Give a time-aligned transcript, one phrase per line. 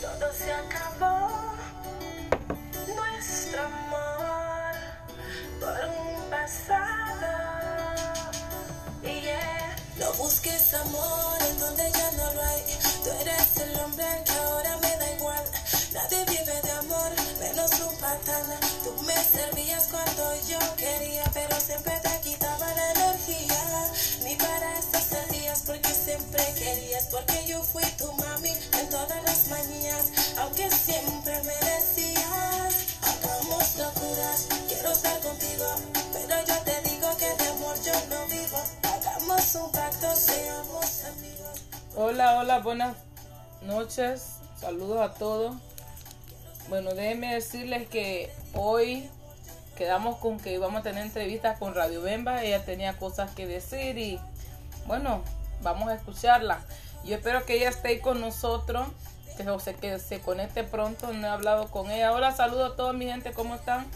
[0.00, 1.52] Todo se acabó.
[2.96, 4.74] Nuestro amor
[5.60, 7.32] por un pasado.
[9.02, 9.76] Yeah.
[9.98, 12.62] No busques amor en donde ya no lo hay.
[13.04, 15.44] Tú eres el hombre que ahora me da igual.
[15.92, 17.10] Nadie vive de amor,
[17.40, 18.46] menos un patán.
[18.84, 23.92] Tú me servías cuando yo quería, pero siempre te quitaba la energía.
[24.22, 24.75] Ni para
[26.36, 27.04] siempre querías.
[27.06, 30.36] Porque yo fui tu mami en todas las mañanas.
[30.38, 34.48] Aunque siempre me decías, hagamos locuras.
[34.68, 35.66] Quiero estar contigo,
[36.12, 38.58] pero yo te digo que de amor yo no vivo.
[38.82, 41.62] Hagamos un pacto, seamos amigos.
[41.94, 42.96] Hola, hola, buenas
[43.62, 44.36] noches.
[44.60, 45.56] Saludos a todos.
[46.68, 49.08] Bueno, déjenme decirles que hoy
[49.76, 52.42] quedamos con que íbamos a tener entrevistas con Radio Bemba.
[52.42, 54.18] Ella tenía cosas que decir y
[54.86, 55.22] bueno,
[55.62, 56.60] vamos a escucharla.
[57.04, 58.88] Yo espero que ella esté con nosotros,
[59.36, 61.12] que se, que se conecte pronto.
[61.12, 62.12] No he hablado con ella.
[62.12, 63.86] Hola, saludos a toda mi gente, ¿cómo están?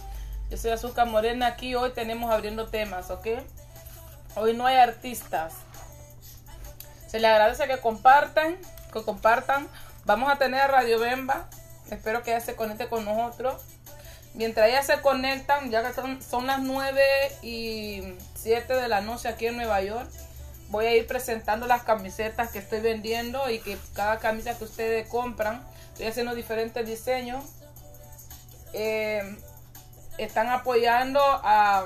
[0.50, 1.46] Yo soy Azúcar Morena.
[1.46, 3.26] Aquí hoy tenemos abriendo temas, ¿ok?
[4.36, 5.54] Hoy no hay artistas.
[7.08, 8.56] Se le agradece que compartan,
[8.92, 9.68] que compartan.
[10.04, 11.48] Vamos a tener a Radio Bemba.
[11.90, 13.62] Espero que ella se conecte con nosotros.
[14.34, 17.02] Mientras ellas se conectan, ya que son, son las 9
[17.42, 20.08] y 7 de la noche aquí en Nueva York,
[20.70, 25.08] voy a ir presentando las camisetas que estoy vendiendo y que cada camisa que ustedes
[25.08, 27.44] compran, estoy haciendo diferentes diseños.
[28.72, 29.36] Eh,
[30.16, 31.84] están apoyando a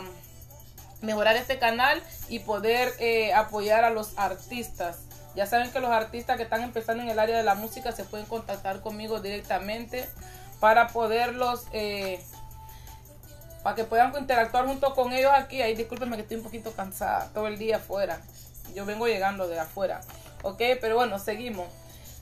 [1.01, 4.99] mejorar este canal y poder eh, apoyar a los artistas.
[5.35, 8.05] Ya saben que los artistas que están empezando en el área de la música se
[8.05, 10.09] pueden contactar conmigo directamente
[10.61, 12.23] para poderlos, eh,
[13.63, 15.63] para que puedan interactuar junto con ellos aquí.
[15.63, 18.21] Ahí discúlpenme que estoy un poquito cansada todo el día afuera.
[18.75, 20.01] Yo vengo llegando de afuera.
[20.43, 21.69] Ok, pero bueno, seguimos.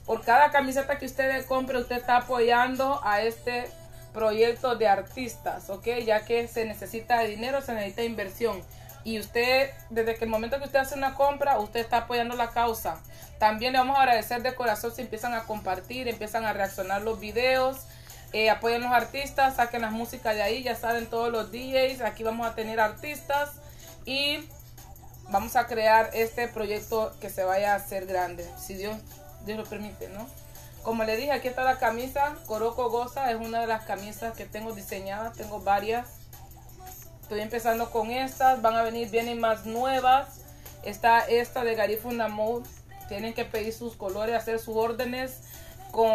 [0.05, 3.69] Por cada camiseta que usted compre, usted está apoyando a este
[4.13, 5.87] proyecto de artistas, ¿ok?
[6.05, 8.61] Ya que se necesita dinero, se necesita inversión.
[9.03, 12.51] Y usted, desde que el momento que usted hace una compra, usted está apoyando la
[12.51, 13.01] causa.
[13.39, 17.19] También le vamos a agradecer de corazón si empiezan a compartir, empiezan a reaccionar los
[17.19, 17.81] videos,
[18.31, 22.23] eh, apoyen los artistas, saquen las músicas de ahí, ya saben todos los DJs, aquí
[22.23, 23.51] vamos a tener artistas
[24.05, 24.47] y
[25.29, 28.97] vamos a crear este proyecto que se vaya a hacer grande, si Dios,
[29.45, 30.27] Dios lo permite, ¿no?
[30.83, 34.45] Como le dije, aquí está la camisa, Coroco Goza, es una de las camisas que
[34.45, 36.07] tengo diseñadas, tengo varias.
[37.21, 40.41] Estoy empezando con estas, van a venir, vienen más nuevas.
[40.83, 42.67] Está esta de Garifuna Mode,
[43.07, 45.39] tienen que pedir sus colores, hacer sus órdenes
[45.93, 46.11] con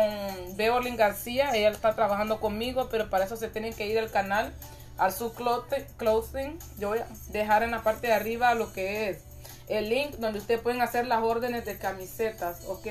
[0.57, 4.53] Beorlin García, ella está trabajando conmigo, pero para eso se tienen que ir al canal,
[4.99, 6.59] al su clothing.
[6.79, 9.25] Yo voy a dejar en la parte de arriba lo que es
[9.69, 12.87] el link donde ustedes pueden hacer las órdenes de camisetas, ¿ok?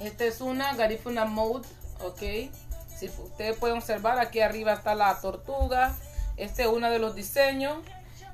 [0.00, 1.66] Esta es una Garifuna Mode,
[2.00, 2.50] ok.
[2.96, 5.94] Si ustedes pueden observar, aquí arriba está la tortuga.
[6.36, 7.78] Este es uno de los diseños.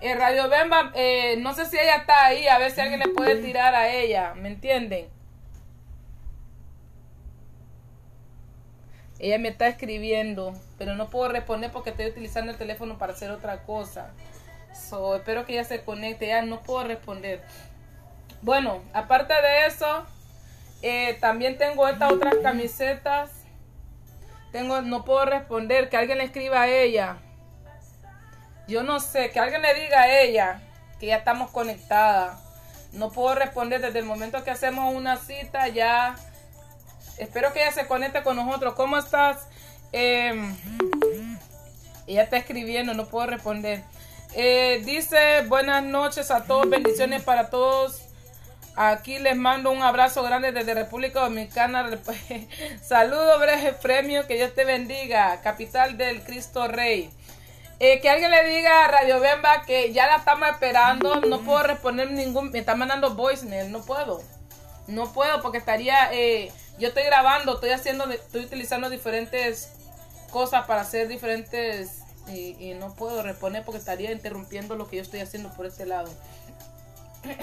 [0.00, 3.08] El Radio Bemba, eh, no sé si ella está ahí, a ver si alguien le
[3.08, 5.08] puede tirar a ella, ¿me entienden?
[9.18, 13.30] Ella me está escribiendo, pero no puedo responder porque estoy utilizando el teléfono para hacer
[13.30, 14.12] otra cosa.
[14.72, 17.42] So, espero que ella se conecte, ya no puedo responder.
[18.40, 20.06] Bueno, aparte de eso,
[20.80, 23.30] eh, también tengo estas otras camisetas.
[24.52, 27.18] Tengo, no puedo responder, que alguien le escriba a ella.
[28.66, 30.62] Yo no sé, que alguien le diga a ella
[30.98, 32.40] que ya estamos conectadas.
[32.94, 36.16] No puedo responder desde el momento que hacemos una cita ya.
[37.18, 38.72] Espero que ella se conecte con nosotros.
[38.72, 39.49] ¿Cómo estás?
[39.92, 40.54] Ella
[42.22, 43.82] está escribiendo, no puedo responder.
[44.34, 48.02] Eh, dice buenas noches a todos, bendiciones para todos.
[48.76, 51.90] Aquí les mando un abrazo grande desde República Dominicana.
[52.82, 55.40] Saludos, Breje Premio, que Dios te bendiga.
[55.42, 57.10] Capital del Cristo Rey.
[57.80, 61.20] Eh, que alguien le diga a Radio Bemba que ya la estamos esperando.
[61.20, 62.50] No puedo responder ningún.
[62.50, 63.70] Me está mandando voicemail.
[63.70, 64.22] No puedo.
[64.86, 66.12] No puedo porque estaría.
[66.12, 69.72] Eh, yo estoy grabando, estoy haciendo, estoy utilizando diferentes
[70.30, 72.02] cosas para hacer diferentes.
[72.28, 76.08] Y, no puedo responder porque estaría interrumpiendo lo que yo estoy haciendo por ese lado.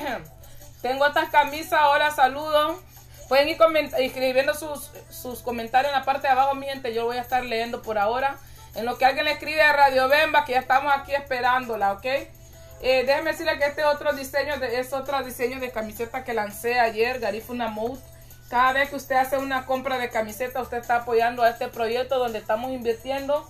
[0.81, 2.80] Tengo estas camisas, hola, saludos.
[3.28, 3.57] Pueden ir
[3.98, 6.94] escribiendo sus, sus, comentarios en la parte de abajo, mi gente.
[6.94, 8.38] Yo voy a estar leyendo por ahora.
[8.75, 12.06] En lo que alguien le escribe a Radio Bemba, que ya estamos aquí esperándola, ¿ok?
[12.81, 16.80] Eh, déjenme decirle que este otro diseño de, es otro diseño de camiseta que lancé
[16.80, 18.00] ayer, Garifuna Mode.
[18.49, 22.17] Cada vez que usted hace una compra de camiseta, usted está apoyando a este proyecto
[22.17, 23.47] donde estamos invirtiendo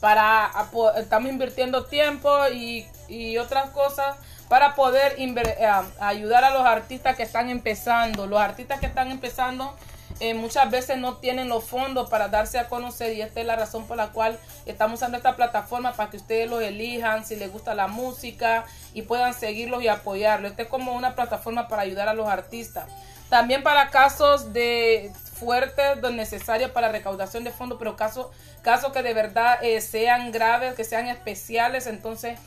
[0.00, 0.50] para
[0.96, 4.16] estamos invirtiendo tiempo y, y otras cosas
[4.48, 5.70] para poder eh,
[6.00, 8.26] ayudar a los artistas que están empezando.
[8.26, 9.76] Los artistas que están empezando
[10.18, 13.56] eh, muchas veces no tienen los fondos para darse a conocer y esta es la
[13.56, 17.50] razón por la cual estamos usando esta plataforma para que ustedes los elijan si les
[17.52, 20.50] gusta la música y puedan seguirlos y apoyarlos.
[20.50, 22.86] Esta es como una plataforma para ayudar a los artistas.
[23.30, 28.26] También para casos de fuertes, necesarios para recaudación de fondos, pero casos,
[28.62, 32.38] casos que de verdad eh, sean graves, que sean especiales, entonces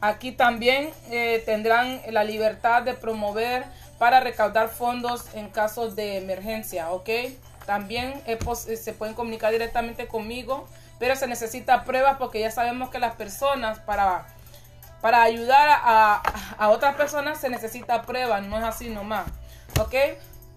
[0.00, 3.64] aquí también eh, tendrán la libertad de promover
[3.98, 7.08] para recaudar fondos en casos de emergencia, ¿ok?
[7.64, 10.68] También es pos- eh, se pueden comunicar directamente conmigo,
[10.98, 14.26] pero se necesita pruebas porque ya sabemos que las personas para,
[15.00, 16.20] para ayudar a-
[16.58, 19.26] a otras personas se necesita pruebas, no es así nomás,
[19.80, 19.94] ¿ok?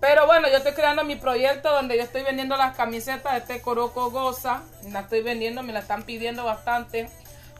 [0.07, 3.61] Pero bueno, yo estoy creando mi proyecto donde yo estoy vendiendo las camisetas de este
[3.61, 4.61] Coroco Goza,
[4.91, 7.09] la estoy vendiendo, me la están pidiendo bastante.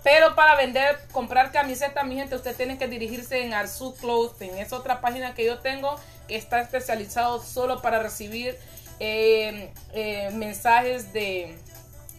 [0.03, 4.59] Pero para vender, comprar camisetas, mi gente, usted tiene que dirigirse en Arzu Clothing.
[4.59, 8.56] Es otra página que yo tengo que está especializado solo para recibir
[9.00, 11.57] eh, eh, mensajes de,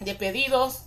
[0.01, 0.86] de pedidos.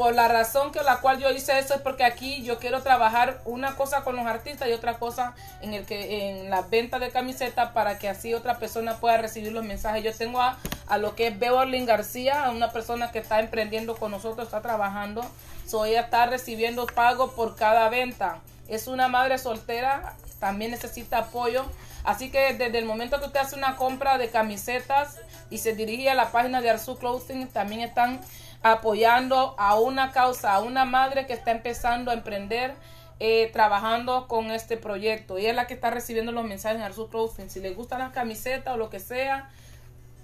[0.00, 3.42] Por la razón que la cual yo hice eso es porque aquí yo quiero trabajar
[3.44, 7.10] una cosa con los artistas y otra cosa en el que en la venta de
[7.10, 10.02] camisetas para que así otra persona pueda recibir los mensajes.
[10.02, 10.56] Yo tengo a,
[10.86, 15.20] a lo que es Beverly García, una persona que está emprendiendo con nosotros, está trabajando.
[15.66, 18.38] So ella está recibiendo pago por cada venta.
[18.68, 21.66] Es una madre soltera, también necesita apoyo.
[22.04, 25.18] Así que desde el momento que usted hace una compra de camisetas
[25.50, 28.22] y se dirige a la página de Arzu Clothing, también están
[28.62, 32.74] apoyando a una causa, a una madre que está empezando a emprender,
[33.18, 35.38] eh, trabajando con este proyecto.
[35.38, 37.50] Y es la que está recibiendo los mensajes en Arzu Clothing.
[37.50, 39.50] Si les gustan las camisetas o lo que sea,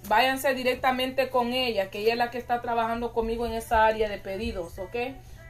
[0.09, 4.09] váyanse directamente con ella, que ella es la que está trabajando conmigo en esa área
[4.09, 4.97] de pedidos, ¿ok?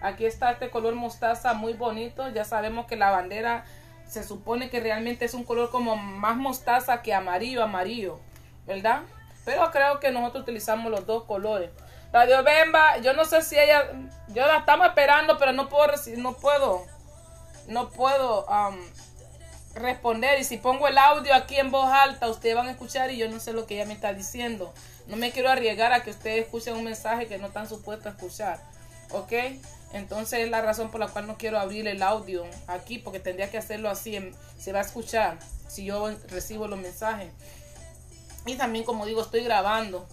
[0.00, 2.28] Aquí está este color mostaza muy bonito.
[2.30, 3.64] Ya sabemos que la bandera
[4.06, 8.20] se supone que realmente es un color como más mostaza que amarillo, amarillo,
[8.66, 9.02] ¿verdad?
[9.44, 11.70] Pero creo que nosotros utilizamos los dos colores.
[12.16, 13.92] Radio Bemba, yo no sé si ella,
[14.28, 16.86] yo la estamos esperando, pero no puedo, no puedo,
[17.68, 18.46] no puedo
[19.74, 20.40] responder.
[20.40, 23.28] Y si pongo el audio aquí en voz alta, ustedes van a escuchar y yo
[23.28, 24.72] no sé lo que ella me está diciendo.
[25.08, 28.10] No me quiero arriesgar a que ustedes escuchen un mensaje que no están supuestos a
[28.16, 28.60] escuchar.
[29.10, 29.32] ¿Ok?
[29.92, 33.50] Entonces es la razón por la cual no quiero abrir el audio aquí, porque tendría
[33.50, 34.16] que hacerlo así.
[34.16, 35.36] en- se va a escuchar
[35.68, 37.30] si yo recibo los mensajes.
[38.46, 40.08] Y también, como digo, estoy grabando.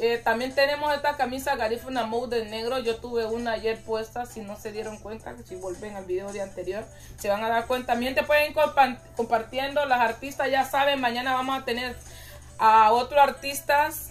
[0.00, 2.78] Eh, también tenemos esta camisa Garifuna Mode de negro.
[2.78, 4.26] Yo tuve una ayer puesta.
[4.26, 6.84] Si no se dieron cuenta, si vuelven al video de anterior,
[7.18, 7.94] se van a dar cuenta.
[7.94, 9.84] También te pueden compa- compartiendo.
[9.86, 11.96] Las artistas ya saben, mañana vamos a tener
[12.58, 14.10] a otros artistas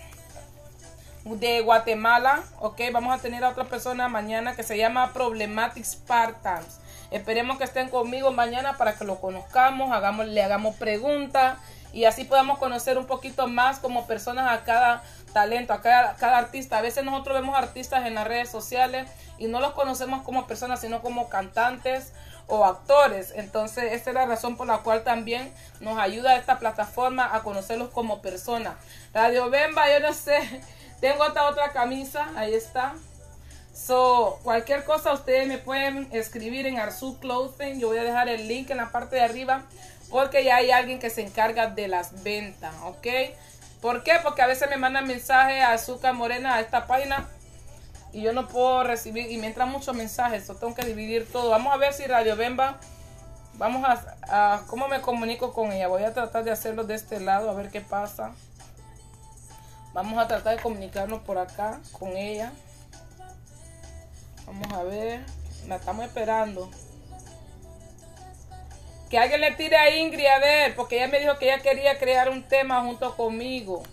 [1.25, 6.79] de Guatemala, ok, vamos a tener a otra persona mañana que se llama Problematic Spartans.
[7.11, 11.57] Esperemos que estén conmigo mañana para que lo conozcamos, hagamos, le hagamos preguntas
[11.91, 16.37] y así podamos conocer un poquito más como personas a cada talento, a cada, cada
[16.37, 16.77] artista.
[16.77, 20.81] A veces nosotros vemos artistas en las redes sociales y no los conocemos como personas,
[20.81, 22.13] sino como cantantes
[22.47, 23.33] o actores.
[23.35, 27.89] Entonces, esta es la razón por la cual también nos ayuda esta plataforma a conocerlos
[27.89, 28.75] como personas.
[29.13, 30.39] Radio Bemba, yo no sé,
[31.01, 32.95] tengo esta otra camisa, ahí está.
[33.73, 37.79] So, cualquier cosa ustedes me pueden escribir en Arzu Clothing.
[37.79, 39.63] Yo voy a dejar el link en la parte de arriba
[40.09, 43.07] porque ya hay alguien que se encarga de las ventas, ¿ok?
[43.81, 44.13] ¿Por qué?
[44.23, 47.27] Porque a veces me mandan mensajes a Azúcar Morena a esta página
[48.11, 51.51] y yo no puedo recibir y me entran muchos mensajes, so tengo que dividir todo.
[51.51, 52.79] Vamos a ver si Radio Bemba,
[53.53, 55.87] vamos a, a cómo me comunico con ella.
[55.87, 58.31] Voy a tratar de hacerlo de este lado a ver qué pasa.
[59.93, 62.51] Vamos a tratar de comunicarnos por acá con ella.
[64.45, 65.25] Vamos a ver,
[65.67, 66.69] la estamos esperando.
[69.09, 71.97] Que alguien le tire a Ingrid a ver, porque ella me dijo que ella quería
[71.97, 73.83] crear un tema junto conmigo.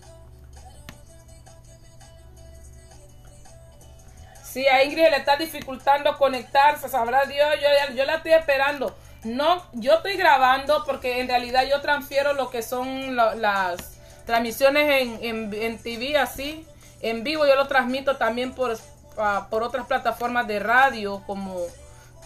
[4.43, 8.95] Sí, a Ingrid le está dificultando conectarse, sabrá Dios, yo, yo la estoy esperando.
[9.23, 15.01] No, yo estoy grabando porque en realidad yo transfiero lo que son la- las transmisiones
[15.01, 16.65] en, en, en TV así,
[17.01, 18.77] en vivo yo lo transmito también por,
[19.17, 21.57] ah, por otras plataformas de radio como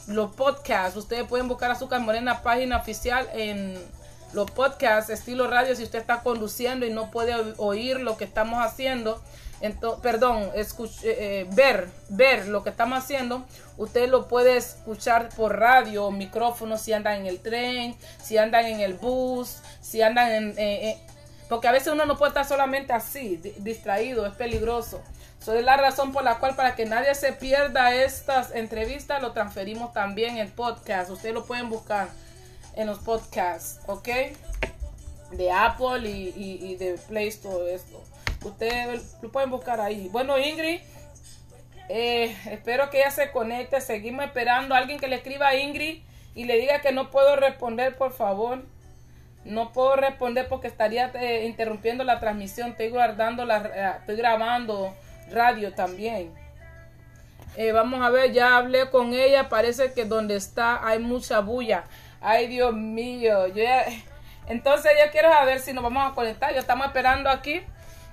[0.10, 0.98] los podcasts.
[0.98, 3.78] Ustedes pueden buscar Azúcar Morena página oficial en
[4.34, 8.64] los podcasts estilo radio si usted está conduciendo y no puede oír lo que estamos
[8.64, 9.22] haciendo.
[9.62, 13.46] Entonces, perdón, escuch- eh, eh, ver, ver lo que estamos haciendo,
[13.78, 18.66] usted lo puede escuchar por radio o micrófono si andan en el tren, si andan
[18.66, 20.50] en el bus, si andan en...
[20.58, 20.98] eh, eh,
[21.50, 25.02] porque a veces uno no puede estar solamente así, di- distraído, es peligroso.
[25.40, 29.32] Eso es la razón por la cual para que nadie se pierda estas entrevistas lo
[29.32, 31.10] transferimos también en podcast.
[31.10, 32.10] Ustedes lo pueden buscar
[32.76, 34.08] en los podcasts, ¿ok?
[35.32, 38.04] De Apple y de Play Store, esto.
[38.44, 40.08] Ustedes lo pueden buscar ahí.
[40.10, 40.80] Bueno, Ingrid,
[41.90, 43.82] eh, espero que ella se conecte.
[43.82, 46.04] Seguimos esperando a alguien que le escriba a Ingrid
[46.36, 48.64] y le diga que no puedo responder, por favor.
[49.44, 52.72] No puedo responder porque estaría eh, interrumpiendo la transmisión.
[52.72, 54.96] Estoy guardando la, eh, estoy grabando
[55.32, 56.34] radio también.
[57.56, 59.50] Eh, vamos a ver, ya hablé con ella.
[59.50, 61.84] Parece que donde está hay mucha bulla.
[62.22, 63.48] Ay, Dios mío.
[63.48, 63.86] Yo ya-
[64.48, 66.54] Entonces yo quiero saber si nos vamos a conectar.
[66.54, 67.62] Ya estamos esperando aquí.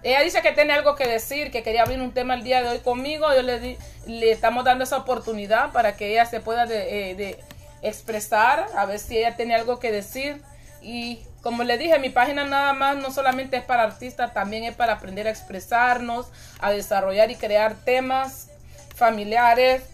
[0.02, 2.68] Ella dice que tiene algo que decir, que quería abrir un tema el día de
[2.68, 3.26] hoy conmigo.
[3.34, 7.14] Yo le, di- le estamos dando esa oportunidad para que ella se pueda de- eh,
[7.14, 7.38] de
[7.82, 10.42] expresar, a ver si ella tiene algo que decir.
[10.82, 14.74] Y como le dije, mi página nada más no solamente es para artistas, también es
[14.74, 16.26] para aprender a expresarnos,
[16.58, 18.48] a desarrollar y crear temas
[18.96, 19.84] familiares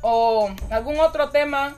[0.00, 1.76] o algún otro tema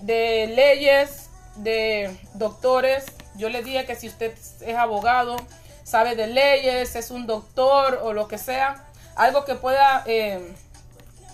[0.00, 3.04] de leyes, de doctores.
[3.36, 5.36] Yo le dije que si usted es abogado,
[5.84, 8.86] sabe de leyes, es un doctor o lo que sea,
[9.16, 10.54] algo que pueda eh,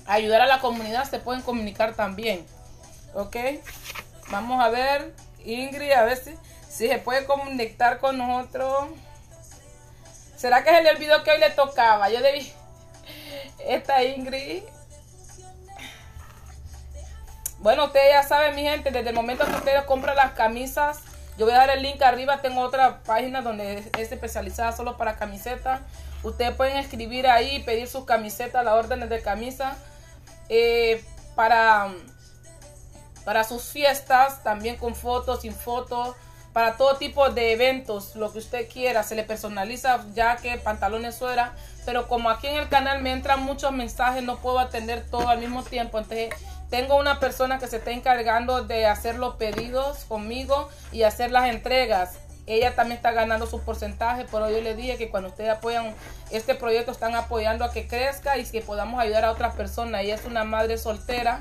[0.07, 2.45] ayudar a la comunidad, se pueden comunicar también.
[3.15, 3.37] ¿Ok?
[4.33, 5.15] Vamos a ver,
[5.45, 6.35] Ingrid, a ver si,
[6.75, 8.89] si se puede conectar con nosotros.
[10.37, 12.11] ¿Será que se le olvidó que hoy le tocaba?
[12.11, 12.53] Yo debí.
[13.61, 14.65] Esta Ingrid.
[17.59, 21.01] Bueno, ustedes ya saben, mi gente, desde el momento que ustedes compran las camisas,
[21.39, 22.43] yo voy a dar el link arriba.
[22.43, 25.81] Tengo otra página donde es, es especializada solo para camisetas.
[26.25, 29.77] Ustedes pueden escribir ahí, pedir sus camisetas, las órdenes de camisa.
[30.49, 31.03] eh,
[31.35, 31.93] para,
[33.25, 36.17] para sus fiestas, también con fotos, sin fotos.
[36.55, 41.17] Para todo tipo de eventos, lo que usted quiera, se le personaliza ya que pantalones
[41.17, 41.53] fuera.
[41.85, 45.41] Pero como aquí en el canal me entran muchos mensajes, no puedo atender todo al
[45.41, 45.99] mismo tiempo.
[45.99, 46.31] Entonces
[46.71, 51.51] tengo una persona que se está encargando de hacer los pedidos conmigo y hacer las
[51.51, 52.19] entregas.
[52.47, 55.93] Ella también está ganando su porcentaje, pero yo le dije que cuando ustedes apoyan
[56.31, 60.03] este proyecto están apoyando a que crezca y que podamos ayudar a otras personas.
[60.03, 61.41] Ella es una madre soltera,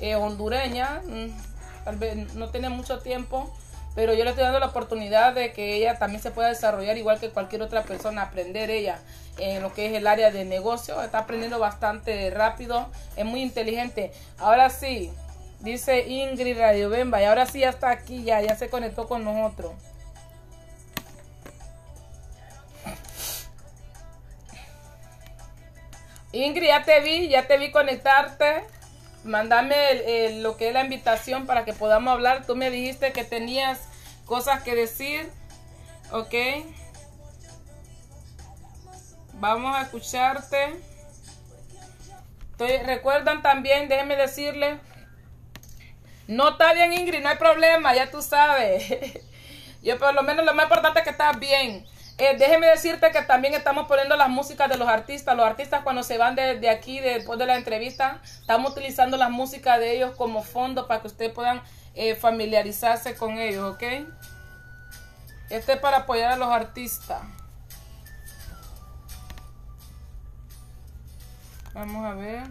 [0.00, 3.50] eh, hondureña, mm, tal vez no tiene mucho tiempo,
[3.94, 7.20] pero yo le estoy dando la oportunidad de que ella también se pueda desarrollar igual
[7.20, 8.98] que cualquier otra persona, aprender ella
[9.38, 14.12] en lo que es el área de negocio, está aprendiendo bastante rápido, es muy inteligente.
[14.38, 15.12] Ahora sí,
[15.60, 19.24] dice Ingrid Radio Bemba, y ahora sí ya está aquí, ya, ya se conectó con
[19.24, 19.72] nosotros.
[26.32, 28.64] Ingrid, ya te vi, ya te vi conectarte.
[29.24, 32.46] Mándame el- el- lo que es la invitación para que podamos hablar.
[32.46, 33.80] Tú me dijiste que tenías
[34.26, 35.30] cosas que decir.
[36.12, 36.34] Ok.
[39.34, 40.76] Vamos a escucharte.
[42.52, 44.78] Estoy- recuerdan también, déjenme decirle.
[46.26, 48.84] No está bien, Ingrid, no hay problema, ya tú sabes.
[49.82, 51.84] Yo por lo menos lo más importante es que estás bien.
[52.16, 55.36] Eh, déjeme decirte que también estamos poniendo las músicas de los artistas.
[55.36, 59.30] Los artistas cuando se van de, de aquí después de la entrevista, estamos utilizando las
[59.30, 61.60] músicas de ellos como fondo para que ustedes puedan
[61.94, 63.82] eh, familiarizarse con ellos, ¿ok?
[65.50, 67.20] Este es para apoyar a los artistas.
[71.72, 72.44] Vamos a ver.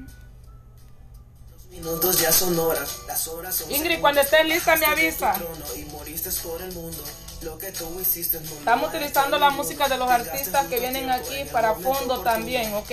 [1.69, 5.33] Minutos ya son horas, las horas son Ingrid, cuando estés lista, me avisa.
[5.33, 7.03] trono Y moriste por el mundo.
[7.43, 12.91] Estamos ha utilizando la música de los artistas que vienen aquí para fondo también, ¿ok?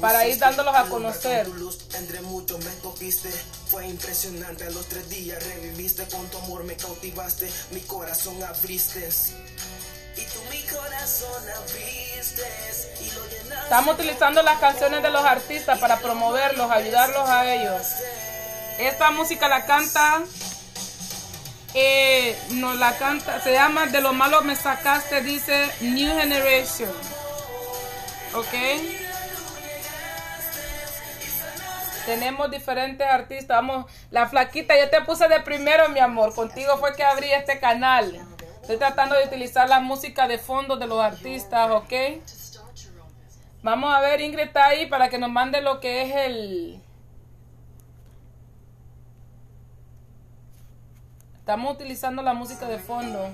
[0.00, 1.48] Para ir dándolos a conocer.
[3.68, 6.06] Fue impresionante, a los tres días reviviste.
[6.08, 9.08] Con tu amor me cautivaste, mi corazón abriste.
[10.14, 12.42] Y tú mi corazón abriste
[13.00, 13.64] y lo llenaste.
[13.64, 17.82] Estamos utilizando las canciones de los artistas para promoverlos, ayudarlos a ellos.
[18.78, 20.22] Esta música la canta,
[21.74, 26.90] eh, no la canta, se llama De lo malo me sacaste, dice New Generation.
[28.34, 28.54] ¿Ok?
[32.06, 33.56] Tenemos diferentes artistas.
[33.56, 36.34] Vamos, la flaquita, yo te puse de primero, mi amor.
[36.34, 38.20] Contigo fue que abrí este canal.
[38.60, 41.92] Estoy tratando de utilizar la música de fondo de los artistas, ¿ok?
[43.62, 46.82] Vamos a ver, Ingrid está ahí para que nos mande lo que es el...
[51.42, 53.28] Estamos utilizando la música de fondo.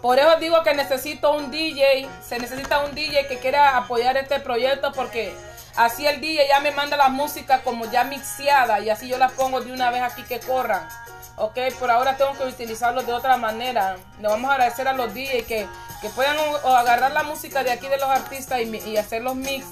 [0.00, 2.08] Por eso digo que necesito un DJ.
[2.26, 5.34] Se necesita un DJ que quiera apoyar este proyecto porque
[5.76, 9.28] así el DJ ya me manda la música como ya mixeada y así yo la
[9.28, 10.88] pongo de una vez aquí que corran.
[11.36, 13.96] Ok, por ahora tengo que utilizarlo de otra manera.
[14.18, 15.66] Le vamos a agradecer a los DJ que,
[16.00, 19.34] que puedan o- agarrar la música de aquí de los artistas y, y hacer los
[19.34, 19.66] mix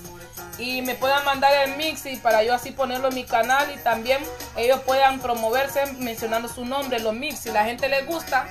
[0.58, 3.78] y me puedan mandar el mix y para yo así ponerlo en mi canal y
[3.78, 4.22] también
[4.56, 7.40] ellos puedan promoverse mencionando su nombre, los mix.
[7.40, 8.46] Si la gente les gusta,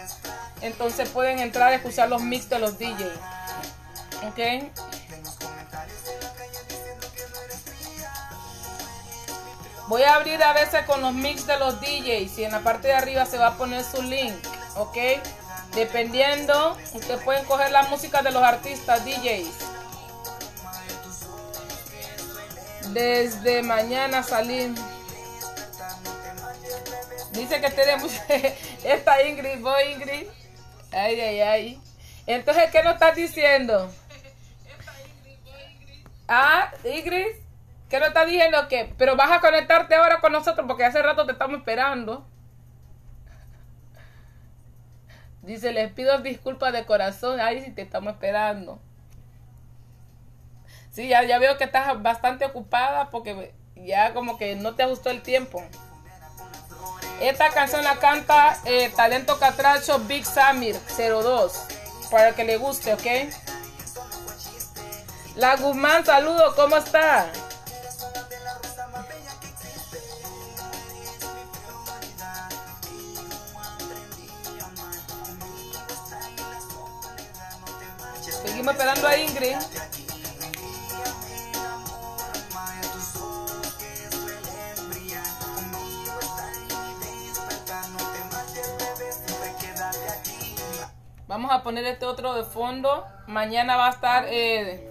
[0.62, 3.19] entonces pueden entrar a escuchar los mix de los DJs.
[4.27, 4.39] ¿Ok?
[9.88, 12.88] Voy a abrir a veces con los mix de los DJs y en la parte
[12.88, 14.33] de arriba se va a poner su link,
[14.75, 14.98] ¿ok?
[15.75, 19.73] Dependiendo, ustedes pueden coger la música de los artistas DJs.
[22.93, 24.71] Desde mañana salir.
[27.31, 28.23] Dice que tiene mucha...
[28.83, 30.27] Esta Ingrid, voy Ingrid.
[30.91, 31.81] Ay, ay, ay.
[32.27, 33.91] Entonces, ¿qué nos estás diciendo?
[36.27, 37.35] Ah, Ingrid.
[37.89, 38.67] ¿Qué nos estás diciendo?
[38.67, 42.27] que Pero vas a conectarte ahora con nosotros porque hace rato te estamos esperando.
[45.41, 47.39] Dice, les pido disculpas de corazón.
[47.39, 48.79] Ay, si te estamos esperando.
[50.93, 55.09] Sí, ya, ya veo que estás bastante ocupada porque ya como que no te ajustó
[55.09, 55.63] el tiempo.
[57.19, 61.53] Esta canción la canta eh, Talento Catracho Big Samir 02.
[62.12, 63.33] Para que le guste, ¿ok?
[65.35, 67.27] La Guzmán, saludo, ¿cómo está?
[78.45, 79.57] Seguimos esperando a Ingrid.
[91.34, 93.08] Vamos a poner este otro de fondo.
[93.25, 94.88] Mañana va a estar eh,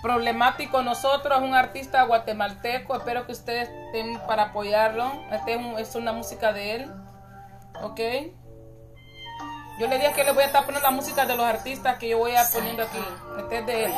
[0.00, 2.94] problemático nosotros, un artista guatemalteco.
[2.94, 5.10] Espero que ustedes estén para apoyarlo.
[5.32, 6.92] Este es, una música de él.
[7.82, 7.98] ¿Ok?
[9.80, 12.10] Yo le dije que le voy a estar poniendo la música de los artistas que
[12.10, 13.04] yo voy a poniendo aquí.
[13.40, 13.92] Este es de él.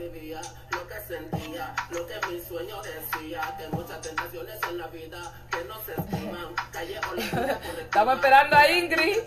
[0.00, 0.40] Imaginándome todo lo que vivía,
[0.70, 5.64] lo que sentía, lo que mi sueño decía, que muchas tentaciones en la vida que
[5.64, 7.22] no se estiman, calle o la
[7.80, 9.18] Estamos esperando a Ingrid.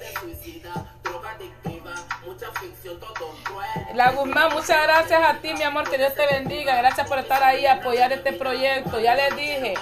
[3.93, 6.75] La Guzmán, muchas gracias a ti, mi amor, que Dios te bendiga.
[6.77, 8.99] Gracias por estar ahí, apoyar este proyecto.
[8.99, 9.75] Ya les dije.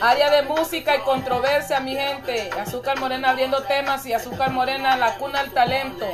[0.00, 2.50] Área de música y controversia, mi gente.
[2.58, 6.06] Azúcar Morena abriendo temas y Azúcar Morena, la cuna del talento.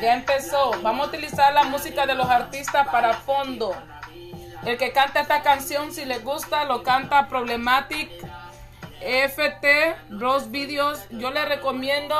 [0.00, 0.72] Ya empezó.
[0.82, 3.74] Vamos a utilizar la música de los artistas para fondo.
[4.64, 8.10] El que canta esta canción, si les gusta, lo canta Problematic,
[9.00, 11.06] FT, Bros Videos.
[11.10, 12.14] Yo les recomiendo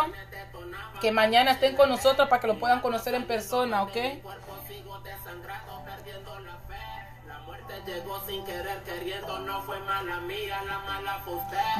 [1.01, 3.97] que mañana estén con nosotros para que lo puedan conocer en persona, ¿ok?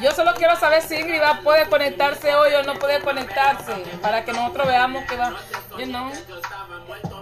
[0.01, 3.73] Yo solo quiero saber si Ingrid va, puede conectarse hoy o no puede conectarse.
[4.01, 5.33] Para que nosotros veamos que va.
[5.87, 6.11] No,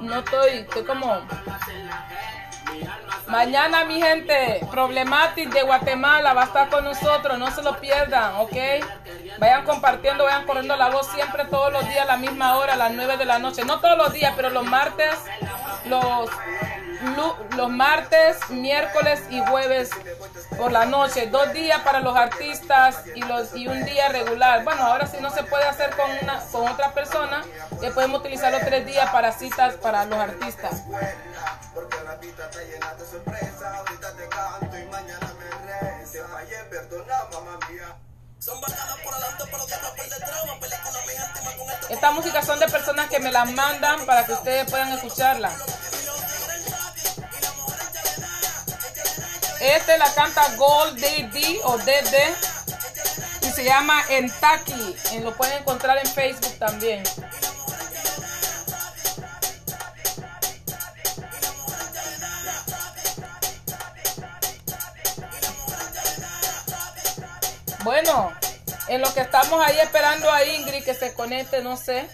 [0.01, 1.21] no estoy, estoy como.
[3.27, 7.37] Mañana, mi gente, Problematic de Guatemala va a estar con nosotros.
[7.37, 8.55] No se lo pierdan, ¿ok?
[9.37, 12.77] Vayan compartiendo, vayan corriendo la voz siempre, todos los días, a la misma hora, a
[12.77, 13.63] las 9 de la noche.
[13.65, 15.15] No todos los días, pero los martes,
[15.85, 16.29] los
[17.55, 19.89] los martes, miércoles y jueves
[20.57, 21.27] por la noche.
[21.27, 24.63] Dos días para los artistas y, los, y un día regular.
[24.63, 27.43] Bueno, ahora si no se puede hacer con, una, con otra persona,
[27.81, 30.83] ya podemos utilizar los tres días para citas para los artistas.
[41.89, 45.51] Esta música son de personas que me las mandan para que ustedes puedan escucharla.
[49.59, 52.15] Este la canta Gold DD o DD
[53.41, 54.95] y se llama Entaki.
[55.21, 57.03] Lo pueden encontrar en Facebook también.
[67.83, 68.31] Bueno,
[68.89, 72.07] en lo que estamos ahí esperando a Ingrid que se conecte, no sé.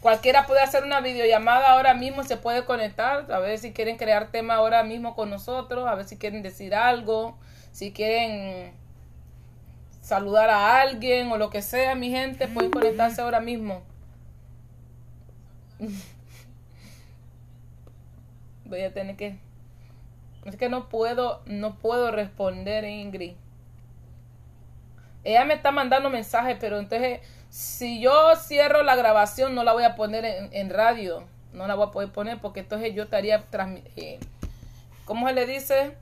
[0.00, 4.32] Cualquiera puede hacer una videollamada ahora mismo, se puede conectar, a ver si quieren crear
[4.32, 7.38] tema ahora mismo con nosotros, a ver si quieren decir algo,
[7.70, 8.72] si quieren
[10.00, 13.82] saludar a alguien o lo que sea, mi gente, pueden conectarse ahora mismo.
[18.64, 19.38] Voy a tener que
[20.46, 23.34] es que no puedo no puedo responder, Ingrid.
[25.24, 29.84] Ella me está mandando mensajes, pero entonces si yo cierro la grabación no la voy
[29.84, 33.44] a poner en, radio, no la voy a poder poner porque entonces yo estaría,
[33.96, 34.20] eh,
[35.04, 35.96] ¿cómo se le dice?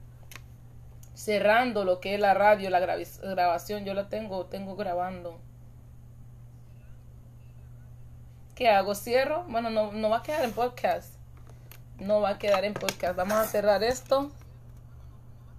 [1.14, 5.38] Cerrando lo que es la radio, la grabación, yo la tengo, tengo grabando.
[8.54, 8.94] ¿Qué hago?
[8.94, 9.44] ¿Cierro?
[9.48, 11.14] Bueno, no, no va a quedar en podcast.
[11.98, 13.16] no va a quedar en podcast.
[13.16, 14.30] Vamos a cerrar esto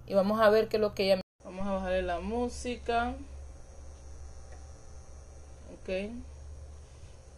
[0.05, 1.21] y vamos a ver qué es lo que ella...
[1.43, 3.13] Vamos a bajarle la música.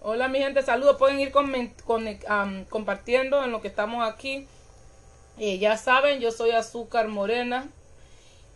[0.01, 0.97] Hola mi gente, saludos.
[0.97, 4.45] Pueden ir compartiendo en lo que estamos aquí.
[5.37, 7.69] Eh, ya saben, yo soy Azúcar Morena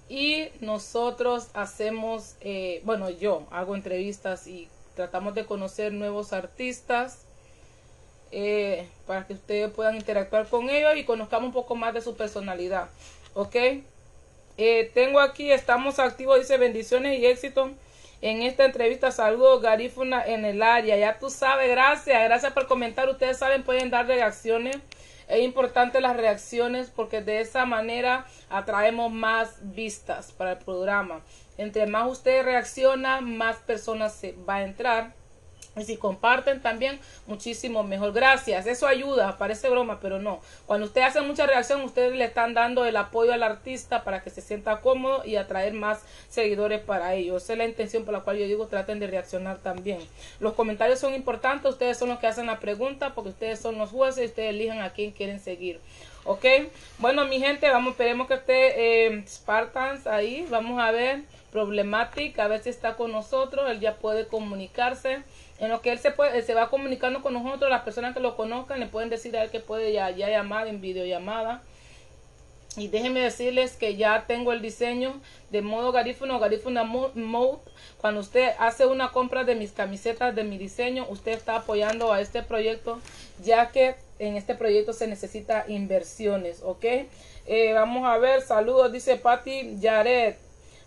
[0.10, 7.21] y nosotros hacemos, eh, bueno, yo hago entrevistas y tratamos de conocer nuevos artistas
[8.31, 12.17] eh, para que ustedes puedan interactuar con ellos y conozcamos un poco más de su
[12.17, 12.89] personalidad.
[13.34, 13.55] ¿Ok?
[14.93, 17.71] Tengo aquí, estamos activos, dice bendiciones y éxito
[18.21, 19.12] en esta entrevista.
[19.12, 20.97] Saludos, Garífuna en el área.
[20.97, 23.10] Ya tú sabes, gracias, gracias por comentar.
[23.10, 24.78] Ustedes saben, pueden dar reacciones.
[25.28, 31.21] Es importante las reacciones porque de esa manera atraemos más vistas para el programa.
[31.58, 35.13] Entre más ustedes reaccionan, más personas se va a entrar.
[35.77, 38.13] Y si comparten también, muchísimo mejor.
[38.13, 38.65] Gracias.
[38.65, 39.38] Eso ayuda.
[39.38, 40.39] Parece broma, pero no.
[40.65, 44.29] Cuando ustedes hacen mucha reacción, ustedes le están dando el apoyo al artista para que
[44.29, 47.43] se sienta cómodo y atraer más seguidores para ellos.
[47.43, 49.99] Esa es la intención por la cual yo digo traten de reaccionar también.
[50.39, 51.71] Los comentarios son importantes.
[51.71, 54.81] Ustedes son los que hacen la pregunta porque ustedes son los jueces y ustedes elijan
[54.81, 55.81] a quién quieren seguir.
[56.23, 56.45] Ok.
[56.97, 60.47] Bueno, mi gente, vamos, esperemos que esté eh, Spartans ahí.
[60.49, 61.23] Vamos a ver.
[61.51, 63.69] Problematic, a ver si está con nosotros.
[63.69, 65.23] Él ya puede comunicarse
[65.59, 68.35] en lo que él se puede, se va comunicando con nosotros, las personas que lo
[68.35, 71.61] conozcan le pueden decir a él que puede ya, ya llamar en videollamada.
[72.77, 77.59] Y déjenme decirles que ya tengo el diseño de modo garífuna mo- mode.
[78.01, 82.19] Cuando usted hace una compra de mis camisetas, de mi diseño, usted está apoyando a
[82.19, 82.99] este proyecto,
[83.41, 86.83] ya que en este proyecto se necesita inversiones, ¿ok?
[87.45, 90.37] Eh, vamos a ver, saludos, dice Patti Yaret.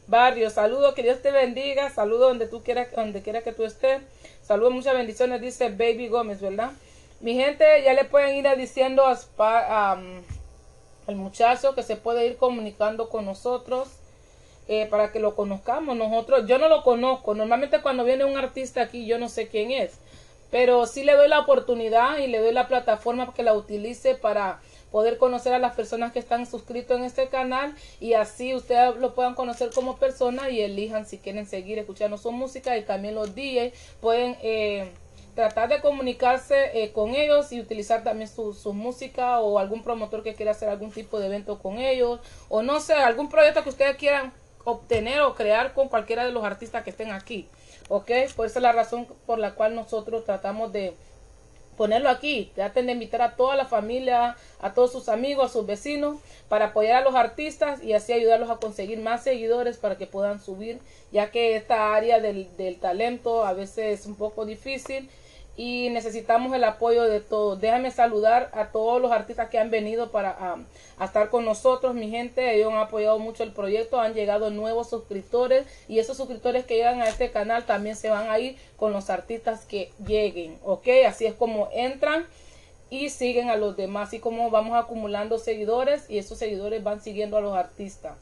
[0.09, 4.01] Barrio, saludos, que Dios te bendiga, saludos donde tú quieras, donde quiera que tú estés.
[4.49, 6.71] Saludos, muchas bendiciones, dice Baby Gómez, ¿verdad?
[7.21, 13.27] Mi gente, ya le pueden ir diciendo al muchacho que se puede ir comunicando con
[13.27, 13.89] nosotros
[14.67, 15.99] eh, para que lo conozcamos.
[15.99, 17.35] Nosotros, yo no lo conozco.
[17.35, 19.99] Normalmente cuando viene un artista aquí, yo no sé quién es.
[20.51, 24.63] Pero sí le doy la oportunidad y le doy la plataforma que la utilice para
[24.91, 29.15] poder conocer a las personas que están suscritos en este canal y así ustedes lo
[29.15, 33.35] puedan conocer como persona y elijan si quieren seguir escuchando su música y también los
[33.35, 34.91] DJs pueden eh,
[35.35, 40.23] tratar de comunicarse eh, con ellos y utilizar también su, su música o algún promotor
[40.23, 43.69] que quiera hacer algún tipo de evento con ellos o no sé, algún proyecto que
[43.69, 44.33] ustedes quieran
[44.65, 47.49] obtener o crear con cualquiera de los artistas que estén aquí.
[47.89, 48.11] ¿Ok?
[48.37, 50.95] Pues esa es la razón por la cual nosotros tratamos de
[51.79, 52.53] ponerlo aquí.
[52.55, 56.19] Traten de invitar a toda la familia, a todos sus amigos, a sus vecinos,
[56.51, 60.43] para apoyar a los artistas y así ayudarlos a conseguir más seguidores para que puedan
[60.43, 60.81] subir,
[61.13, 65.09] ya que esta área del, del talento a veces es un poco difícil
[65.59, 67.61] y necesitamos el apoyo de todos.
[67.61, 70.65] Déjame saludar a todos los artistas que han venido para um,
[70.99, 72.55] a estar con nosotros, mi gente.
[72.55, 77.03] Ellos han apoyado mucho el proyecto, han llegado nuevos suscriptores y esos suscriptores que llegan
[77.03, 80.87] a este canal también se van a ir con los artistas que lleguen, ¿ok?
[81.09, 82.25] Así es como entran
[82.89, 87.37] y siguen a los demás, y como vamos acumulando seguidores y esos seguidores van siguiendo
[87.37, 88.17] a los artistas.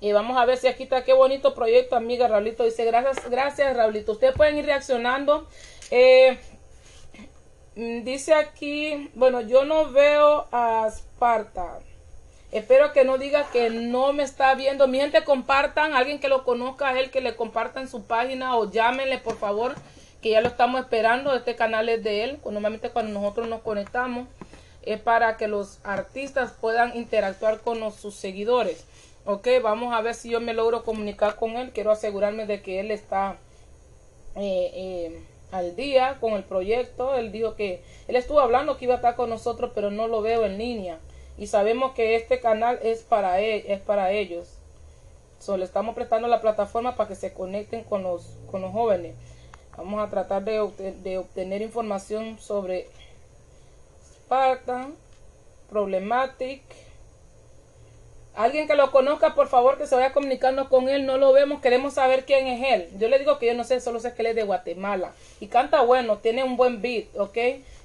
[0.00, 2.64] Y vamos a ver si aquí está qué bonito proyecto, amiga Raulito.
[2.64, 4.12] Dice, gracias, gracias, Raulito.
[4.12, 5.46] Ustedes pueden ir reaccionando.
[5.94, 6.38] Eh,
[7.76, 11.80] mm, dice aquí, bueno, yo no veo a Sparta.
[12.50, 14.88] Espero que no diga que no me está viendo.
[14.88, 15.92] Mi gente, compartan.
[15.92, 19.74] Alguien que lo conozca él, que le compartan su página o llámenle, por favor,
[20.22, 21.34] que ya lo estamos esperando.
[21.36, 22.40] Este canal es de él.
[22.42, 24.28] Normalmente cuando nosotros nos conectamos
[24.80, 28.86] es para que los artistas puedan interactuar con sus seguidores.
[29.26, 31.70] Ok, vamos a ver si yo me logro comunicar con él.
[31.72, 33.36] Quiero asegurarme de que él está
[34.36, 37.14] eh, eh, al día con el proyecto.
[37.14, 40.22] Él dijo que él estuvo hablando que iba a estar con nosotros, pero no lo
[40.22, 40.98] veo en línea.
[41.38, 44.58] Y sabemos que este canal es para él, es para ellos.
[45.38, 49.14] So, le estamos prestando la plataforma para que se conecten con los, con los jóvenes.
[49.76, 52.86] Vamos a tratar de, de obtener información sobre
[54.04, 54.94] Spartan,
[55.70, 56.62] Problematic.
[58.34, 61.04] Alguien que lo conozca, por favor, que se vaya comunicando con él.
[61.04, 62.88] No lo vemos, queremos saber quién es él.
[62.98, 65.12] Yo le digo que yo no sé, solo sé que él es de Guatemala.
[65.38, 67.36] Y canta bueno, tiene un buen beat, ¿ok?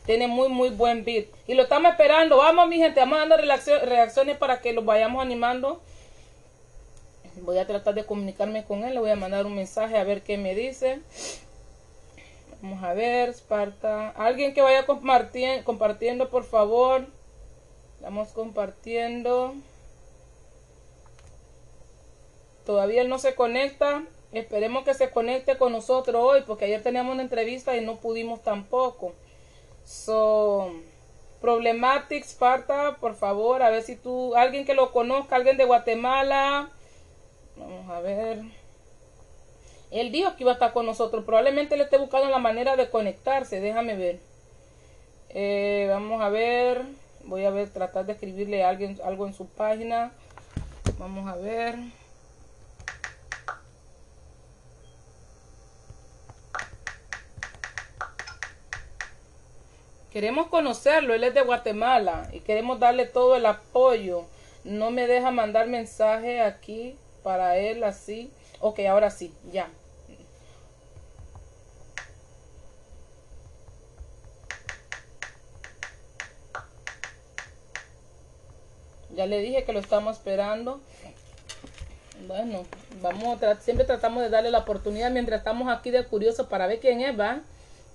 [0.06, 1.26] Tiene muy, muy buen beat.
[1.48, 2.38] Y lo estamos esperando.
[2.38, 5.82] Vamos, mi gente, vamos dando reaccio- reacciones para que los vayamos animando.
[7.42, 8.94] Voy a tratar de comunicarme con él.
[8.94, 11.02] Le voy a mandar un mensaje a ver qué me dice.
[12.62, 14.12] Vamos a ver, Sparta.
[14.12, 17.06] Alguien que vaya compartiendo, compartiendo por favor.
[17.98, 19.54] Estamos compartiendo.
[22.68, 24.04] Todavía él no se conecta.
[24.34, 28.44] Esperemos que se conecte con nosotros hoy, porque ayer teníamos una entrevista y no pudimos
[28.44, 29.14] tampoco.
[29.86, 30.74] So,
[31.40, 36.70] Problematic Sparta, por favor, a ver si tú, alguien que lo conozca, alguien de Guatemala.
[37.56, 38.42] Vamos a ver.
[39.90, 41.24] Él dijo que iba a estar con nosotros.
[41.24, 43.62] Probablemente le esté buscando la manera de conectarse.
[43.62, 44.20] Déjame ver.
[45.30, 46.82] Eh, vamos a ver.
[47.24, 50.12] Voy a ver, tratar de escribirle a alguien algo en su página.
[51.00, 51.78] Vamos a ver.
[60.18, 64.26] Queremos conocerlo, él es de Guatemala y queremos darle todo el apoyo.
[64.64, 68.32] No me deja mandar mensaje aquí para él así.
[68.60, 69.70] Ok, ahora sí, ya.
[79.14, 80.82] Ya le dije que lo estamos esperando.
[82.26, 82.66] Bueno,
[83.04, 86.80] vamos a siempre tratamos de darle la oportunidad mientras estamos aquí de curioso para ver
[86.80, 87.44] quién es, ¿va?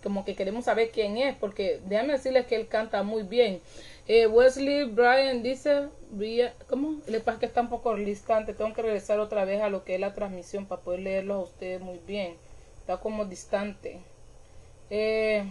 [0.03, 3.61] Como que queremos saber quién es, porque déjame decirles que él canta muy bien.
[4.09, 5.89] Eh, Wesley Bryan dice,
[6.69, 7.01] ¿cómo?
[7.07, 9.95] Le pasa que está un poco distante, tengo que regresar otra vez a lo que
[9.95, 12.37] es la transmisión para poder leerlo a ustedes muy bien.
[12.81, 14.01] Está como distante.
[14.91, 15.45] Eh,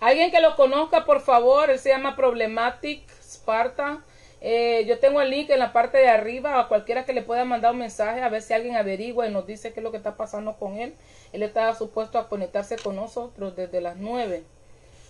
[0.00, 4.02] Alguien que lo conozca, por favor, él se llama Problematic Sparta.
[4.46, 7.46] Eh, yo tengo el link en la parte de arriba a cualquiera que le pueda
[7.46, 9.96] mandar un mensaje a ver si alguien averigua y nos dice qué es lo que
[9.96, 10.94] está pasando con él.
[11.32, 14.42] Él está supuesto a conectarse con nosotros desde las 9.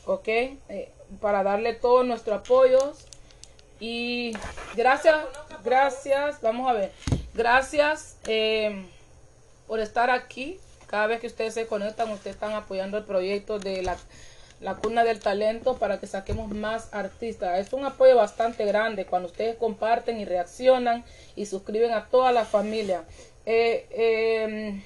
[0.06, 0.28] ¿Ok?
[0.28, 0.88] Eh,
[1.20, 2.78] para darle todo nuestro apoyo.
[3.80, 4.36] Y
[4.76, 5.16] gracias,
[5.64, 6.92] gracias, vamos a ver.
[7.34, 8.86] Gracias eh,
[9.66, 10.60] por estar aquí.
[10.86, 13.96] Cada vez que ustedes se conectan, ustedes están apoyando el proyecto de la
[14.64, 17.58] la cuna del talento para que saquemos más artistas.
[17.58, 21.04] Es un apoyo bastante grande cuando ustedes comparten y reaccionan
[21.36, 23.04] y suscriben a toda la familia.
[23.44, 24.82] Eh, em,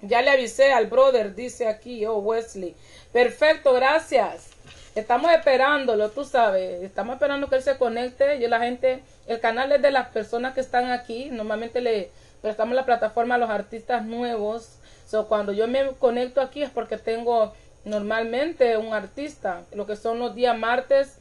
[0.00, 2.74] ya le avisé al brother, dice aquí, oh Wesley.
[3.12, 4.48] Perfecto, gracias.
[4.94, 6.82] Estamos esperándolo, tú sabes.
[6.82, 8.40] Estamos esperando que él se conecte.
[8.40, 11.28] Yo la gente, el canal es de las personas que están aquí.
[11.30, 14.78] Normalmente le prestamos la plataforma a los artistas nuevos.
[15.06, 17.52] So, cuando yo me conecto aquí es porque tengo
[17.86, 19.62] normalmente un artista.
[19.72, 21.16] Lo que son los días martes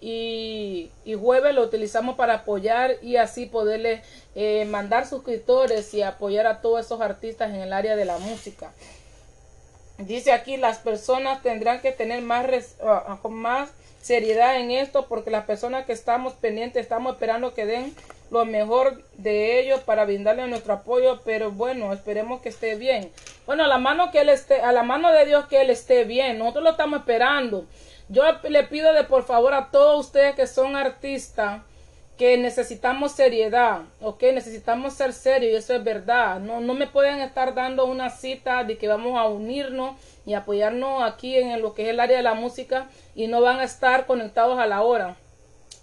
[0.00, 0.90] y,
[1.20, 4.02] jueves lo utilizamos para apoyar y así poderle
[4.34, 8.72] eh, mandar suscriptores y apoyar a todos esos artistas en el área de la música.
[9.98, 12.46] Dice aquí, las personas tendrán que tener más,
[12.82, 17.66] ah, ah, más seriedad en esto porque las personas que estamos pendientes estamos esperando que
[17.66, 17.94] den
[18.30, 23.10] lo mejor de ellos para brindarle nuestro apoyo, pero bueno, esperemos que esté bien.
[23.46, 26.04] Bueno, a la mano que él esté, a la mano de Dios que él esté
[26.04, 26.38] bien.
[26.38, 27.64] Nosotros lo estamos esperando.
[28.08, 31.62] Yo le pido de por favor a todos ustedes que son artistas
[32.18, 34.22] que necesitamos seriedad, ¿ok?
[34.34, 36.40] Necesitamos ser serios y eso es verdad.
[36.40, 41.04] No, no me pueden estar dando una cita de que vamos a unirnos y apoyarnos
[41.04, 44.04] aquí en lo que es el área de la música y no van a estar
[44.06, 45.16] conectados a la hora.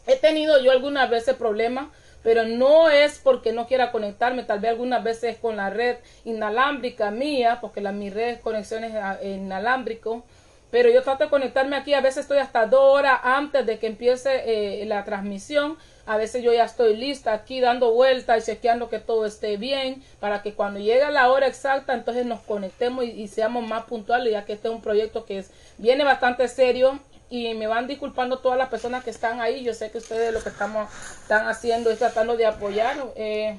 [0.07, 1.87] He tenido yo algunas veces problemas
[2.25, 7.11] pero no es porque no quiera conectarme, tal vez algunas veces con la red inalámbrica
[7.11, 10.23] mía, porque la, mi red es conexiones inalámbrico,
[10.71, 13.85] pero yo trato de conectarme aquí, a veces estoy hasta dos horas antes de que
[13.85, 14.41] empiece
[14.81, 18.97] eh, la transmisión, a veces yo ya estoy lista aquí dando vueltas y chequeando que
[18.97, 23.27] todo esté bien, para que cuando llegue la hora exacta, entonces nos conectemos y, y
[23.27, 27.53] seamos más puntuales, ya que este es un proyecto que es, viene bastante serio y
[27.55, 29.63] me van disculpando todas las personas que están ahí.
[29.63, 30.89] Yo sé que ustedes lo que estamos
[31.21, 32.97] están haciendo es tratando de apoyar.
[33.15, 33.57] Eh,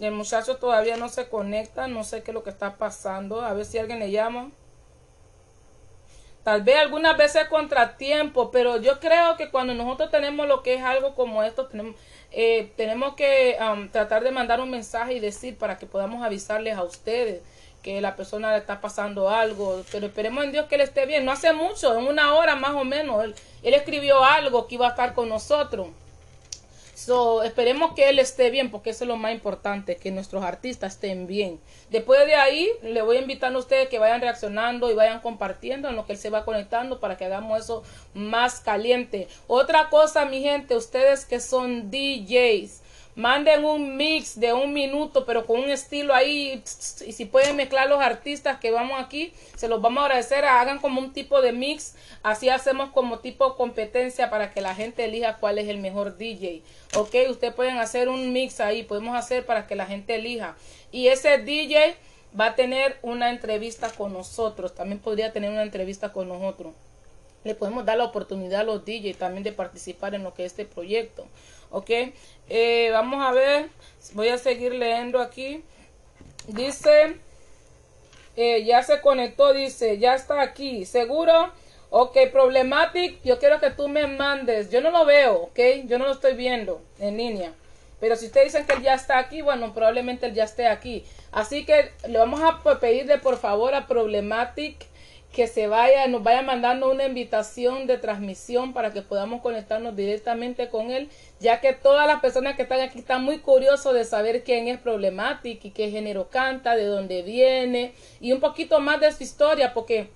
[0.00, 3.42] el muchacho todavía no se conecta, no sé qué es lo que está pasando.
[3.42, 4.50] A ver si alguien le llama.
[6.42, 10.82] Tal vez algunas veces contratiempo, pero yo creo que cuando nosotros tenemos lo que es
[10.82, 11.96] algo como esto, tenemos,
[12.30, 16.78] eh, tenemos que um, tratar de mandar un mensaje y decir para que podamos avisarles
[16.78, 17.42] a ustedes
[17.82, 21.24] que la persona le está pasando algo, pero esperemos en Dios que él esté bien.
[21.24, 24.90] No hace mucho, en una hora más o menos, él, escribió algo que iba a
[24.90, 25.88] estar con nosotros.
[26.94, 30.94] So, esperemos que él esté bien, porque eso es lo más importante, que nuestros artistas
[30.94, 31.58] estén bien.
[31.88, 35.88] Después de ahí, le voy a invitar a ustedes que vayan reaccionando y vayan compartiendo
[35.88, 39.28] en lo que él se va conectando para que hagamos eso más caliente.
[39.46, 42.82] Otra cosa, mi gente, ustedes que son DJs,
[43.16, 46.62] Manden un mix de un minuto, pero con un estilo ahí.
[47.04, 50.44] Y si pueden mezclar los artistas que vamos aquí, se los vamos a agradecer.
[50.44, 51.96] Hagan como un tipo de mix.
[52.22, 56.62] Así hacemos como tipo competencia para que la gente elija cuál es el mejor DJ.
[56.96, 58.84] Ok, ustedes pueden hacer un mix ahí.
[58.84, 60.56] Podemos hacer para que la gente elija.
[60.92, 61.96] Y ese DJ
[62.38, 64.74] va a tener una entrevista con nosotros.
[64.74, 66.74] También podría tener una entrevista con nosotros.
[67.42, 70.52] Le podemos dar la oportunidad a los DJ también de participar en lo que es
[70.52, 71.26] este proyecto.
[71.70, 71.90] ¿Ok?
[72.48, 73.68] Eh, vamos a ver,
[74.12, 75.62] voy a seguir leyendo aquí.
[76.48, 77.16] Dice,
[78.36, 81.52] eh, ya se conectó, dice, ya está aquí, seguro.
[81.90, 84.70] Ok, Problematic, yo quiero que tú me mandes.
[84.70, 85.58] Yo no lo veo, ok.
[85.86, 87.52] Yo no lo estoy viendo en línea.
[87.98, 91.04] Pero si ustedes dicen que él ya está aquí, bueno, probablemente él ya esté aquí.
[91.32, 94.86] Así que le vamos a pedirle por favor a Problematic
[95.32, 100.68] que se vaya, nos vaya mandando una invitación de transmisión para que podamos conectarnos directamente
[100.68, 104.42] con él, ya que todas las personas que están aquí están muy curiosos de saber
[104.42, 109.12] quién es Problematic y qué género canta, de dónde viene y un poquito más de
[109.12, 110.10] su historia, porque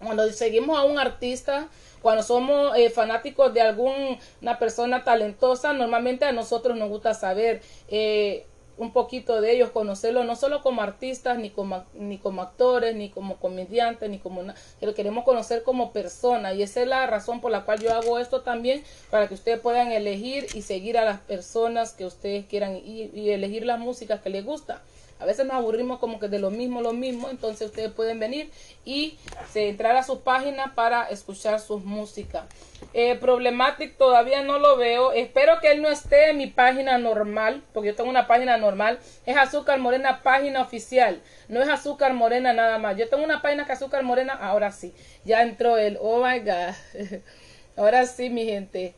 [0.00, 1.68] cuando seguimos a un artista,
[2.02, 8.46] cuando somos eh, fanáticos de alguna persona talentosa, normalmente a nosotros nos gusta saber eh,
[8.78, 13.10] un poquito de ellos, conocerlos no solo como artistas, ni como, ni como actores, ni
[13.10, 17.40] como comediantes, ni como nada, pero queremos conocer como persona y esa es la razón
[17.40, 21.04] por la cual yo hago esto también, para que ustedes puedan elegir y seguir a
[21.04, 24.82] las personas que ustedes quieran y, y elegir la música que les gusta.
[25.20, 27.28] A veces nos aburrimos como que de lo mismo, lo mismo.
[27.30, 28.50] Entonces ustedes pueden venir
[28.84, 29.18] y
[29.50, 32.46] se, entrar a su página para escuchar sus música.
[32.94, 35.12] Eh, Problematic todavía no lo veo.
[35.12, 38.98] Espero que él no esté en mi página normal, porque yo tengo una página normal.
[39.26, 41.20] Es Azúcar Morena, página oficial.
[41.48, 42.96] No es Azúcar Morena nada más.
[42.96, 44.34] Yo tengo una página que Azúcar Morena.
[44.34, 45.98] Ahora sí, ya entró él.
[46.00, 46.74] Oh my God.
[47.76, 48.94] Ahora sí, mi gente.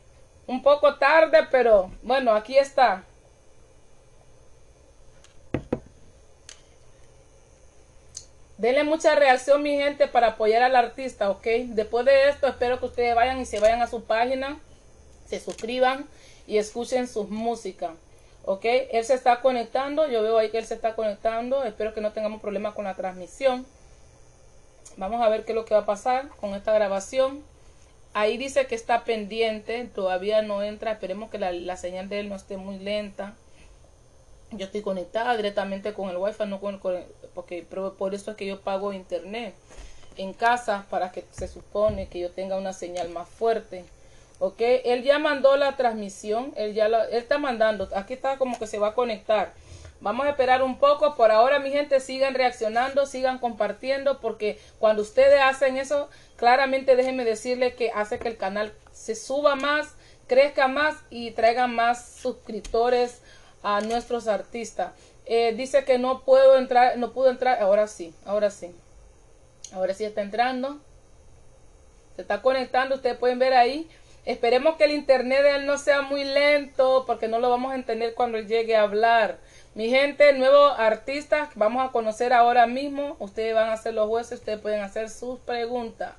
[0.47, 3.05] Un poco tarde, pero bueno, aquí está.
[8.61, 11.47] Denle mucha reacción, mi gente, para apoyar al artista, ¿ok?
[11.69, 14.59] Después de esto, espero que ustedes vayan y se vayan a su página,
[15.25, 16.07] se suscriban
[16.45, 17.89] y escuchen sus músicas,
[18.45, 18.63] ¿ok?
[18.91, 22.11] Él se está conectando, yo veo ahí que él se está conectando, espero que no
[22.11, 23.65] tengamos problemas con la transmisión.
[24.95, 27.43] Vamos a ver qué es lo que va a pasar con esta grabación.
[28.13, 32.29] Ahí dice que está pendiente, todavía no entra, esperemos que la, la señal de él
[32.29, 33.33] no esté muy lenta
[34.51, 38.45] yo estoy conectada directamente con el wifi no con, con porque por eso es que
[38.45, 39.53] yo pago internet
[40.17, 43.85] en casa para que se supone que yo tenga una señal más fuerte
[44.39, 48.67] ok él ya mandó la transmisión él ya él está mandando aquí está como que
[48.67, 49.53] se va a conectar.
[50.03, 55.03] Vamos a esperar un poco por ahora mi gente sigan reaccionando sigan compartiendo porque cuando
[55.03, 59.93] ustedes hacen eso claramente déjenme decirles que hace que el canal se suba más
[60.31, 63.21] crezca más y traiga más suscriptores
[63.63, 64.91] a nuestros artistas.
[65.25, 68.75] Eh, dice que no puedo entrar, no pudo entrar, ahora sí, ahora sí.
[69.73, 70.79] Ahora sí está entrando.
[72.15, 73.89] Se está conectando, ustedes pueden ver ahí.
[74.25, 77.75] Esperemos que el internet de él no sea muy lento porque no lo vamos a
[77.75, 79.39] entender cuando llegue a hablar.
[79.73, 83.15] Mi gente, nuevos artistas vamos a conocer ahora mismo.
[83.19, 86.13] Ustedes van a ser los jueces, ustedes pueden hacer sus preguntas.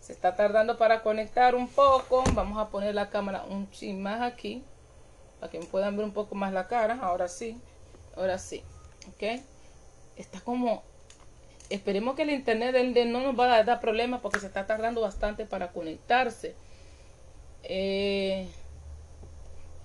[0.00, 2.22] Se está tardando para conectar un poco.
[2.34, 4.62] Vamos a poner la cámara un chin más aquí
[5.40, 6.98] para que me puedan ver un poco más la cara.
[7.02, 7.58] Ahora sí,
[8.16, 8.62] ahora sí,
[9.08, 9.40] ok.
[10.16, 10.82] Está como,
[11.70, 15.00] esperemos que el internet de no nos va a dar problemas porque se está tardando
[15.00, 16.54] bastante para conectarse.
[17.62, 18.48] Eh,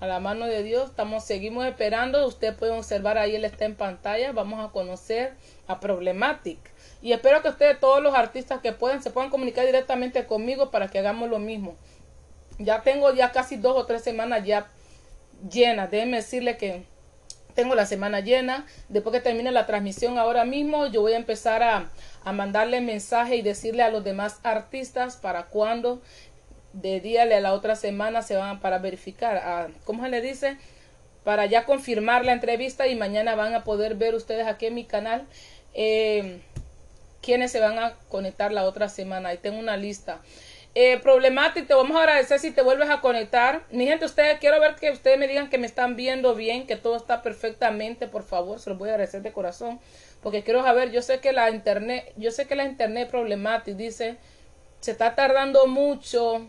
[0.01, 2.27] a la mano de Dios, estamos, seguimos esperando.
[2.27, 4.33] Usted puede observar ahí, él está en pantalla.
[4.33, 5.33] Vamos a conocer
[5.67, 6.59] a Problematic.
[7.01, 10.89] Y espero que ustedes, todos los artistas que puedan, se puedan comunicar directamente conmigo para
[10.89, 11.75] que hagamos lo mismo.
[12.57, 14.67] Ya tengo ya casi dos o tres semanas ya
[15.49, 15.87] llena.
[15.87, 16.83] Déjenme decirle que
[17.55, 18.65] tengo la semana llena.
[18.89, 21.89] Después que termine la transmisión ahora mismo, yo voy a empezar a,
[22.23, 26.01] a mandarle mensaje y decirle a los demás artistas para cuando
[26.73, 29.37] de día a la otra semana se van para verificar.
[29.37, 30.57] A, ¿Cómo se le dice?
[31.23, 34.83] Para ya confirmar la entrevista y mañana van a poder ver ustedes aquí en mi
[34.83, 35.25] canal
[35.73, 36.41] eh,
[37.21, 39.29] quienes se van a conectar la otra semana.
[39.29, 40.19] Ahí tengo una lista
[40.77, 41.67] eh, problemático.
[41.67, 43.63] Te vamos a agradecer si te vuelves a conectar.
[43.71, 46.75] Mi gente, ustedes quiero ver que ustedes me digan que me están viendo bien, que
[46.75, 49.79] todo está perfectamente, por favor, se los voy a agradecer de corazón,
[50.21, 54.17] porque quiero saber, yo sé que la internet, yo sé que la internet problemática dice,
[54.81, 56.45] se está tardando mucho.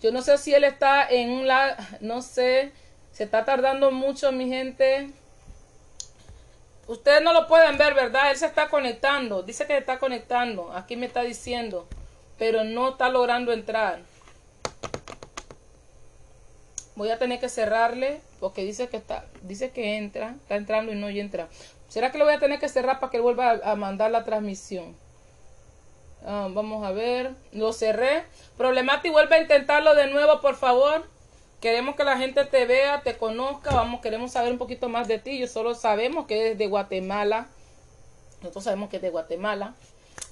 [0.00, 2.72] Yo no sé si él está en un lado, no sé,
[3.12, 5.10] se está tardando mucho, mi gente.
[6.86, 8.30] Ustedes no lo pueden ver, ¿verdad?
[8.30, 9.42] Él se está conectando.
[9.42, 10.72] Dice que se está conectando.
[10.72, 11.86] Aquí me está diciendo
[12.42, 14.00] pero no está logrando entrar.
[16.96, 20.96] Voy a tener que cerrarle porque dice que está, dice que entra, está entrando y
[20.96, 21.46] no entra.
[21.86, 24.96] ¿Será que lo voy a tener que cerrar para que vuelva a, mandar la transmisión?
[26.26, 28.24] Ah, vamos a ver, lo cerré.
[28.56, 31.04] Problemático, vuelve a intentarlo de nuevo, por favor.
[31.60, 35.20] Queremos que la gente te vea, te conozca, vamos, queremos saber un poquito más de
[35.20, 35.38] ti.
[35.38, 37.46] Yo solo sabemos que es de Guatemala.
[38.40, 39.76] Nosotros sabemos que es de Guatemala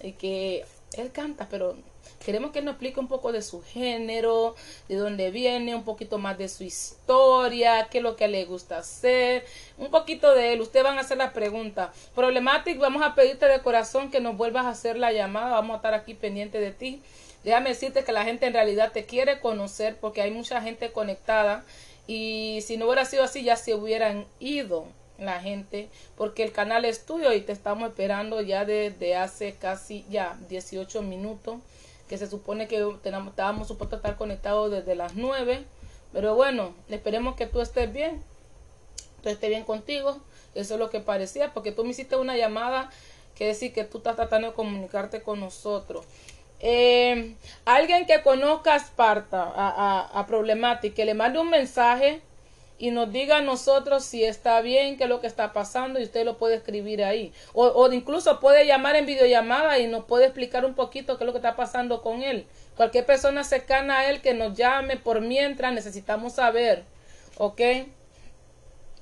[0.02, 0.64] y que
[0.96, 1.76] él canta, pero
[2.24, 4.54] Queremos que nos explique un poco de su género,
[4.88, 8.78] de dónde viene, un poquito más de su historia, qué es lo que le gusta
[8.78, 9.46] hacer,
[9.78, 10.60] un poquito de él.
[10.60, 11.96] Ustedes van a hacer las preguntas.
[12.14, 15.52] Problematic, vamos a pedirte de corazón que nos vuelvas a hacer la llamada.
[15.52, 17.00] Vamos a estar aquí pendiente de ti.
[17.42, 21.64] Déjame decirte que la gente en realidad te quiere conocer porque hay mucha gente conectada
[22.06, 24.84] y si no hubiera sido así ya se hubieran ido
[25.18, 30.04] la gente porque el canal es tuyo y te estamos esperando ya desde hace casi
[30.10, 31.60] ya 18 minutos
[32.10, 35.64] que se supone que tenemos, estábamos supuestos a estar conectados desde las 9
[36.12, 38.20] pero bueno, esperemos que tú estés bien
[39.22, 40.18] tú estés bien contigo
[40.56, 42.90] eso es lo que parecía porque tú me hiciste una llamada
[43.36, 46.04] que decir que tú estás tratando de comunicarte con nosotros.
[46.58, 52.20] Eh, alguien que conozca a Sparta, a, a, a Problematic, que le mande un mensaje
[52.80, 56.02] y nos diga a nosotros si está bien, qué es lo que está pasando y
[56.02, 57.30] usted lo puede escribir ahí.
[57.52, 61.26] O, o incluso puede llamar en videollamada y nos puede explicar un poquito qué es
[61.26, 62.46] lo que está pasando con él.
[62.78, 66.84] Cualquier persona cercana a él que nos llame por mientras necesitamos saber.
[67.36, 67.60] ¿Ok?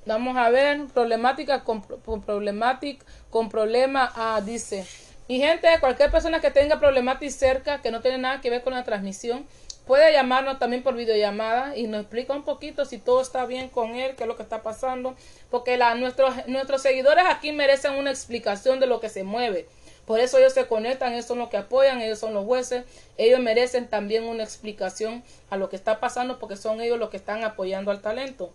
[0.05, 4.11] Vamos a ver, problemática con, con problemática con problema.
[4.13, 4.85] Ah, dice.
[5.29, 8.73] Y gente, cualquier persona que tenga problemática cerca, que no tiene nada que ver con
[8.73, 9.45] la transmisión,
[9.89, 13.95] puede llamarnos también por videollamada y nos explica un poquito si todo está bien con
[13.95, 15.15] él, qué es lo que está pasando,
[15.49, 19.67] porque nuestros, nuestros seguidores aquí merecen una explicación de lo que se mueve.
[20.05, 22.83] Por eso ellos se conectan, ellos son los que apoyan, ellos son los jueces,
[23.17, 27.17] ellos merecen también una explicación a lo que está pasando porque son ellos los que
[27.17, 28.51] están apoyando al talento.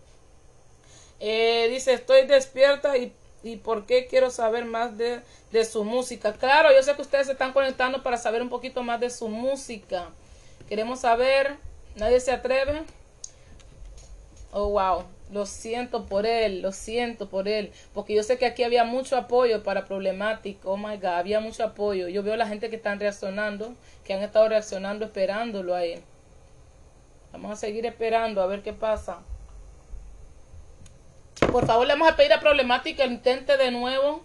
[1.18, 3.12] Eh, dice, estoy despierta y,
[3.42, 5.20] y por qué quiero saber más de,
[5.50, 6.32] de su música.
[6.34, 9.26] Claro, yo sé que ustedes se están conectando para saber un poquito más de su
[9.26, 10.12] música.
[10.68, 11.56] Queremos saber,
[11.96, 12.82] nadie se atreve.
[14.52, 15.04] Oh, wow.
[15.32, 17.72] Lo siento por él, lo siento por él.
[17.92, 20.64] Porque yo sé que aquí había mucho apoyo para Problematic.
[20.64, 22.08] Oh my God, había mucho apoyo.
[22.08, 26.02] Yo veo la gente que están reaccionando, que han estado reaccionando, esperándolo a él.
[27.32, 29.22] Vamos a seguir esperando a ver qué pasa.
[31.50, 34.22] Por favor, le vamos a pedir a Problematic que intente de nuevo.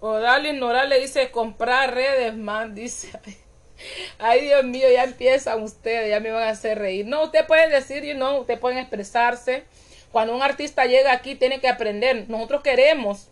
[0.00, 3.10] Odalin Noral le dice comprar redes, man, dice.
[4.18, 7.06] Ay, Dios mío, ya empiezan ustedes, ya me van a hacer reír.
[7.06, 9.64] No, usted puede decir, no, usted pueden expresarse.
[10.12, 12.28] Cuando un artista llega aquí, tiene que aprender.
[12.28, 13.28] Nosotros queremos.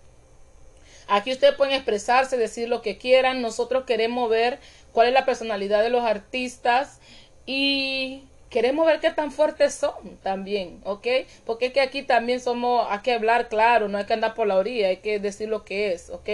[1.09, 3.41] Aquí ustedes pueden expresarse, decir lo que quieran.
[3.41, 4.59] Nosotros queremos ver
[4.93, 7.01] cuál es la personalidad de los artistas
[7.47, 11.07] y queremos ver qué tan fuertes son también, ¿ok?
[11.45, 14.47] Porque es que aquí también somos, hay que hablar claro, no hay que andar por
[14.47, 16.29] la orilla, hay que decir lo que es, ¿ok?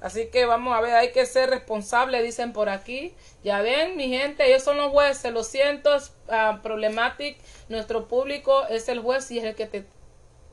[0.00, 3.12] Así que vamos a ver, hay que ser responsable, dicen por aquí.
[3.42, 7.36] Ya ven, mi gente, ellos son los jueces, lo siento, es uh, problematic.
[7.68, 9.84] Nuestro público es el juez y es el que te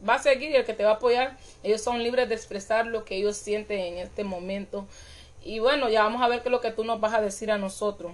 [0.08, 1.38] va a seguir y el que te va a apoyar.
[1.62, 4.88] Ellos son libres de expresar lo que ellos sienten en este momento.
[5.44, 7.52] Y bueno, ya vamos a ver qué es lo que tú nos vas a decir
[7.52, 8.14] a nosotros.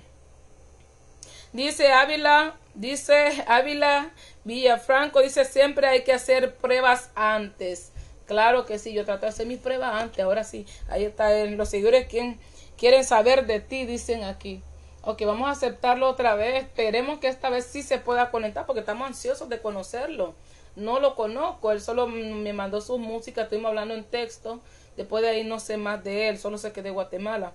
[1.53, 4.11] Dice Ávila, dice Ávila
[4.45, 7.91] Villafranco, dice siempre hay que hacer pruebas antes.
[8.25, 10.65] Claro que sí, yo trato de hacer mis pruebas antes, ahora sí.
[10.87, 12.39] Ahí está, en los seguidores quien
[12.77, 14.63] quieren saber de ti, dicen aquí.
[15.03, 16.63] Ok, vamos a aceptarlo otra vez.
[16.63, 20.35] Esperemos que esta vez sí se pueda conectar porque estamos ansiosos de conocerlo.
[20.77, 24.61] No lo conozco, él solo me mandó su música, estuvimos hablando en texto.
[24.95, 27.51] Después de ahí no sé más de él, solo sé que de Guatemala.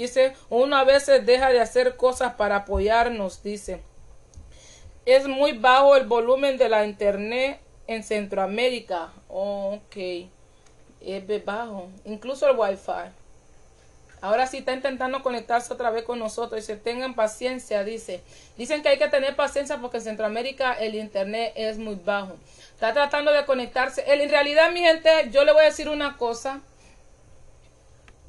[0.00, 3.82] Dice, uno a veces deja de hacer cosas para apoyarnos, dice.
[5.04, 9.12] Es muy bajo el volumen de la internet en Centroamérica.
[9.28, 9.96] ok.
[11.00, 11.88] Es bajo.
[12.04, 13.10] Incluso el wifi.
[14.22, 16.60] Ahora sí está intentando conectarse otra vez con nosotros.
[16.60, 18.22] Dice, tengan paciencia, dice.
[18.56, 22.36] Dicen que hay que tener paciencia porque en Centroamérica el internet es muy bajo.
[22.74, 24.04] Está tratando de conectarse.
[24.06, 26.60] En realidad, mi gente, yo le voy a decir una cosa.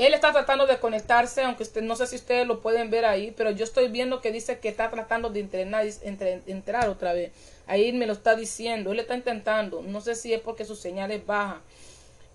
[0.02, 3.36] Él está tratando de conectarse, aunque usted, no sé si ustedes lo pueden ver ahí,
[3.38, 7.32] pero yo estoy viendo que dice que está tratando de entrenar, entre, entrar otra vez.
[7.68, 11.12] Ahí me lo está diciendo, él está intentando, no sé si es porque su señal
[11.12, 11.62] es baja.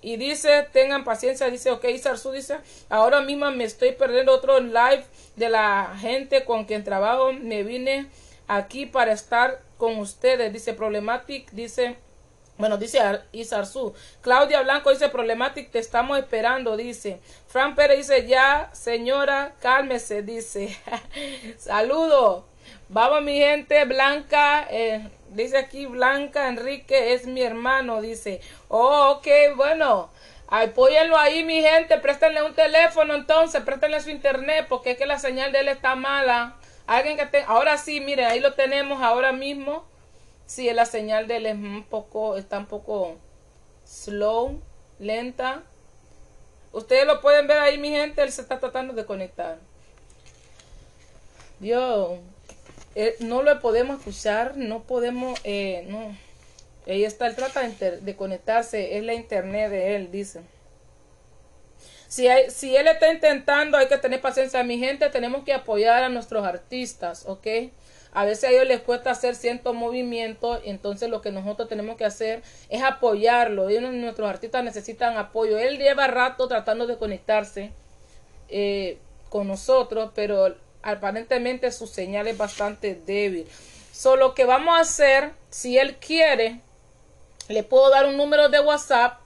[0.01, 2.59] Y dice, tengan paciencia, dice, ok, Sarsu dice,
[2.89, 5.03] ahora mismo me estoy perdiendo otro live
[5.35, 8.07] de la gente con quien trabajo, me vine
[8.47, 11.97] aquí para estar con ustedes, dice Problematic, dice,
[12.59, 13.01] bueno, dice
[13.33, 13.95] Isarzu.
[14.23, 17.21] Claudia Blanco dice, Problematic, te estamos esperando, dice.
[17.47, 20.77] Fran Pérez dice, ya, señora, cálmese, dice.
[21.59, 22.47] Saludo.
[22.89, 28.41] Vamos, mi gente, Blanca, eh, dice aquí Blanca Enrique, es mi hermano, dice.
[28.69, 29.27] Oh, ok,
[29.57, 30.11] bueno.
[30.49, 35.19] Apóyenlo ahí, mi gente, préstenle un teléfono entonces, préstenle su internet, porque es que la
[35.19, 36.57] señal de él está mala.
[36.87, 37.43] Alguien que te...
[37.43, 39.85] Ahora sí, mire, ahí lo tenemos ahora mismo.
[40.47, 43.17] Sí, la señal de él es un poco, está un poco
[43.85, 44.61] slow,
[44.99, 45.63] lenta.
[46.73, 49.59] Ustedes lo pueden ver ahí, mi gente, él se está tratando de conectar.
[51.59, 52.19] Dios,
[52.95, 56.17] eh, no lo podemos escuchar, no podemos, eh, no.
[56.87, 60.43] Ahí está, él trata de, conectarse, es la internet de él, dice.
[62.07, 64.63] Si, si él está intentando, hay que tener paciencia.
[64.63, 67.47] Mi gente, tenemos que apoyar a nuestros artistas, ¿ok?
[68.17, 72.07] A veces a ellos les cuesta hacer cierto movimiento, entonces lo que nosotros tenemos que
[72.07, 73.69] hacer es apoyarlo.
[73.69, 75.59] Ellos, nuestros artistas necesitan apoyo.
[75.59, 77.73] Él lleva rato tratando de conectarse
[78.49, 78.97] eh,
[79.29, 83.47] con nosotros, pero aparentemente su señal es bastante débil.
[83.93, 86.61] Solo que vamos a hacer, si él quiere,
[87.49, 89.21] le puedo dar un número de WhatsApp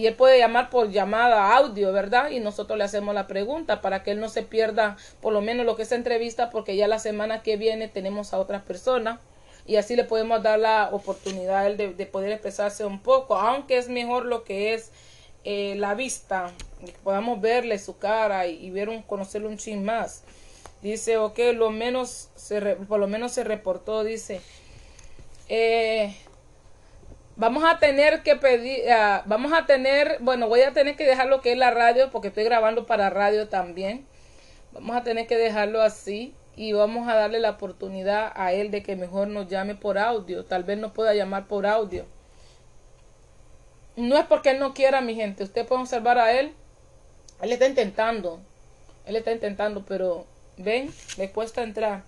[0.00, 2.30] y él puede llamar por llamada audio, ¿verdad?
[2.30, 5.66] Y nosotros le hacemos la pregunta para que él no se pierda por lo menos
[5.66, 9.20] lo que es entrevista, porque ya la semana que viene tenemos a otras personas
[9.66, 13.34] y así le podemos dar la oportunidad a él de, de poder expresarse un poco,
[13.34, 14.90] aunque es mejor lo que es
[15.44, 16.50] eh, la vista,
[16.84, 20.22] que podamos verle su cara y, ver un, conocerlo un chin más.
[20.82, 24.40] Dice, ok, lo menos se re- por lo menos se reportó, dice,
[25.50, 26.16] eh,
[27.40, 31.26] Vamos a tener que pedir, ah, vamos a tener, bueno, voy a tener que dejar
[31.28, 34.04] lo que es la radio porque estoy grabando para radio también.
[34.72, 38.82] Vamos a tener que dejarlo así y vamos a darle la oportunidad a él de
[38.82, 40.44] que mejor nos llame por audio.
[40.44, 42.04] Tal vez nos pueda llamar por audio.
[43.96, 45.42] No es porque él no quiera, mi gente.
[45.42, 46.52] Usted puede observar a él.
[47.40, 48.38] Él está intentando.
[49.06, 50.26] Él está intentando, pero
[50.58, 52.02] ven, le cuesta entrar.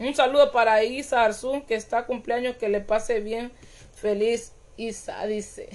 [0.00, 3.52] Un saludo para Isa Arzún, que está cumpleaños, que le pase bien.
[4.00, 5.68] Feliz Isa, dice.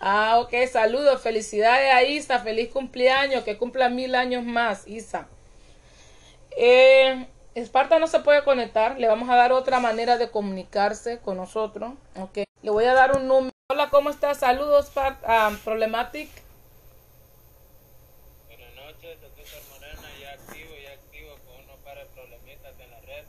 [0.00, 5.28] Ah, ok, saludos, felicidades a Isa, feliz cumpleaños, que cumpla mil años más, Isa.
[6.56, 11.36] Eh, Esparta no se puede conectar, le vamos a dar otra manera de comunicarse con
[11.36, 12.38] nosotros, ok.
[12.62, 13.52] Le voy a dar un número.
[13.70, 14.38] Hola, ¿cómo estás?
[14.38, 16.28] Saludos, Spart- ah, Problematic.
[18.48, 22.90] Buenas noches, soy César Morena, ya activo, ya activo con unos par de problemitas en
[22.90, 23.24] la red.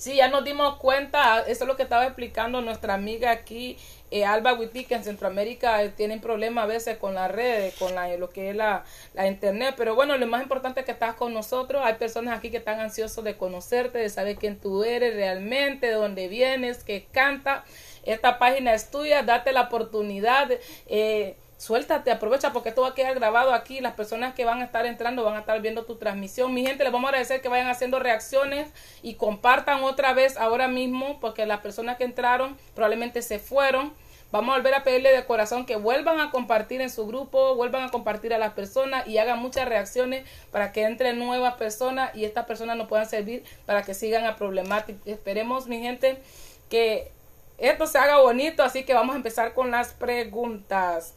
[0.00, 3.76] Sí, ya nos dimos cuenta, eso es lo que estaba explicando nuestra amiga aquí,
[4.10, 7.94] eh, Alba Witty, que en Centroamérica eh, tienen problemas a veces con las redes, con
[7.94, 11.16] la, lo que es la, la internet, pero bueno, lo más importante es que estás
[11.16, 15.14] con nosotros, hay personas aquí que están ansiosos de conocerte, de saber quién tú eres
[15.14, 17.66] realmente, de dónde vienes, que canta,
[18.04, 20.50] esta página es tuya, date la oportunidad,
[20.86, 23.80] eh, suéltate, aprovecha porque esto va a quedar grabado aquí.
[23.80, 26.54] Las personas que van a estar entrando van a estar viendo tu transmisión.
[26.54, 28.70] Mi gente, les vamos a agradecer que vayan haciendo reacciones
[29.02, 33.92] y compartan otra vez ahora mismo porque las personas que entraron probablemente se fueron.
[34.32, 37.82] Vamos a volver a pedirle de corazón que vuelvan a compartir en su grupo, vuelvan
[37.82, 42.24] a compartir a las personas y hagan muchas reacciones para que entren nuevas personas y
[42.24, 44.96] estas personas nos puedan servir para que sigan a Problematic.
[45.04, 46.22] Esperemos, mi gente,
[46.70, 47.10] que
[47.58, 51.16] esto se haga bonito, así que vamos a empezar con las preguntas.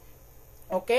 [0.74, 0.92] ¿Ok?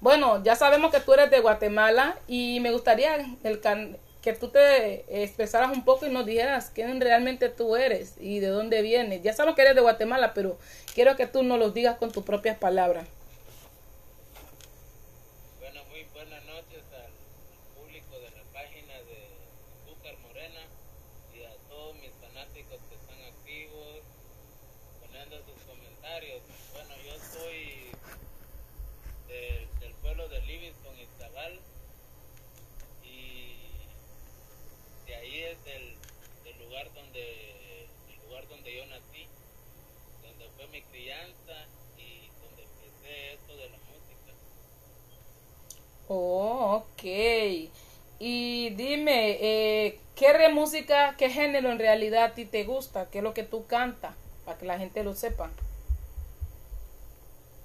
[0.00, 4.48] Bueno, ya sabemos que tú eres de Guatemala y me gustaría el can- que tú
[4.48, 9.22] te expresaras un poco y nos dijeras quién realmente tú eres y de dónde vienes.
[9.22, 10.58] Ya sabemos que eres de Guatemala, pero
[10.94, 13.06] quiero que tú nos lo digas con tus propias palabras.
[15.60, 19.28] Bueno, muy buenas noches al, al público de la página de
[19.86, 20.60] Azúcar Morena
[21.34, 24.02] y a todos mis fanáticos que están activos,
[25.00, 26.42] poniendo sus comentarios.
[26.74, 27.92] Bueno, yo soy
[29.28, 31.60] de- del pueblo de Livingston, Izabal,
[33.04, 33.54] y
[35.06, 35.94] de ahí es el,
[36.50, 39.26] el lugar donde el lugar donde yo nací,
[40.22, 41.56] donde fue mi crianza
[41.98, 44.32] y donde empecé esto de la música.
[46.08, 46.95] Oh, ok.
[48.18, 53.08] Y dime, eh, ¿qué re música, qué género en realidad a ti te gusta?
[53.10, 54.14] ¿Qué es lo que tú cantas?
[54.44, 55.50] Para que la gente lo sepa.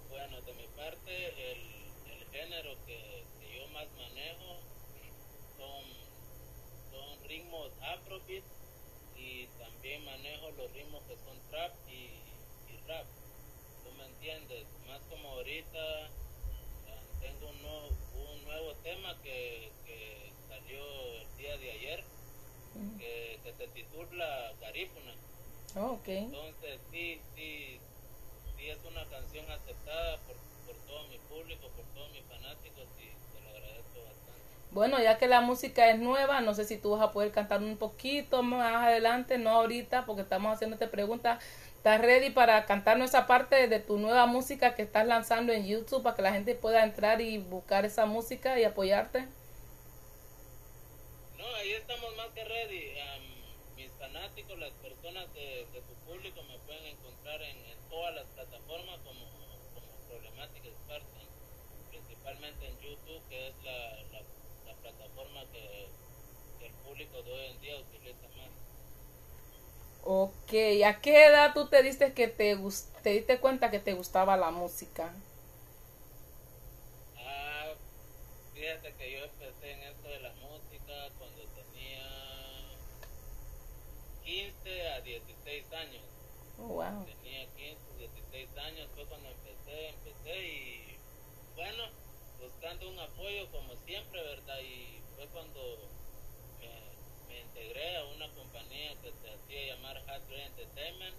[0.10, 1.58] Bueno, de mi parte, el,
[2.12, 4.60] el género que, que yo más manejo
[5.58, 5.84] son,
[6.92, 8.44] son ritmos afrobeat
[9.18, 12.12] y también manejo los ritmos que son trap y,
[12.74, 13.06] y rap.
[13.84, 14.66] ¿Tú me entiendes?
[14.88, 16.10] Más como ahorita ah,
[17.22, 20.82] tengo un nuevo, un nuevo tema que, que salió
[21.22, 22.04] el día de ayer
[22.98, 25.14] que, que se titula Garífuna.
[25.76, 26.08] Oh, ok.
[26.08, 27.80] Entonces, sí, sí,
[28.58, 33.08] sí es una canción aceptada por, por todo mi público, por todos mis fanáticos y
[33.34, 34.42] te lo agradezco bastante.
[34.72, 37.62] Bueno, ya que la música es nueva, no sé si tú vas a poder cantar
[37.62, 41.44] un poquito más adelante, no ahorita, porque estamos haciéndote preguntas.
[41.82, 46.04] ¿Estás ready para cantarnos esa parte de tu nueva música que estás lanzando en YouTube
[46.04, 49.22] para que la gente pueda entrar y buscar esa música y apoyarte?
[51.40, 52.94] No, ahí estamos más que ready.
[53.76, 57.58] Mis fanáticos, las personas de, tu público me pueden encontrar en,
[57.90, 59.26] todas las plataformas como,
[59.74, 61.28] como Problematic Spartan,
[61.90, 64.22] principalmente en YouTube, que es la, la,
[64.68, 65.88] la plataforma que,
[66.60, 68.31] que el público de hoy en día utiliza.
[70.04, 70.54] Ok,
[70.86, 72.58] ¿a qué edad tú te diste que te,
[73.04, 75.14] te diste cuenta que te gustaba la música?
[78.54, 82.06] fíjate que yo empecé en esto de la música cuando tenía
[84.24, 86.04] 15 a 16 años.
[86.60, 87.06] Oh, wow.
[87.06, 90.98] Tenía 15, 16 años, fue cuando empecé, empecé y
[91.56, 91.84] bueno,
[92.40, 94.60] buscando un apoyo como siempre, ¿verdad?
[94.62, 95.91] Y fue cuando
[98.16, 101.16] una compañía que se hacía llamar Hard Ray Entertainment,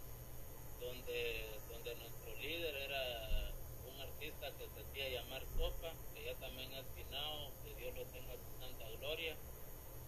[0.80, 3.52] donde, donde nuestro líder era
[3.92, 8.04] un artista que se hacía llamar Sopa, que ya también es finado, que Dios lo
[8.06, 9.36] tenga en su santa gloria.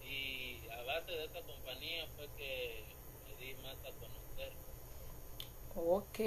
[0.01, 2.85] Y a base de esa compañía fue que
[3.27, 4.53] me di más a conocer.
[5.75, 6.19] Ok.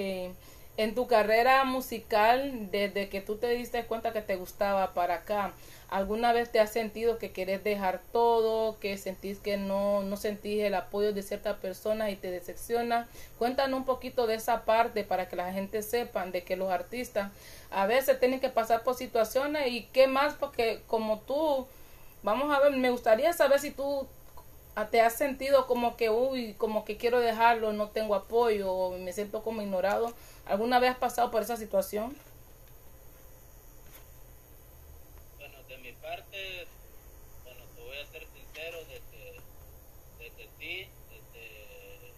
[0.79, 5.53] En tu carrera musical, desde que tú te diste cuenta que te gustaba para acá,
[5.89, 10.63] ¿alguna vez te has sentido que querés dejar todo, que sentís que no, no sentís
[10.63, 13.09] el apoyo de ciertas personas y te decepciona?
[13.39, 17.33] Cuéntanos un poquito de esa parte para que la gente sepa de que los artistas
[17.73, 21.67] a veces tienen que pasar por situaciones y qué más, porque como tú,
[22.23, 24.07] vamos a ver, me gustaría saber si tú
[24.87, 29.13] te has sentido como que, uy, como que quiero dejarlo, no tengo apoyo, o me
[29.13, 30.13] siento como ignorado.
[30.49, 32.17] ¿Alguna vez has pasado por esa situación?
[35.37, 36.67] Bueno, de mi parte,
[37.45, 39.41] bueno, te voy a ser sincero de que,
[40.25, 42.15] de que sí, desde,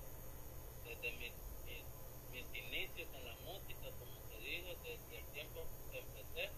[0.86, 1.32] desde mis,
[1.66, 1.82] mis,
[2.30, 6.50] mis inicios en la música, como te digo, desde el tiempo que empecé,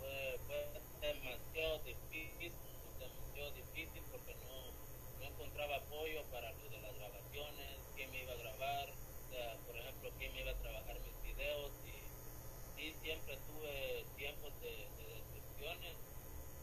[0.00, 2.52] fue, fue demasiado difícil,
[2.98, 4.72] demasiado difícil porque no,
[5.20, 9.56] no encontraba apoyo para lo de las grabaciones, quién me iba a grabar, o sea,
[9.66, 11.92] por ejemplo, quién iba a trabajar mis videos y
[12.76, 15.94] sí siempre tuve tiempos de, de decepciones,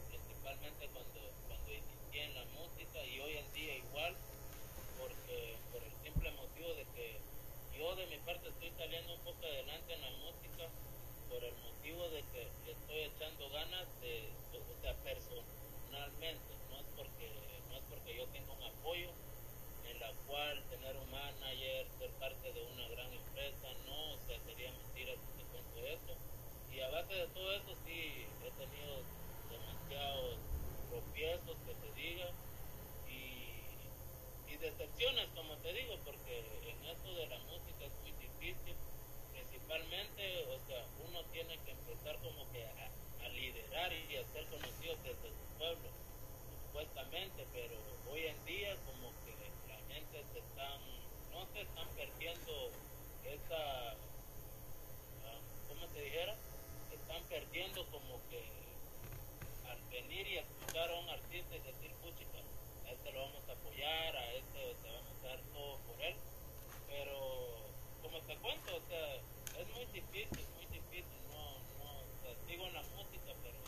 [0.08, 4.16] principalmente cuando, cuando inicié en la música y hoy en día igual,
[4.98, 7.20] porque por el simple motivo de que
[7.78, 10.66] yo de mi parte estoy saliendo un poco adelante en la música,
[11.30, 14.28] por el motivo de que le estoy echando ganas de,
[14.58, 17.30] o sea, personalmente, no es porque,
[17.70, 19.10] no es porque yo tenga un apoyo
[19.86, 23.19] en la cual tener un manager, ser parte de una gran
[23.50, 26.14] empresa, no, o sea, sería mentira si te cuento eso.
[26.72, 29.02] Y a base de todo eso sí he tenido
[29.50, 30.38] demasiados
[30.90, 32.30] tropiezos, que te diga,
[33.08, 38.74] y, y decepciones, como te digo, porque en esto de la música es muy difícil,
[39.32, 42.90] principalmente, o sea, uno tiene que empezar como que a,
[43.24, 45.88] a liderar y a ser conocido desde su pueblo,
[46.66, 47.74] supuestamente, pero
[48.10, 49.34] hoy en día como que
[49.68, 50.80] la gente se están,
[51.32, 52.70] no se están perdiendo
[53.34, 53.92] esa,
[55.24, 56.34] ah, ¿cómo te dijera?
[56.92, 58.42] Están perdiendo como que
[59.70, 62.38] al venir y escuchar a un artista y decir, puchica,
[62.86, 66.14] a este lo vamos a apoyar, a este sea, vamos a dar todo por él,
[66.88, 67.16] pero
[68.02, 72.66] como te cuento, o sea, es muy difícil, muy difícil, no, no, o sea, sigo
[72.66, 73.58] en la música, pero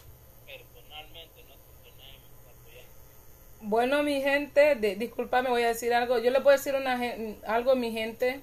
[0.44, 2.32] personalmente, no es porque nadie me.
[3.64, 6.18] Bueno, mi gente, de, disculpame, voy a decir algo.
[6.18, 7.00] Yo voy a decir una,
[7.46, 8.40] algo, mi gente.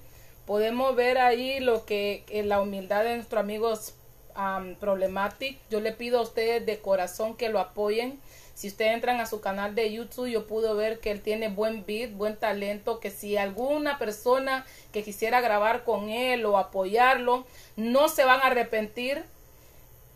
[0.50, 3.94] Podemos ver ahí lo que la humildad de nuestros amigos
[4.36, 5.56] um, Problematic.
[5.70, 8.18] Yo le pido a ustedes de corazón que lo apoyen.
[8.56, 11.86] Si ustedes entran a su canal de YouTube, yo pude ver que él tiene buen
[11.86, 17.46] beat, buen talento, que si alguna persona que quisiera grabar con él o apoyarlo,
[17.76, 19.22] no se van a arrepentir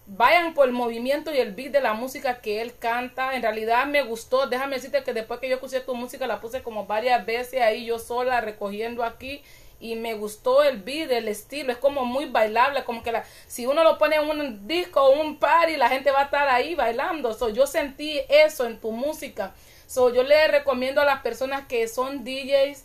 [0.06, 3.36] vayan por el movimiento y el beat de la música que él canta.
[3.36, 4.46] En realidad me gustó.
[4.48, 7.86] Déjame decirte que después que yo escuché tu música la puse como varias veces ahí
[7.86, 9.42] yo sola recogiendo aquí
[9.84, 13.66] y me gustó el beat, el estilo, es como muy bailable, como que la, si
[13.66, 16.74] uno lo pone en un disco o un party, la gente va a estar ahí
[16.74, 17.34] bailando.
[17.34, 19.52] So, yo sentí eso en tu música.
[19.86, 22.82] So, yo le recomiendo a las personas que son DJs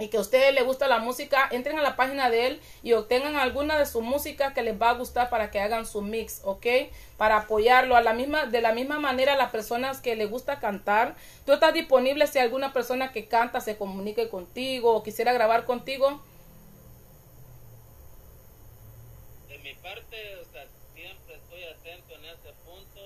[0.00, 2.94] y que a ustedes les gusta la música, entren a la página de él y
[2.94, 6.40] obtengan alguna de su música que les va a gustar para que hagan su mix,
[6.44, 6.66] ¿ok?
[7.16, 11.14] Para apoyarlo a la misma, de la misma manera las personas que les gusta cantar,
[11.46, 16.20] tú estás disponible si alguna persona que canta se comunique contigo o quisiera grabar contigo.
[19.48, 23.00] De mi parte, o sea, siempre estoy atento en ese punto,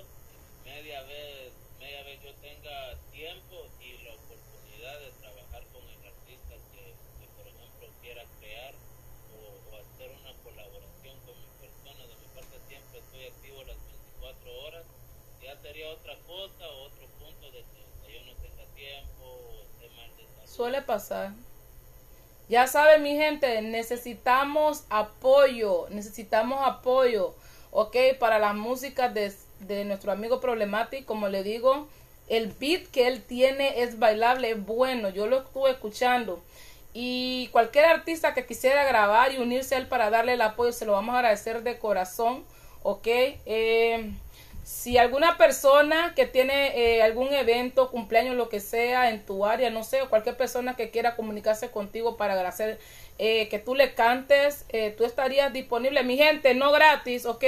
[0.65, 6.55] media vez, media vez yo tenga tiempo y la oportunidad de trabajar con el artista
[6.73, 8.75] que, que, por ejemplo, quiera crear
[9.33, 9.39] o,
[9.71, 12.03] o hacer una colaboración con mi persona.
[12.07, 13.79] De mi parte siempre estoy activo las
[14.21, 14.85] 24 horas.
[15.43, 17.65] Ya otra cosa otro punto de
[18.25, 20.47] no o mal de.
[20.47, 21.33] Suele pasar.
[22.49, 27.35] Ya saben, mi gente, necesitamos apoyo, necesitamos apoyo,
[27.71, 27.97] ¿ok?
[28.19, 31.89] Para la música de, de nuestro amigo Problematic, como le digo,
[32.29, 36.43] el beat que él tiene es bailable, es bueno, yo lo estuve escuchando.
[36.93, 40.85] Y cualquier artista que quisiera grabar y unirse a él para darle el apoyo, se
[40.85, 42.45] lo vamos a agradecer de corazón,
[42.83, 43.07] ¿ok?
[43.07, 44.13] Eh,
[44.65, 49.69] si alguna persona que tiene eh, algún evento, cumpleaños, lo que sea en tu área,
[49.69, 52.79] no sé, o cualquier persona que quiera comunicarse contigo para hacer
[53.19, 56.03] eh, que tú le cantes, eh, tú estarías disponible.
[56.03, 57.45] Mi gente, no gratis, ¿ok?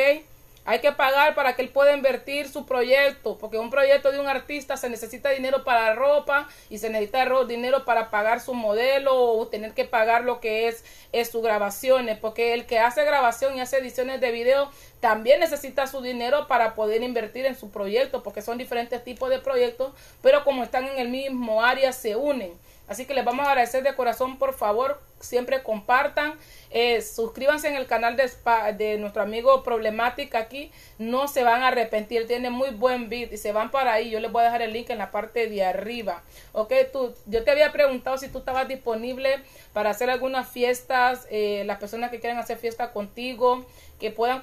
[0.68, 4.26] Hay que pagar para que él pueda invertir su proyecto, porque un proyecto de un
[4.26, 9.46] artista se necesita dinero para ropa y se necesita dinero para pagar su modelo o
[9.46, 13.60] tener que pagar lo que es, es sus grabaciones, porque el que hace grabación y
[13.60, 18.42] hace ediciones de video también necesita su dinero para poder invertir en su proyecto, porque
[18.42, 22.52] son diferentes tipos de proyectos, pero como están en el mismo área se unen.
[22.88, 26.34] Así que les vamos a agradecer de corazón, por favor, siempre compartan,
[26.70, 32.28] eh, suscríbanse en el canal de, nuestro amigo Problemática aquí, no se van a arrepentir,
[32.28, 34.72] tiene muy buen beat y se van para ahí, yo les voy a dejar el
[34.72, 36.22] link en la parte de arriba,
[36.52, 41.64] ok, tú, yo te había preguntado si tú estabas disponible para hacer algunas fiestas, eh,
[41.66, 43.66] las personas que quieren hacer fiesta contigo,
[43.98, 44.40] que puedan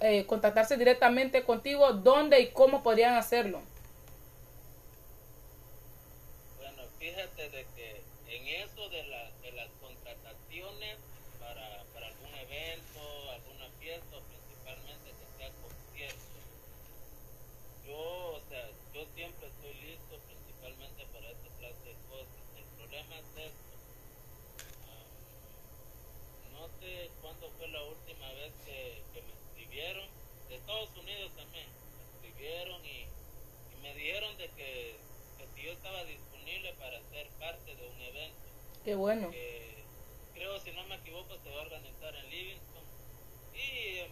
[0.00, 3.60] eh, contactarse directamente contigo, dónde y cómo podrían hacerlo.
[7.06, 8.02] Bueno, fíjate de que
[8.34, 10.96] en eso de, la, de las contrataciones
[11.38, 16.38] para, para algún evento, alguna fiesta, principalmente que sea concierto,
[17.86, 17.98] yo,
[18.34, 22.42] o sea, yo siempre estoy listo principalmente para esta clase de cosas.
[22.58, 23.74] El problema es esto.
[24.90, 25.06] Ah,
[26.58, 30.08] no sé cuándo fue la última vez que, que me escribieron,
[30.48, 34.96] de Estados Unidos también, me escribieron y, y me dijeron de que,
[35.38, 38.46] que si yo estaba disponible para ser parte de un evento.
[38.86, 39.30] Qué bueno.
[39.32, 39.82] que
[40.32, 42.84] creo, si no me equivoco, se va a organizar en Livingston.
[43.52, 43.58] Y
[43.98, 44.10] eh,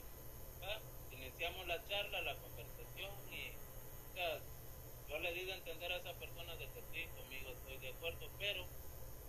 [0.64, 0.80] ah,
[1.12, 3.54] iniciamos la charla, la conversación y
[4.10, 4.40] o sea,
[5.08, 8.28] yo le di de entender a esa persona de que sí, conmigo estoy de acuerdo,
[8.36, 8.66] pero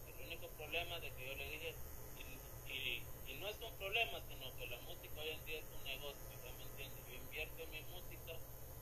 [0.07, 1.75] el único problema de que yo le dije,
[2.17, 5.65] y, y, y no es un problema, sino que la música hoy en día es
[5.77, 7.05] un negocio, ¿ya me entiendes?
[7.07, 8.33] Yo invierto en mi música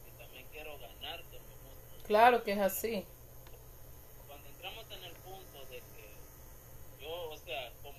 [0.08, 2.08] y también quiero ganar de mi música.
[2.08, 3.06] Claro que es así.
[4.28, 6.04] Cuando entramos en el punto de que
[7.04, 7.94] yo, o sea, con,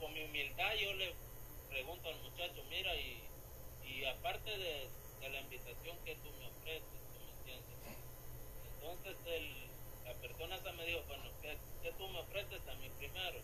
[0.00, 1.12] con mi humildad yo le
[1.68, 3.18] pregunto al muchacho, mira, y,
[3.82, 4.88] y aparte de,
[5.20, 6.82] de la invitación que tú me ofreces,
[7.12, 7.78] ¿tú me entiendes?
[8.74, 9.66] Entonces el,
[10.04, 13.40] la persona esa me dijo, bueno, ¿qué, qué tú me ofreces a mí primero?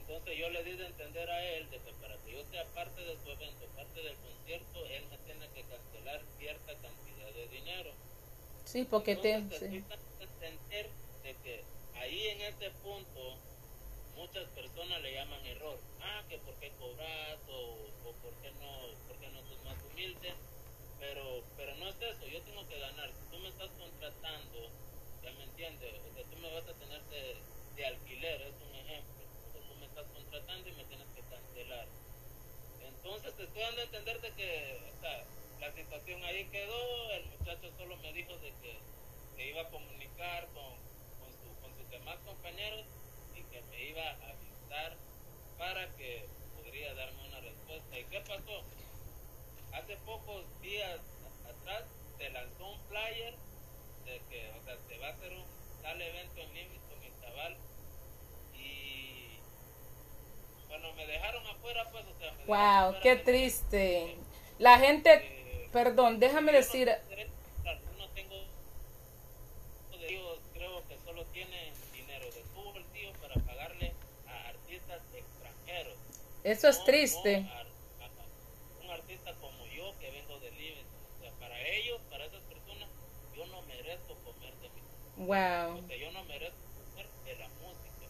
[0.00, 3.00] Entonces yo le di de entender a él de que para que yo sea parte
[3.02, 7.90] de su evento, parte del concierto, él me tiene que cancelar cierta cantidad de dinero.
[8.64, 9.32] Sí, porque te...
[9.32, 9.84] Entonces, sí.
[9.88, 10.88] dando a entender
[11.22, 11.64] de que
[12.00, 13.38] ahí en ese punto
[14.22, 15.78] muchas personas le llaman error.
[16.00, 18.72] Ah, que por qué cobras o, o por no,
[19.08, 20.32] por qué no sos más humilde.
[21.00, 23.10] Pero, pero no es eso, yo tengo que ganar.
[23.10, 24.70] Si tú me estás contratando,
[25.24, 29.24] ya me entiendes, o sea, tú me vas a tener de, alquiler, es un ejemplo.
[29.26, 31.88] O sea, tú me estás contratando y me tienes que cancelar.
[32.80, 35.26] Entonces te estoy dando a entender de que, o sea,
[35.58, 38.78] la situación ahí quedó, el muchacho solo me dijo de que
[39.34, 40.78] se iba a comunicar con,
[41.18, 42.86] con, su, con sus demás compañeros
[43.52, 44.96] que me iba a avisar
[45.58, 46.26] para que
[46.56, 47.98] podría darme una respuesta.
[47.98, 48.64] ¿Y qué pasó?
[49.72, 51.00] Hace pocos días
[51.48, 51.84] atrás
[52.18, 53.34] se lanzó un flyer
[54.04, 55.44] de que, o sea, se va a hacer un
[55.82, 57.56] tal evento en Livingston y Tabal
[58.54, 59.38] y
[60.68, 64.16] bueno, me dejaron afuera pues, o sea, me Wow, qué triste.
[64.58, 66.88] La gente, eh, perdón, déjame decir,
[67.98, 68.36] no tengo
[69.98, 73.92] de ellos, creo que solo tienen dinero de su bolsillo para pagarle
[74.26, 75.96] a artistas extranjeros.
[76.44, 77.46] Eso es triste.
[78.82, 81.00] un artista como yo que vengo de Livingston.
[81.18, 82.88] O sea, para ellos, para esas personas,
[83.36, 84.82] yo no merezco comer de mi
[85.26, 85.78] Wow.
[85.84, 86.56] o sea, yo no merezco
[86.90, 88.06] comer de la música.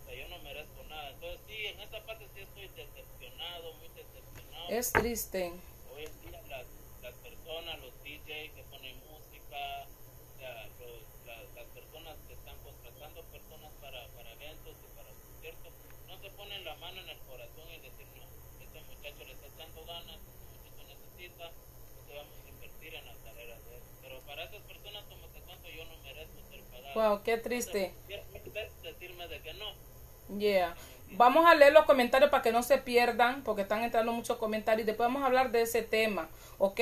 [0.00, 1.10] O sea, yo no merezco nada.
[1.10, 4.68] Entonces, sí, en esa parte sí estoy decepcionado, muy decepcionado.
[4.68, 5.52] Es triste.
[5.94, 6.66] Hoy en día las,
[7.02, 12.56] las personas, los DJs que ponen música, o sea, los, la- las personas que están
[12.62, 15.72] contratando personas para, para eventos y para conciertos,
[16.08, 18.26] no se ponen la mano en el corazón y decir, no,
[18.58, 23.14] este muchacho le está echando ganas, este muchacho necesita, entonces vamos a invertir en la
[23.22, 23.82] carrera de él.
[24.02, 26.94] Pero para esas personas, como te cuento, yo no merezco ser pagado.
[26.98, 27.94] Wow, qué triste.
[28.08, 30.38] Entonces, decirme de que no.
[30.38, 30.74] Yeah.
[31.14, 34.84] Vamos a leer los comentarios para que no se pierdan, porque están entrando muchos comentarios
[34.84, 36.80] y después vamos a hablar de ese tema, ¿ok?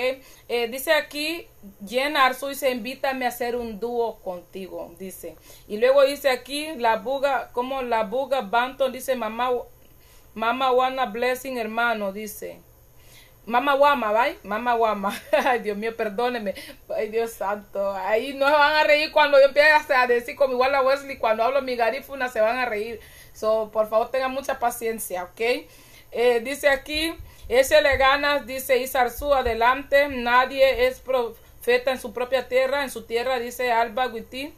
[0.49, 1.49] Eh, dice aquí,
[1.85, 5.37] Jen Arzu dice, invítame a hacer un dúo contigo, dice.
[5.67, 9.51] Y luego dice aquí, la buga, como la buga Banton, dice, mamá,
[10.35, 12.61] mamá wanna blessing, hermano, dice.
[13.47, 14.39] Mama Guama, ¿vale?
[14.45, 15.21] Mama Guama.
[15.33, 16.55] Ay, Dios mío, perdóneme.
[16.95, 17.93] Ay, Dios santo.
[17.93, 21.19] Ahí no se van a reír cuando yo empiece a decir como igual a Wesley,
[21.19, 23.01] cuando hablo mi garífuna se van a reír.
[23.33, 25.41] So, por favor, tengan mucha paciencia, ¿ok?
[26.13, 27.15] Eh, dice aquí,
[27.49, 30.09] ese le ganas, dice Isarzú, adelante.
[30.09, 34.55] Nadie es profeta en su propia tierra, en su tierra, dice Alba Guití.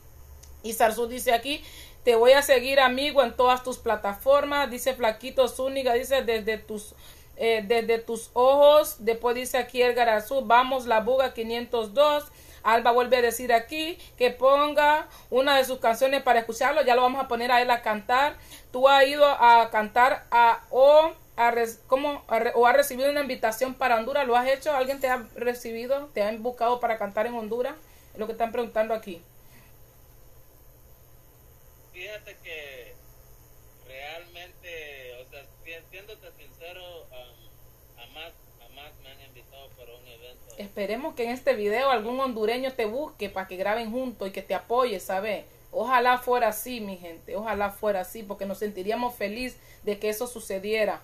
[0.65, 1.65] Isarzú dice aquí,
[2.05, 6.95] te voy a seguir amigo en todas tus plataformas, dice Flaquito Zúñiga, dice desde tus
[7.37, 12.25] eh, desde tus ojos, después dice aquí el Garazú, vamos la buga 502.
[12.63, 16.83] Alba vuelve a decir aquí que ponga una de sus canciones para escucharlo.
[16.83, 18.37] Ya lo vamos a poner a él a cantar.
[18.71, 21.55] Tú has ido a cantar a o a
[21.89, 22.23] ¿cómo?
[22.55, 24.27] o has recibido una invitación para Honduras.
[24.27, 24.73] ¿Lo has hecho?
[24.73, 26.11] ¿Alguien te ha recibido?
[26.15, 27.75] ¿Te han buscado para cantar en Honduras?
[28.13, 29.21] Es lo que están preguntando aquí.
[31.93, 32.95] Fíjate que
[33.87, 35.45] realmente, o sea,
[35.91, 40.55] siéndote sincero, um, jamás, jamás me han invitado para un evento.
[40.57, 44.43] Esperemos que en este video algún hondureño te busque para que graben juntos y que
[44.43, 45.45] te apoye, ¿sabes?
[45.71, 50.27] Ojalá fuera así, mi gente, ojalá fuera así, porque nos sentiríamos felices de que eso
[50.27, 51.03] sucediera.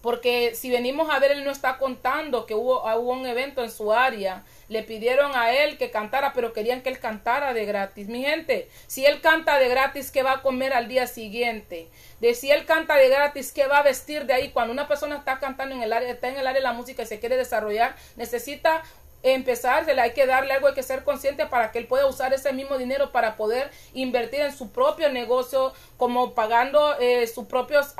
[0.00, 3.70] Porque si venimos a ver, él no está contando que hubo, hubo, un evento en
[3.70, 4.44] su área.
[4.68, 8.08] Le pidieron a él que cantara, pero querían que él cantara de gratis.
[8.08, 11.88] Mi gente, si él canta de gratis, ¿qué va a comer al día siguiente?
[12.20, 14.50] De si él canta de gratis, ¿qué va a vestir de ahí?
[14.50, 17.02] Cuando una persona está cantando en el área, está en el área de la música
[17.02, 18.82] y se quiere desarrollar, necesita
[19.22, 22.52] empezar, hay que darle algo, hay que ser consciente para que él pueda usar ese
[22.52, 27.94] mismo dinero para poder invertir en su propio negocio, como pagando eh, sus propios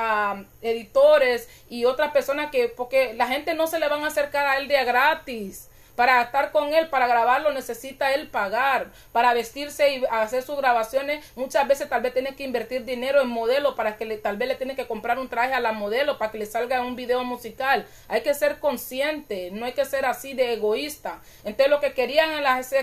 [0.62, 4.58] editores y otras personas que, porque la gente no se le van a acercar a
[4.58, 5.69] él de gratis.
[6.00, 8.86] Para estar con él, para grabarlo, necesita él pagar.
[9.12, 13.28] Para vestirse y hacer sus grabaciones, muchas veces tal vez tiene que invertir dinero en
[13.28, 16.16] modelo para que le, tal vez le tiene que comprar un traje a la modelo
[16.16, 17.86] para que le salga un video musical.
[18.08, 21.20] Hay que ser consciente, no hay que ser así de egoísta.
[21.44, 22.30] Entonces lo que querían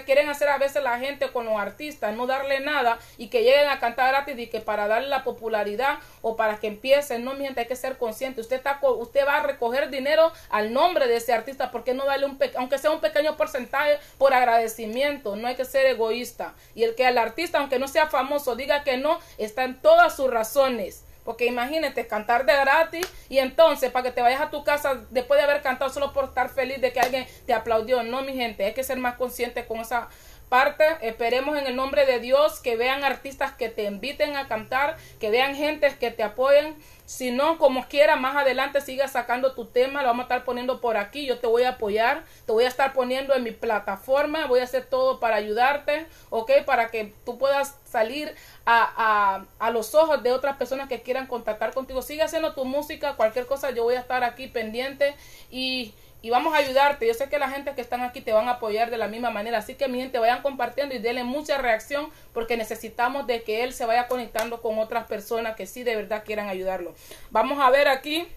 [0.06, 3.70] quieren hacer a veces la gente con los artistas, no darle nada y que lleguen
[3.70, 7.62] a cantar gratis y que para darle la popularidad o para que empiecen, no miente,
[7.62, 8.42] hay que ser consciente.
[8.42, 12.28] Usted está usted va a recoger dinero al nombre de ese artista, porque no darle
[12.28, 16.54] un aunque sea un pequeño porcentaje por agradecimiento, no hay que ser egoísta.
[16.76, 20.16] Y el que al artista, aunque no sea famoso, diga que no, está en todas
[20.16, 21.04] sus razones.
[21.24, 25.38] Porque imagínate cantar de gratis y entonces para que te vayas a tu casa después
[25.38, 28.02] de haber cantado solo por estar feliz de que alguien te aplaudió.
[28.04, 30.08] No, mi gente, hay que ser más consciente con esa
[30.48, 30.86] parte.
[31.02, 35.30] Esperemos en el nombre de Dios que vean artistas que te inviten a cantar, que
[35.30, 36.78] vean gentes que te apoyen
[37.08, 40.82] si no, como quiera, más adelante siga sacando tu tema, lo vamos a estar poniendo
[40.82, 41.26] por aquí.
[41.26, 44.66] Yo te voy a apoyar, te voy a estar poniendo en mi plataforma, voy a
[44.66, 46.52] hacer todo para ayudarte, ¿ok?
[46.66, 48.36] Para que tú puedas salir
[48.66, 52.02] a, a, a los ojos de otras personas que quieran contactar contigo.
[52.02, 55.16] Sigue haciendo tu música, cualquier cosa, yo voy a estar aquí pendiente
[55.50, 55.94] y
[56.28, 57.08] y vamos a ayudarte.
[57.08, 59.30] Yo sé que la gente que están aquí te van a apoyar de la misma
[59.30, 59.60] manera.
[59.60, 63.72] Así que mi gente vayan compartiendo y denle mucha reacción porque necesitamos de que él
[63.72, 66.94] se vaya conectando con otras personas que sí de verdad quieran ayudarlo.
[67.32, 68.28] Vamos a ver aquí.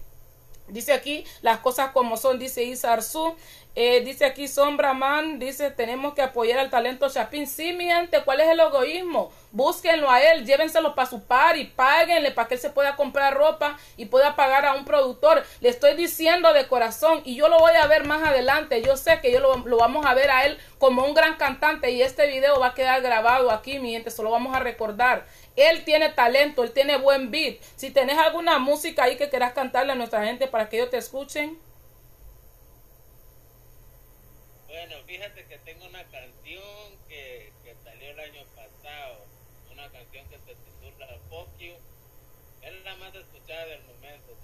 [0.69, 3.35] Dice aquí las cosas como son, dice Isarzu.
[3.73, 7.47] Eh, dice aquí Sombra Man, dice tenemos que apoyar al talento Chapín.
[7.47, 9.31] Sí, mi gente, ¿cuál es el egoísmo?
[9.53, 13.33] Búsquenlo a él, llévenselo para su par y páguenle para que él se pueda comprar
[13.33, 15.45] ropa y pueda pagar a un productor.
[15.61, 18.81] Le estoy diciendo de corazón y yo lo voy a ver más adelante.
[18.81, 22.01] Yo sé que yo lo, vamos a ver a él como un gran cantante y
[22.01, 25.25] este video va a quedar grabado aquí, mi gente, se lo vamos a recordar.
[25.55, 27.61] Él tiene talento, él tiene buen beat.
[27.77, 30.97] Si tenés alguna música ahí que quieras cantarle a nuestra gente para que ellos te
[30.97, 31.57] escuchen.
[34.81, 39.27] Bueno, fíjate que tengo una canción que, que salió el año pasado,
[39.71, 41.61] una canción que se titula Fuck.
[41.61, 44.35] Es la más escuchada del momento.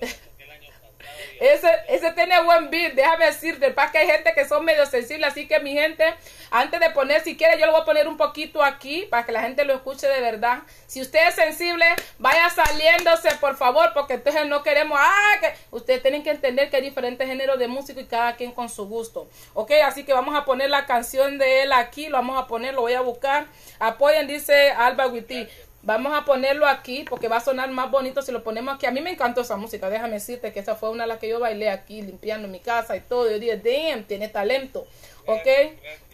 [1.40, 5.30] Ese, ese tiene buen beat, déjame decirte, para que hay gente que son medio sensibles,
[5.30, 6.04] así que mi gente,
[6.50, 9.32] antes de poner, si quiere, yo lo voy a poner un poquito aquí para que
[9.32, 10.60] la gente lo escuche de verdad.
[10.88, 11.86] Si usted es sensible,
[12.18, 16.78] vaya saliéndose, por favor, porque entonces no queremos, ah, que ustedes tienen que entender que
[16.78, 19.30] hay diferentes géneros de música y cada quien con su gusto.
[19.54, 22.74] Ok, así que vamos a poner la canción de él aquí, lo vamos a poner,
[22.74, 23.46] lo voy a buscar.
[23.80, 25.48] Apoyen, dice Alba Witty.
[25.88, 28.86] Vamos a ponerlo aquí porque va a sonar más bonito si lo ponemos aquí.
[28.86, 31.30] A mí me encantó esa música, déjame decirte que esa fue una de las que
[31.30, 33.32] yo bailé aquí limpiando mi casa y todo.
[33.32, 34.86] Yo dije, damn, tiene talento.
[35.28, 35.48] ¿Ok?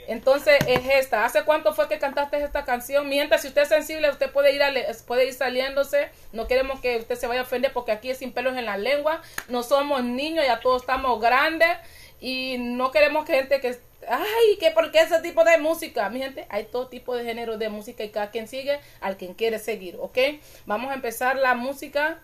[0.05, 1.26] Entonces es esta.
[1.26, 3.09] ¿Hace cuánto fue que cantaste esta canción?
[3.09, 4.71] Mientras, si usted es sensible, usted puede ir, a
[5.07, 6.09] puede ir saliéndose.
[6.34, 8.78] No queremos que usted se vaya a ofender porque aquí es sin pelos en la
[8.78, 9.24] lengua.
[9.49, 11.76] No somos niños, ya todos estamos grandes.
[12.21, 13.76] Y no queremos que gente que
[14.08, 14.72] Ay, ¿qué?
[14.72, 16.10] ¿Por qué ese tipo de música?
[16.10, 19.34] Mi gente, hay todo tipo de género de música y cada quien sigue al quien
[19.34, 20.18] quiere seguir, ¿ok?
[20.66, 22.20] Vamos a empezar la música.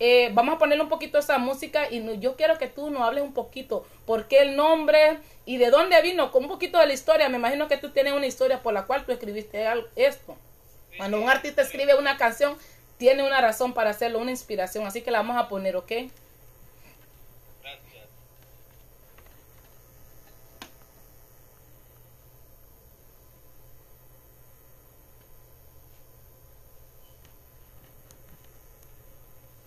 [0.00, 3.22] Eh, vamos a ponerle un poquito esa música y yo quiero que tú nos hables
[3.22, 6.92] un poquito por qué el nombre y de dónde vino, con un poquito de la
[6.92, 7.28] historia.
[7.28, 9.64] Me imagino que tú tienes una historia por la cual tú escribiste
[9.96, 10.36] esto.
[10.96, 12.56] Cuando un artista escribe una canción,
[12.98, 14.86] tiene una razón para hacerlo, una inspiración.
[14.86, 15.92] Así que la vamos a poner, ¿ok?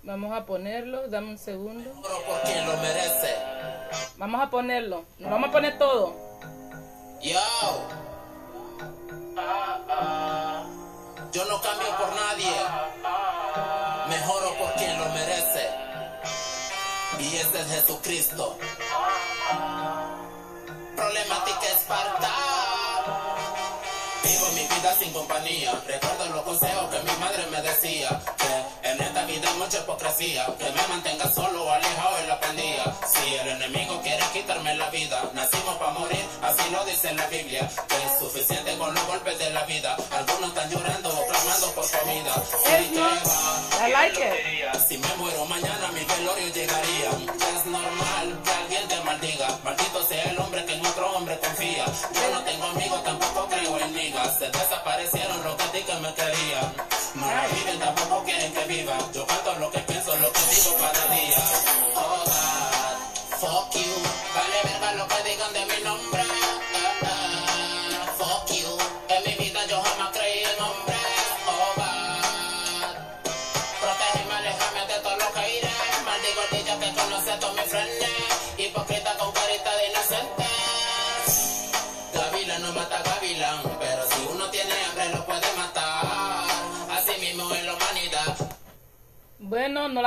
[0.07, 1.83] Vamos a ponerlo, dame un segundo.
[1.93, 3.35] Lo merece.
[4.15, 5.03] Vamos a ponerlo.
[5.19, 6.15] Nos vamos a poner todo.
[7.21, 7.41] Yo.
[11.33, 12.53] Yo no cambio por nadie.
[14.07, 15.69] Mejoro por quien lo merece.
[17.19, 18.57] Y ese es Jesucristo.
[20.95, 22.56] Problemática Esparta.
[24.27, 25.71] Vivo mi vida sin compañía.
[25.87, 28.09] Recuerdo los consejos que mi madre me decía.
[28.37, 30.45] Que en esta vida hay mucha hipocresía.
[30.59, 32.85] Que me mantenga solo, alejado en la pandilla.
[33.07, 37.69] Si el enemigo quiere quitarme la vida, nacimos para morir, así lo dice la Biblia.
[37.87, 39.95] Que es suficiente con los golpes de la vida.
[40.11, 42.33] Algunos están llorando o clamando por comida.
[42.65, 43.87] Sí, que va.
[43.87, 44.87] I like it.
[44.89, 47.09] Si me muero mañana mi velorio llegaría.
[47.55, 49.47] Es normal que alguien te maldiga.
[49.63, 50.36] Maldito sea el
[51.27, 54.39] Yo no tengo amigos, tampoco creo en migas.
[54.39, 56.73] Se desaparecieron los que me querían.
[57.15, 58.97] No viven, tampoco quieren que viva.
[59.13, 59.26] Yo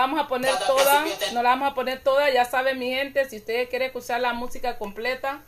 [0.01, 3.29] la vamos a poner toda, no la vamos a poner toda, ya saben mi gente,
[3.29, 5.43] si ustedes quieren escuchar la música completa,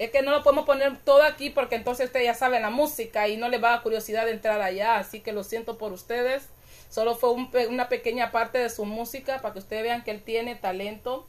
[0.00, 3.28] es que no lo podemos poner todo aquí porque entonces ustedes ya saben la música
[3.28, 5.92] y no les va a dar curiosidad de entrar allá, así que lo siento por
[5.92, 6.48] ustedes,
[6.90, 10.22] solo fue un una pequeña parte de su música para que ustedes vean que él
[10.22, 11.24] tiene talento.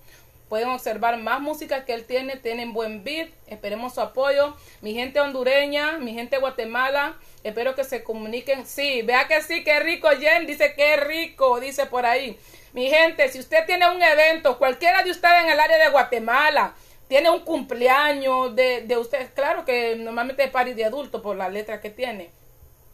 [0.49, 4.55] Pueden observar más música que él tiene, tienen buen beat, esperemos su apoyo.
[4.81, 7.17] Mi gente hondureña, mi gente de Guatemala,
[7.49, 8.65] espero que se comuniquen.
[8.65, 12.37] Sí, vea que sí, qué rico, Jen, dice que rico, dice por ahí.
[12.73, 16.75] Mi gente, si usted tiene un evento, cualquiera de ustedes en el área de Guatemala,
[17.07, 21.49] tiene un cumpleaños de, de usted, claro que normalmente es party de adulto por la
[21.49, 22.29] letra que tiene,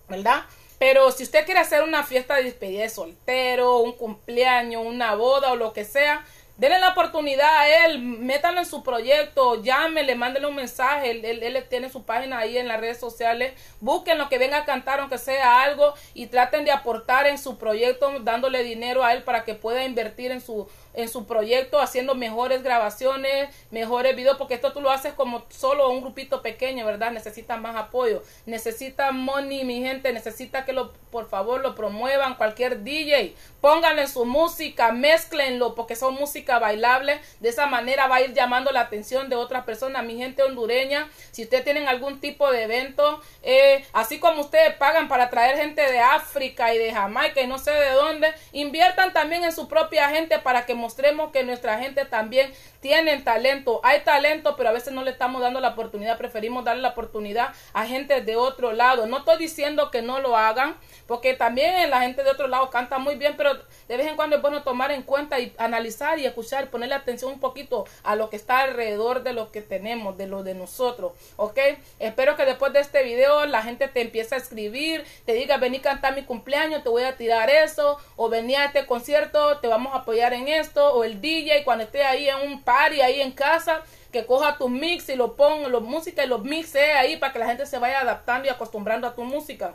[0.07, 0.43] ¿verdad?
[0.77, 5.51] Pero si usted quiere hacer una fiesta de despedida de soltero, un cumpleaños, una boda
[5.53, 6.25] o lo que sea,
[6.57, 11.41] denle la oportunidad a él, métanlo en su proyecto, llámele, mándele un mensaje, él, él-
[11.43, 14.99] él tiene su página ahí en las redes sociales, busquen lo que venga a cantar,
[14.99, 19.43] aunque sea algo, y traten de aportar en su proyecto, dándole dinero a él para
[19.43, 24.73] que pueda invertir en su en su proyecto haciendo mejores grabaciones, mejores videos, porque esto
[24.73, 27.11] tú lo haces como solo un grupito pequeño, ¿verdad?
[27.11, 32.83] Necesita más apoyo, necesita money, mi gente, necesita que lo, por favor, lo promuevan, cualquier
[32.83, 38.33] DJ, pónganle su música, mezclenlo, porque son música bailable, de esa manera va a ir
[38.33, 42.63] llamando la atención de otras personas, mi gente hondureña, si ustedes tienen algún tipo de
[42.63, 47.47] evento, eh, así como ustedes pagan para traer gente de África y de Jamaica y
[47.47, 51.79] no sé de dónde, inviertan también en su propia gente para que mostremos que nuestra
[51.79, 53.79] gente también tienen talento.
[53.83, 57.53] Hay talento, pero a veces no le estamos dando la oportunidad, preferimos darle la oportunidad
[57.71, 59.05] a gente de otro lado.
[59.05, 60.75] No estoy diciendo que no lo hagan,
[61.07, 63.57] porque también la gente de otro lado canta muy bien, pero
[63.87, 67.33] de vez en cuando es bueno tomar en cuenta y analizar y escuchar, ponerle atención
[67.33, 71.13] un poquito a lo que está alrededor de lo que tenemos, de lo de nosotros,
[71.35, 71.59] ¿ok?
[71.99, 75.77] Espero que después de este video la gente te empiece a escribir, te diga, vení
[75.77, 79.67] a cantar mi cumpleaños, te voy a tirar eso, o vení a este concierto, te
[79.67, 83.21] vamos a apoyar en esto, o el DJ cuando esté ahí en un party, ahí
[83.21, 83.81] en casa,
[84.11, 87.39] que coja tu mix y lo ponga, los música y los mixe ahí para que
[87.39, 89.73] la gente se vaya adaptando y acostumbrando a tu música.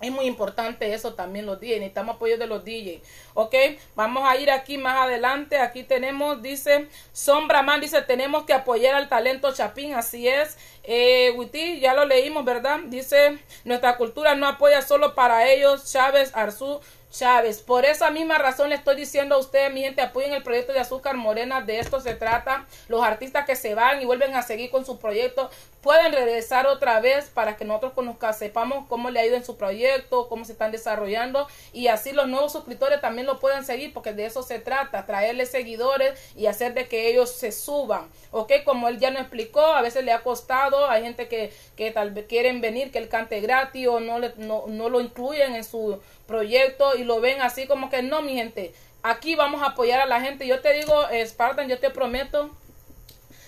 [0.00, 3.02] Es muy importante eso también los DJs, necesitamos apoyo de los DJs,
[3.34, 3.54] ok,
[3.94, 8.94] vamos a ir aquí más adelante, aquí tenemos, dice, Sombra Man, dice, tenemos que apoyar
[8.94, 12.80] al talento Chapín, así es, eh, Witty, ya lo leímos, ¿verdad?
[12.86, 17.60] Dice, nuestra cultura no apoya solo para ellos, Chávez, Arzú, Chávez.
[17.60, 20.80] Por esa misma razón le estoy diciendo a ustedes, mi gente, apoyen el proyecto de
[20.80, 22.66] Azúcar Morena, de esto se trata.
[22.88, 25.50] Los artistas que se van y vuelven a seguir con su proyecto
[25.80, 29.56] pueden regresar otra vez para que nosotros conozcamos, sepamos cómo le ha ido en su
[29.56, 34.12] proyecto, cómo se están desarrollando y así los nuevos suscriptores también lo puedan seguir porque
[34.12, 38.88] de eso se trata, traerles seguidores y hacer de que ellos se suban, ok, como
[38.88, 42.26] él ya nos explicó, a veces le ha costado, hay gente que, que tal vez
[42.26, 46.00] quieren venir, que él cante gratis o no, le, no, no lo incluyen en su
[46.26, 50.06] proyecto y lo ven así como que no, mi gente, aquí vamos a apoyar a
[50.06, 50.94] la gente, yo te digo,
[51.24, 52.50] Spartan, yo te prometo,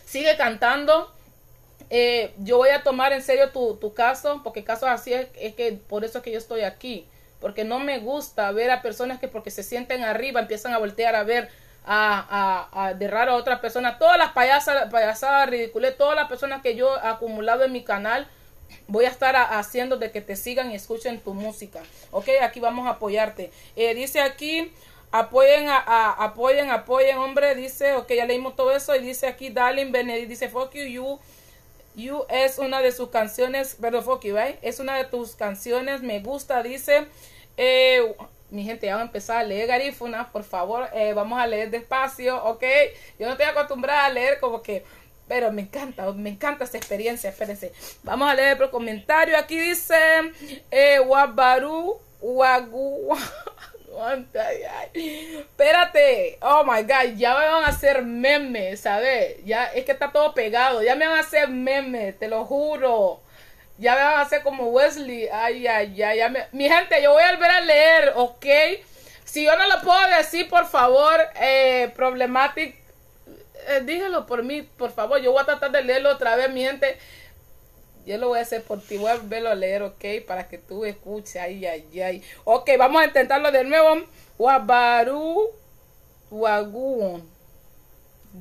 [0.04, 1.12] sigue cantando,
[1.90, 5.54] eh, yo voy a tomar en serio tu, tu caso, porque caso así es, es,
[5.54, 7.06] que por eso es que yo estoy aquí,
[7.40, 11.14] porque no me gusta ver a personas que porque se sienten arriba empiezan a voltear
[11.14, 11.50] a ver
[11.84, 16.28] a, a, a de raro a otra persona, todas las payasas, payasadas ridículas, todas las
[16.28, 18.26] personas que yo he acumulado en mi canal,
[18.88, 21.80] voy a estar haciendo de que te sigan y escuchen tu música,
[22.10, 24.72] ok, aquí vamos a apoyarte, eh, dice aquí,
[25.14, 27.54] Apoyen, a- apoyen, apoyen, hombre.
[27.54, 28.96] Dice, ok, ya leímos todo eso.
[28.96, 31.20] Y dice aquí, Darling Benedict, dice, fuck you, you.
[31.94, 34.56] You es una de sus canciones, perdón, fuck you, right?
[34.62, 37.06] Es una de tus canciones, me gusta, dice.
[37.58, 38.14] Eh,
[38.52, 41.70] mi gente, ya va a empezar a leer garífunas, por favor, eh, vamos a leer
[41.70, 42.62] despacio, ¿ok?
[43.18, 44.84] Yo no estoy acostumbrada a leer como que,
[45.26, 47.72] pero me encanta, me encanta esta experiencia, espérense.
[48.02, 49.94] Vamos a leer el comentario, aquí dice,
[50.70, 53.16] eh, Wabaru, Wagu.
[54.94, 59.42] Espérate, oh my god, ya me van a hacer memes, ¿sabes?
[59.44, 63.21] Ya es que está todo pegado, ya me van a hacer memes, te lo juro.
[63.82, 65.28] Ya me van a hacer como Wesley.
[65.32, 68.46] Ay, ay, ay, ya me- Mi gente, yo voy a volver a leer, ¿ok?
[69.24, 72.76] Si yo no lo puedo decir, por favor, eh, Problematic,
[73.68, 75.20] eh, dígelo por mí, por favor.
[75.20, 76.96] Yo voy a tratar de leerlo otra vez, mi gente.
[78.06, 80.04] Yo lo voy a hacer por ti, voy a volverlo a leer, ¿ok?
[80.26, 82.22] Para que tú escuches, ay, ay, ay.
[82.44, 84.02] Ok, vamos a intentarlo de nuevo.
[84.38, 85.50] Wabaru
[86.30, 87.28] Waguon.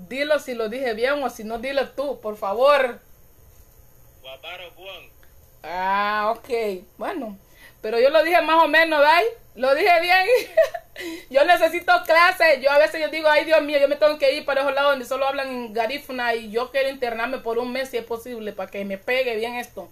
[0.08, 3.00] Dilo si lo dije bien o si no, dilo tú, por favor.
[4.76, 5.21] Buon.
[5.64, 6.84] Ah, ok.
[6.98, 7.38] Bueno,
[7.82, 9.22] pero yo lo dije más o menos, ¿verdad?
[9.56, 10.26] Lo dije bien.
[11.30, 12.62] yo necesito clase.
[12.62, 14.74] Yo a veces yo digo, ay Dios mío, yo me tengo que ir para esos
[14.74, 18.06] lados donde solo hablan en garífuna y yo quiero internarme por un mes si es
[18.06, 19.90] posible para que me pegue bien esto.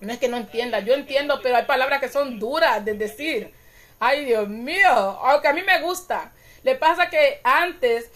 [0.00, 3.52] No es que no entienda, yo entiendo, pero hay palabras que son duras de decir.
[3.98, 6.32] Ay, Dios mío, aunque a mí me gusta.
[6.62, 8.10] Le pasa que antes,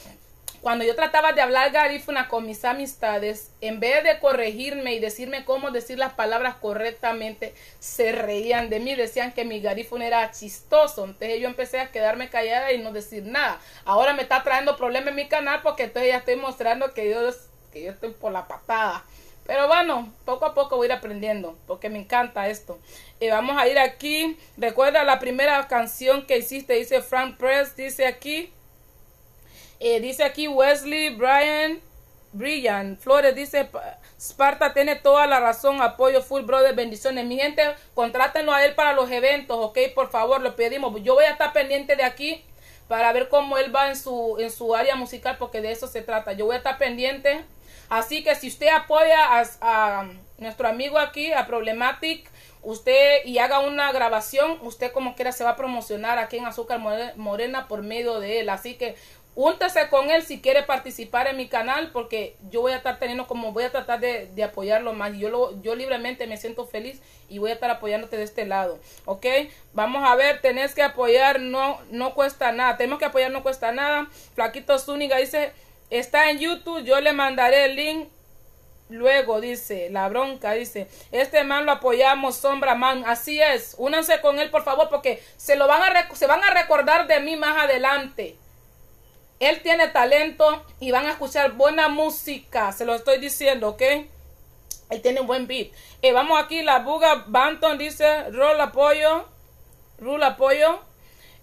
[0.61, 5.45] cuando yo trataba de hablar garífuna con mis amistades, en vez de corregirme y decirme
[5.45, 11.05] cómo decir las palabras correctamente, se reían de mí, decían que mi garífuna era chistoso.
[11.05, 13.59] Entonces yo empecé a quedarme callada y no decir nada.
[13.87, 17.21] Ahora me está trayendo problemas en mi canal porque entonces ya estoy mostrando que yo,
[17.73, 19.05] que yo estoy por la patada.
[19.47, 22.79] Pero bueno, poco a poco voy a ir aprendiendo, porque me encanta esto.
[23.19, 24.39] Eh, vamos a ir aquí.
[24.57, 28.53] Recuerda la primera canción que hiciste, dice Frank Press, dice aquí.
[29.81, 31.81] Eh, dice aquí Wesley, Brian,
[32.33, 37.25] Brillan, Flores, dice "Pa- Sparta tiene toda la razón, apoyo full brother, bendiciones.
[37.27, 37.63] Mi gente,
[37.95, 40.95] contrátenlo a él para los eventos, ok, por favor, lo pedimos.
[41.03, 42.45] Yo voy a estar pendiente de aquí
[42.89, 46.03] para ver cómo él va en su, en su área musical, porque de eso se
[46.03, 46.33] trata.
[46.35, 47.45] Yo voy a estar pendiente.
[47.89, 52.29] Así que si usted apoya a, a nuestro amigo aquí, a Problematic,
[52.63, 56.79] usted y haga una grabación, usted como quiera se va a promocionar aquí en Azúcar
[56.79, 58.49] More- Morena por medio de él.
[58.51, 58.95] Así que
[59.47, 63.27] úntese con él si quiere participar en mi canal porque yo voy a estar teniendo
[63.27, 65.17] como voy a tratar de, de apoyarlo más.
[65.17, 68.81] Yo lo yo libremente me siento feliz y voy a estar apoyándote de este lado
[69.05, 69.27] ok
[69.73, 72.77] vamos a ver tenés que apoyar no no cuesta nada.
[72.77, 74.09] Tenemos que apoyar no cuesta nada.
[74.35, 75.53] Flaquito Zúñiga dice
[75.91, 78.09] está en YouTube yo le mandaré el link
[78.91, 84.41] Luego dice, la bronca dice, este man lo apoyamos, sombra man, así es, únanse con
[84.41, 87.63] él por favor porque se lo van a se van a recordar de mí más
[87.63, 88.37] adelante.
[89.41, 93.83] Él tiene talento y van a escuchar buena música, se lo estoy diciendo, ¿ok?
[94.91, 95.69] Él tiene un buen beat.
[96.03, 99.25] Eh, vamos aquí, la buga Banton dice, roll apoyo,
[99.99, 100.81] rule apoyo.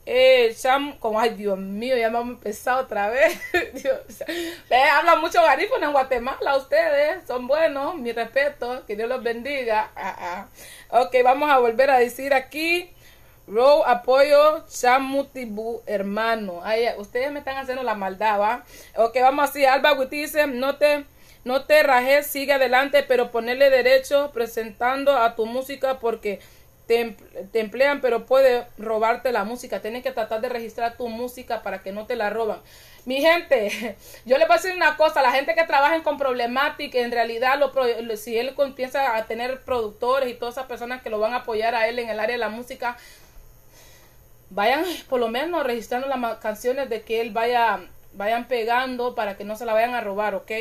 [0.05, 3.37] Eh, Sam, como, ay Dios mío, ya me hemos empezado otra vez.
[3.73, 3.99] Dios,
[4.93, 9.91] hablan mucho garífuna en Guatemala, ustedes son buenos, mi respeto, que Dios los bendiga.
[9.95, 10.47] Ah,
[10.91, 11.01] ah.
[11.01, 12.93] Ok, vamos a volver a decir aquí.
[13.47, 16.59] Row, apoyo, Chamutibu, hermano.
[16.63, 18.63] Ay, ustedes me están haciendo la maldad, ¿va?
[18.97, 19.63] Ok, vamos así.
[19.65, 21.05] Alba Witty dice, no te,
[21.45, 26.41] no te rajes, sigue adelante, pero ponerle derecho presentando a tu música porque
[26.87, 27.15] te,
[27.53, 29.81] te emplean, pero puede robarte la música.
[29.81, 32.59] Tienes que tratar de registrar tu música para que no te la roban.
[33.05, 33.95] Mi gente,
[34.25, 37.57] yo les voy a decir una cosa, la gente que trabaja con problemática, en realidad,
[37.57, 41.37] lo- si él comienza a tener productores y todas esas personas que lo van a
[41.37, 42.97] apoyar a él en el área de la música,
[44.49, 47.79] vayan por lo menos registrando las canciones de que él vaya
[48.13, 50.51] vayan pegando para que no se la vayan a robar, ¿ok?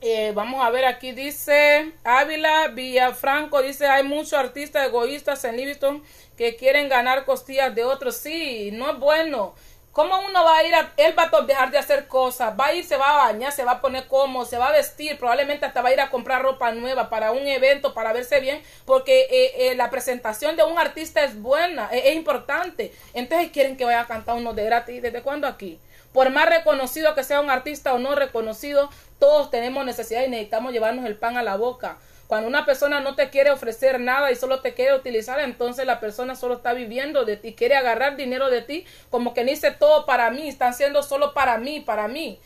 [0.00, 6.02] Eh, vamos a ver aquí dice Ávila Villafranco dice hay muchos artistas egoístas en Livingston
[6.36, 9.54] que quieren ganar costillas de otros sí no es bueno
[9.94, 12.74] ¿Cómo uno va a ir a, él va a dejar de hacer cosas, va a
[12.74, 15.66] ir, se va a bañar, se va a poner cómodo, se va a vestir, probablemente
[15.66, 19.28] hasta va a ir a comprar ropa nueva para un evento, para verse bien, porque
[19.30, 22.92] eh, eh, la presentación de un artista es buena, eh, es importante.
[23.14, 25.78] Entonces quieren que vaya a cantar uno de gratis, ¿desde cuándo aquí?
[26.12, 28.90] Por más reconocido que sea un artista o no reconocido,
[29.20, 31.98] todos tenemos necesidad y necesitamos llevarnos el pan a la boca.
[32.26, 36.00] Cuando una persona no te quiere ofrecer nada y solo te quiere utilizar, entonces la
[36.00, 40.06] persona solo está viviendo de ti, quiere agarrar dinero de ti, como que dice todo
[40.06, 42.40] para mí, están siendo solo para mí, para mí.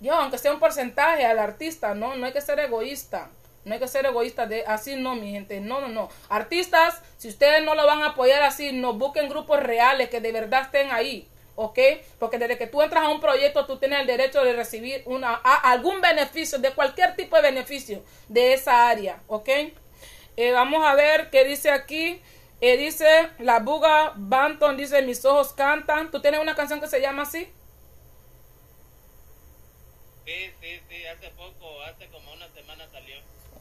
[0.00, 3.30] Yo, aunque sea un porcentaje al artista, no, no hay que ser egoísta.
[3.64, 5.60] No hay que ser egoísta de así no, mi gente.
[5.60, 6.08] No, no, no.
[6.28, 10.32] Artistas, si ustedes no lo van a apoyar así, no busquen grupos reales que de
[10.32, 11.28] verdad estén ahí.
[11.56, 11.78] ¿Ok?
[12.18, 15.34] Porque desde que tú entras a un proyecto, tú tienes el derecho de recibir una,
[15.34, 19.48] algún beneficio, de cualquier tipo de beneficio de esa área, ¿ok?
[20.36, 22.20] Eh, vamos a ver qué dice aquí.
[22.60, 26.10] Eh, dice la buga Banton, dice mis ojos cantan.
[26.10, 27.52] ¿Tú tienes una canción que se llama así?
[30.24, 32.31] Sí, sí, sí, hace poco, hace como.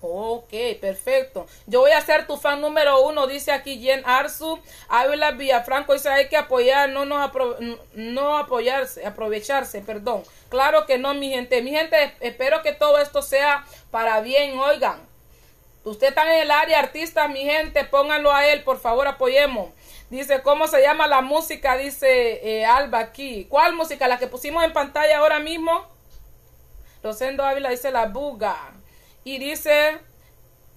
[0.03, 1.45] Ok, perfecto.
[1.67, 4.59] Yo voy a ser tu fan número uno, dice aquí Jen Arzu.
[4.89, 7.31] Ávila Villafranco dice hay que apoyar, no nos
[7.93, 10.23] no apoyarse, aprovecharse, perdón.
[10.49, 11.61] Claro que no, mi gente.
[11.61, 14.99] Mi gente, espero que todo esto sea para bien, oigan.
[15.83, 19.69] Usted está en el área artista, mi gente, pónganlo a él, por favor, apoyemos.
[20.09, 21.77] Dice, ¿cómo se llama la música?
[21.77, 23.45] Dice eh, Alba aquí.
[23.49, 24.07] ¿Cuál música?
[24.07, 25.85] La que pusimos en pantalla ahora mismo.
[27.01, 28.73] Rosendo Ávila dice la buga.
[29.23, 29.99] Y dice,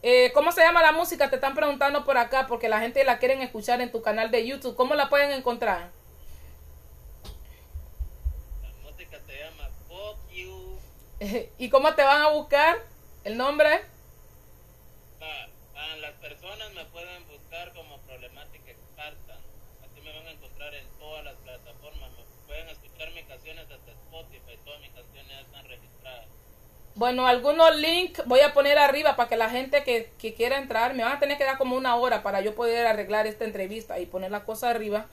[0.02, 1.30] eh, ¿cómo se llama la música?
[1.30, 4.46] Te están preguntando por acá porque la gente la quieren escuchar en tu canal de
[4.46, 4.76] YouTube.
[4.76, 5.90] ¿Cómo la pueden encontrar?
[8.62, 10.78] La música se llama Fuck You.
[11.58, 12.76] ¿Y cómo te van a buscar?
[13.24, 13.84] ¿El nombre?
[15.18, 19.40] Pa- pa- las personas me pueden buscar como Problemática Spartan.
[19.82, 22.10] Así me van a encontrar en todas las plataformas.
[22.12, 24.58] Me pueden escuchar mis canciones hasta Spotify.
[24.64, 26.28] Todas mis canciones ya están registradas.
[26.96, 30.94] Bueno, algunos links voy a poner arriba para que la gente que, que quiera entrar,
[30.94, 33.98] me van a tener que dar como una hora para yo poder arreglar esta entrevista
[33.98, 35.06] y poner la cosa arriba.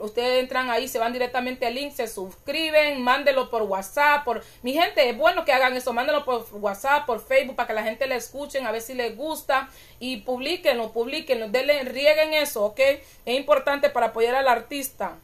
[0.00, 4.72] Ustedes entran ahí, se van directamente al link, se suscriben, mándenlo por WhatsApp, por mi
[4.72, 8.08] gente, es bueno que hagan eso, mándenlo por WhatsApp, por Facebook para que la gente
[8.08, 9.68] le escuchen, a ver si les gusta
[10.00, 12.80] y publiquenlo, publiquenlo, denle, rieguen eso, ¿ok?
[12.80, 15.18] Es importante para apoyar al artista.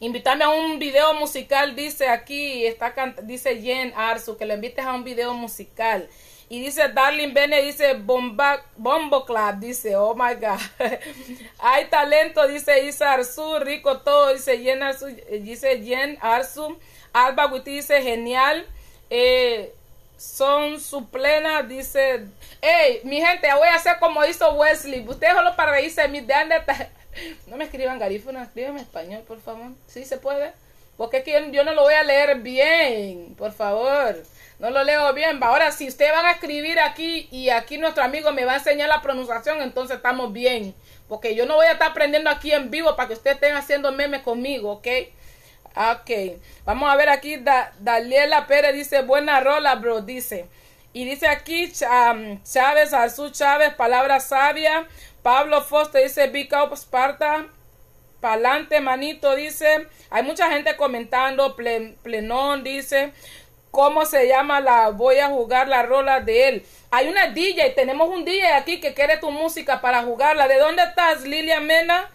[0.00, 4.92] Invitarme a un video musical, dice aquí, está dice Jen Arzu, que lo invites a
[4.92, 6.08] un video musical.
[6.48, 10.60] Y dice Darling Bene, dice Bomba, Bombo Club, dice, oh my God.
[11.58, 16.78] Hay talento, dice Isa Arzu, rico todo, dice Jen Arzu, eh, dice Jen Arzu.
[17.12, 18.66] Alba Witty dice, genial.
[19.10, 19.72] Eh,
[20.18, 22.26] son su plena, dice,
[22.60, 25.06] hey, mi gente, voy a hacer como hizo Wesley.
[25.06, 26.20] Ustedes solo para reírse de mí,
[27.46, 29.68] No me escriban garífuna, escríbanme en español, por favor.
[29.86, 30.52] ¿Sí se puede?
[30.96, 34.16] Porque es que yo no lo voy a leer bien, por favor.
[34.58, 35.38] No lo leo bien.
[35.42, 38.88] Ahora, si ustedes van a escribir aquí y aquí nuestro amigo me va a enseñar
[38.88, 40.74] la pronunciación, entonces estamos bien.
[41.08, 43.92] Porque yo no voy a estar aprendiendo aquí en vivo para que ustedes estén haciendo
[43.92, 44.86] memes conmigo, ¿ok?
[45.74, 46.10] Ok,
[46.64, 50.46] vamos a ver aquí, Da- Daliela Pérez dice, buena rola, bro, dice.
[50.94, 54.86] Y dice aquí um, Chávez, Azul Chávez, palabra sabia.
[55.26, 57.46] Pablo Foster dice, Big Up Sparta.
[58.20, 59.88] Pa'lante, manito, dice.
[60.08, 61.56] Hay mucha gente comentando.
[61.56, 63.12] Plen- Plenón dice.
[63.72, 66.66] ¿Cómo se llama la voy a jugar la rola de él?
[66.92, 70.46] Hay una DJ, tenemos un DJ aquí que quiere tu música para jugarla.
[70.46, 72.08] ¿De dónde estás, Lilian Mena?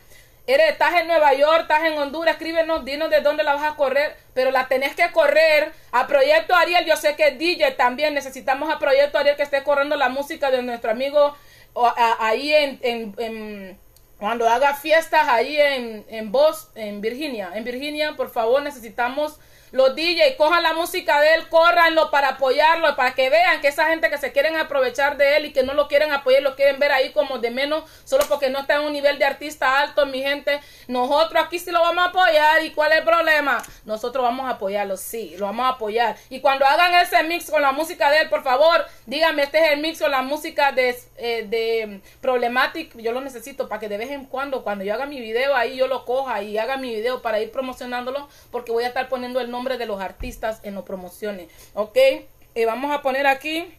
[0.48, 3.76] Eres, estás en Nueva York, estás en Honduras, escríbenos, dinos de dónde la vas a
[3.76, 8.74] correr, pero la tenés que correr a Proyecto Ariel, yo sé que DJ también, necesitamos
[8.74, 11.36] a Proyecto Ariel que esté corriendo la música de nuestro amigo
[11.74, 13.78] o, a- ahí en, en- en-
[14.20, 19.40] cuando haga fiestas ahí en, en Bos, en Virginia, en Virginia, por favor, necesitamos
[19.72, 23.88] los DJ, cojan la música de él, córranlo para apoyarlo, para que vean que esa
[23.88, 26.78] gente que se quieren aprovechar de él y que no lo quieren apoyar, lo quieren
[26.78, 30.06] ver ahí como de menos, solo porque no está en un nivel de artista alto,
[30.06, 30.60] mi gente.
[30.88, 32.66] Nosotros aquí sí lo vamos a apoyar.
[32.66, 33.64] ¿Y cuál es el problema?
[33.86, 36.18] Nosotros vamos a apoyarlo, sí, lo vamos a apoyar.
[36.30, 39.72] Y cuando hagan ese mix con la música de él, por favor, díganme, este es
[39.72, 42.98] el mix con la música de, eh, de Problematic.
[42.98, 45.78] Yo lo necesito para que de vez en cuando, cuando yo haga mi video, ahí
[45.78, 49.40] yo lo coja y haga mi video para ir promocionándolo, porque voy a estar poniendo
[49.40, 51.50] el nombre de los artistas en las promociones.
[51.74, 51.98] ¿Ok?
[51.98, 53.74] Eh, vamos a poner aquí.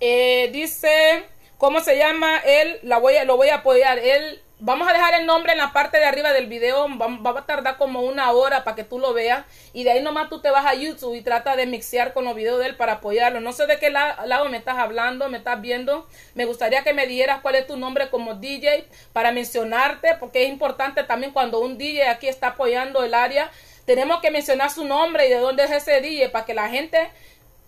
[0.00, 1.24] Eh, dice,
[1.58, 2.38] ¿cómo se llama?
[2.38, 3.98] Él, la voy a, lo voy a apoyar.
[3.98, 6.86] Él, vamos a dejar el nombre en la parte de arriba del video.
[6.96, 9.44] Va, a tardar como una hora para que tú lo veas.
[9.72, 12.36] Y de ahí nomás tú te vas a YouTube y trata de mixear con los
[12.36, 13.40] videos de él para apoyarlo.
[13.40, 16.06] No sé de qué la- lado me estás hablando, me estás viendo.
[16.34, 20.48] Me gustaría que me dieras cuál es tu nombre como DJ para mencionarte, porque es
[20.48, 23.50] importante también cuando un DJ aquí está apoyando el área.
[23.88, 27.10] Tenemos que mencionar su nombre y de dónde es ese DJ para que la gente,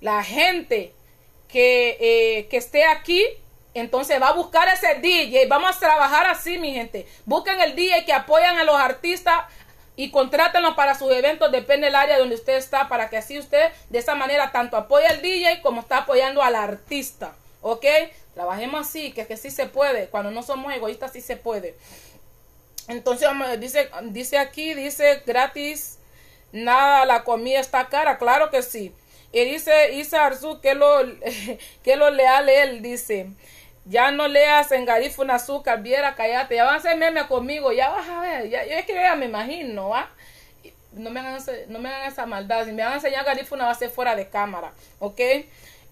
[0.02, 0.92] la gente
[1.48, 3.24] que, eh, que esté aquí,
[3.72, 5.46] entonces va a buscar ese DJ.
[5.46, 7.06] Vamos a trabajar así, mi gente.
[7.24, 9.46] Busquen el DJ que apoyan a los artistas
[9.96, 13.72] y contrátenlo para sus eventos, depende del área donde usted está, para que así usted
[13.88, 17.34] de esa manera tanto apoye al DJ como está apoyando al artista.
[17.62, 17.86] ¿Ok?
[18.34, 20.08] Trabajemos así, que, que sí se puede.
[20.08, 21.78] Cuando no somos egoístas, sí se puede.
[22.88, 23.26] Entonces,
[23.58, 25.96] dice, dice aquí, dice gratis,
[26.52, 28.94] nada, la comida está cara, claro que sí.
[29.32, 31.02] Y dice Isa Arzu que lo,
[31.84, 33.30] que lo leal él, dice,
[33.84, 37.90] ya no leas en Garifuna azúcar, viera, cállate, ya van a hacer meme conmigo, ya
[37.90, 40.10] vas a ver, ya, yo es que ya me imagino, ¿va?
[40.92, 42.64] no me hagan, no me hagan esa maldad.
[42.64, 45.20] Si me van a enseñar garífuna va a ser fuera de cámara, ¿ok?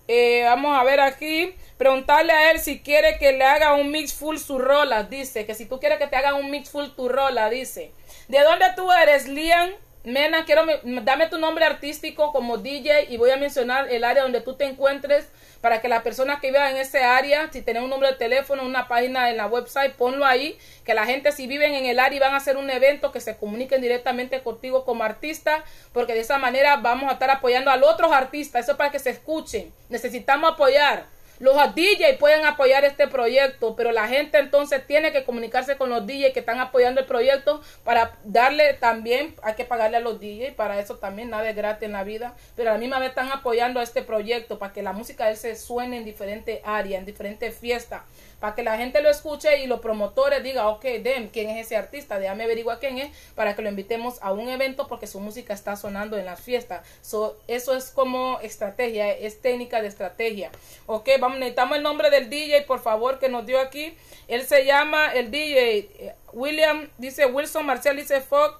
[0.09, 1.55] Eh, vamos a ver aquí.
[1.77, 5.05] Preguntarle a él si quiere que le haga un mix full su rola.
[5.05, 7.93] Dice que si tú quieres que te haga un mix full tu rola, dice.
[8.29, 9.71] ¿De dónde tú eres, Liam?
[10.09, 14.23] Mena, quiero me- dame tu nombre artístico como DJ y voy a mencionar el área
[14.23, 15.29] donde tú te encuentres
[15.61, 18.65] para que las personas que vivan en ese área, si tienen un número de teléfono,
[18.65, 22.17] una página en la website, ponlo ahí, que la gente si viven en el área
[22.17, 26.21] y van a hacer un evento, que se comuniquen directamente contigo como artista, porque de
[26.21, 29.73] esa manera vamos a estar apoyando a los otros artistas, eso para que se escuchen.
[29.89, 31.07] Necesitamos apoyar.
[31.39, 36.05] Los DJ pueden apoyar este proyecto, pero la gente entonces tiene que comunicarse con los
[36.05, 40.53] DJ que están apoyando el proyecto para darle también, hay que pagarle a los DJ,
[40.53, 43.31] para eso también nada es gratis en la vida, pero a la misma vez están
[43.31, 46.99] apoyando a este proyecto para que la música de él se suene en diferentes áreas,
[46.99, 48.03] en diferentes fiestas,
[48.41, 51.77] para que la gente lo escuche y los promotores digan, ok, dem, ¿quién es ese
[51.77, 52.19] artista?
[52.19, 55.77] Déjame averiguar quién es para que lo invitemos a un evento porque su música está
[55.77, 56.87] sonando en las fiestas.
[57.03, 60.51] So, eso es como estrategia, es técnica de estrategia.
[60.87, 63.97] Ok, vamos, necesitamos el nombre del DJ, por favor, que nos dio aquí.
[64.29, 68.59] Él se llama el DJ eh, William, dice Wilson Marcial, dice Fox.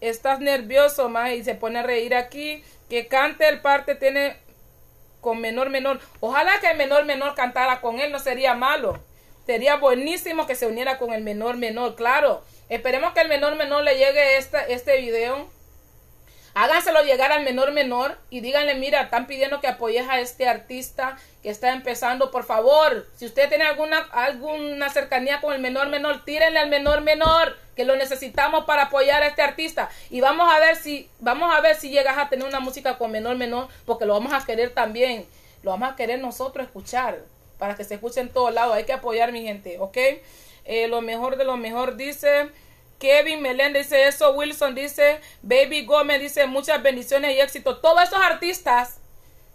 [0.00, 2.62] Estás nervioso, más y se pone a reír aquí.
[2.88, 4.36] Que cante el parte tiene
[5.20, 6.00] con menor menor.
[6.20, 8.98] Ojalá que el menor menor cantara con él, no sería malo.
[9.46, 12.42] Sería buenísimo que se uniera con el menor menor, claro.
[12.68, 15.48] Esperemos que el menor menor le llegue esta, este video.
[16.54, 21.16] Háganselo llegar al menor menor y díganle, mira, están pidiendo que apoyes a este artista
[21.42, 23.06] que está empezando, por favor.
[23.14, 27.84] Si usted tiene alguna, alguna cercanía con el menor menor, tírenle al menor menor, que
[27.84, 29.90] lo necesitamos para apoyar a este artista.
[30.10, 33.12] Y vamos a ver si, vamos a ver si llegas a tener una música con
[33.12, 35.26] menor menor, porque lo vamos a querer también.
[35.62, 37.20] Lo vamos a querer nosotros escuchar,
[37.58, 38.74] para que se escuche en todos lados.
[38.74, 39.96] Hay que apoyar, mi gente, ¿ok?
[40.64, 42.50] Eh, lo mejor de lo mejor dice.
[43.00, 47.78] Kevin Meléndez dice eso, Wilson dice, Baby Gómez dice muchas bendiciones y éxito.
[47.78, 48.98] Todos esos artistas,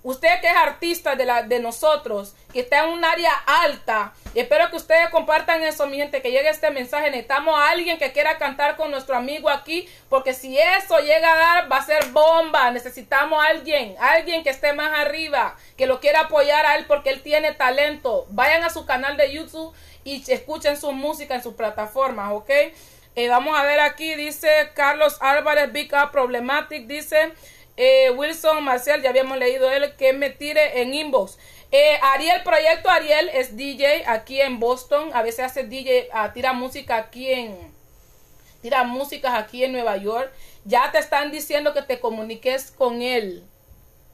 [0.02, 4.72] usted que es artista de, la, de nosotros, que está en un área alta, espero
[4.72, 7.12] que ustedes compartan eso, mi gente, que llegue este mensaje.
[7.12, 11.38] Necesitamos a alguien que quiera cantar con nuestro amigo aquí, porque si eso llega a
[11.38, 12.72] dar, va a ser bomba.
[12.72, 17.12] Necesitamos a alguien, alguien que esté más arriba, que lo quiera apoyar a él porque
[17.12, 18.26] él tiene talento.
[18.32, 19.72] Vayan a su canal de YouTube
[20.04, 22.50] y escuchen su música en sus plataformas, ¿ok?
[23.18, 27.32] Eh, vamos a ver aquí, dice Carlos Álvarez, Big Up Problematic, dice
[27.78, 31.38] eh, Wilson Marcial, ya habíamos leído él, que me tire en inbox.
[31.72, 36.52] Eh, Ariel, Proyecto Ariel es DJ aquí en Boston, a veces hace DJ, ah, tira
[36.52, 37.58] música aquí en,
[38.62, 40.30] tira músicas aquí en Nueva York.
[40.66, 43.46] Ya te están diciendo que te comuniques con él.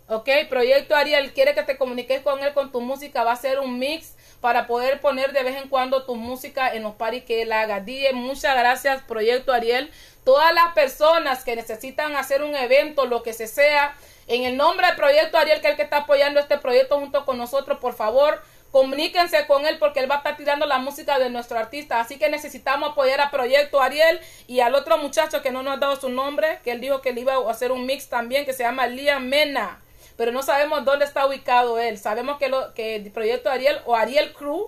[0.09, 3.23] Ok, Proyecto Ariel quiere que te comuniques con él con tu música.
[3.23, 6.83] Va a ser un mix para poder poner de vez en cuando tu música en
[6.83, 7.79] los paris que él haga.
[7.79, 9.91] DJ, muchas gracias, Proyecto Ariel.
[10.25, 13.95] Todas las personas que necesitan hacer un evento, lo que se sea,
[14.27, 17.23] en el nombre del Proyecto Ariel, que es el que está apoyando este proyecto junto
[17.23, 18.41] con nosotros, por favor,
[18.71, 21.99] comuníquense con él porque él va a estar tirando la música de nuestro artista.
[21.99, 25.77] Así que necesitamos apoyar a Proyecto Ariel y al otro muchacho que no nos ha
[25.77, 28.53] dado su nombre, que él dijo que le iba a hacer un mix también, que
[28.53, 29.81] se llama Liam Mena
[30.21, 31.97] pero no sabemos dónde está ubicado él.
[31.97, 34.67] Sabemos que, lo, que el proyecto Ariel o Ariel Crew,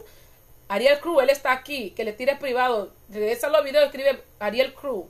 [0.68, 2.92] Ariel Crew, él está aquí, que le tire privado.
[3.08, 5.08] Regresa los videos, escribe Ariel Crew,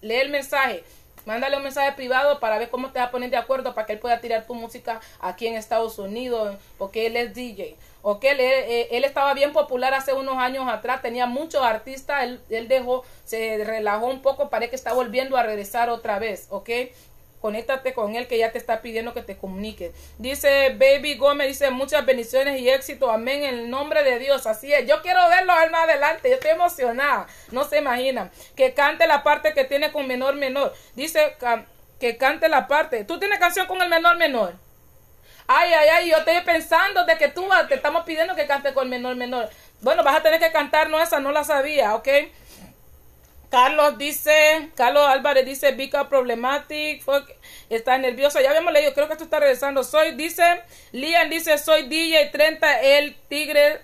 [0.00, 0.82] lee el mensaje,
[1.26, 3.92] mándale un mensaje privado para ver cómo te va a poner de acuerdo para que
[3.92, 7.76] él pueda tirar tu música aquí en Estados Unidos, porque él es DJ.
[8.02, 12.40] Ok, él, él, él estaba bien popular hace unos años atrás, tenía muchos artistas, él,
[12.50, 16.68] él dejó, se relajó un poco, parece que está volviendo a regresar otra vez, ok
[17.44, 19.92] conéctate con él que ya te está pidiendo que te comunique.
[20.16, 24.46] Dice Baby Gómez, dice muchas bendiciones y éxito, amén, en el nombre de Dios.
[24.46, 28.30] Así es, yo quiero verlo a él más adelante, yo estoy emocionada, no se imaginan.
[28.56, 30.72] Que cante la parte que tiene con menor menor.
[30.94, 31.36] Dice
[32.00, 33.04] que cante la parte.
[33.04, 34.54] ¿Tú tienes canción con el menor menor?
[35.46, 38.88] Ay, ay, ay, yo estoy pensando de que tú te estamos pidiendo que cante con
[38.88, 39.50] menor menor.
[39.82, 42.08] Bueno, vas a tener que cantar, no esa, no la sabía, ¿ok?
[43.54, 47.04] Carlos dice, Carlos Álvarez dice, Vika Problematic,
[47.70, 49.84] está nervioso, ya habíamos leído, creo que esto está regresando.
[49.84, 50.42] Soy, dice,
[50.90, 53.82] Lian dice, soy DJ 30, el tigre,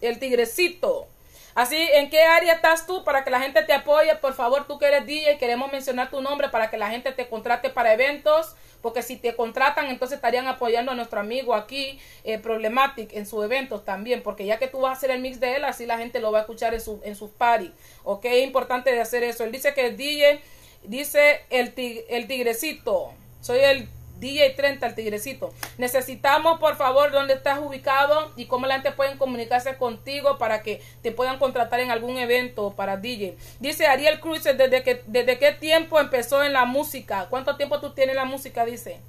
[0.00, 1.08] el tigrecito.
[1.56, 4.14] Así, ¿en qué área estás tú para que la gente te apoye?
[4.14, 7.26] Por favor, tú que eres DJ, queremos mencionar tu nombre para que la gente te
[7.26, 12.38] contrate para eventos, porque si te contratan, entonces estarían apoyando a nuestro amigo aquí, eh,
[12.38, 15.56] Problematic, en sus eventos también, porque ya que tú vas a hacer el mix de
[15.56, 17.72] él, así la gente lo va a escuchar en, su, en sus parties.
[18.04, 19.44] Ok, es importante de hacer eso.
[19.44, 20.40] Él dice que DJ,
[20.84, 23.88] dice el, tig el tigrecito, soy el
[24.18, 25.52] DJ 30, el tigrecito.
[25.78, 30.82] Necesitamos, por favor, dónde estás ubicado y cómo la gente puede comunicarse contigo para que
[31.02, 33.36] te puedan contratar en algún evento para DJ.
[33.60, 37.26] Dice Ariel Cruz, ¿desde, que, ¿desde qué tiempo empezó en la música?
[37.30, 38.64] ¿Cuánto tiempo tú tienes en la música?
[38.64, 39.00] Dice.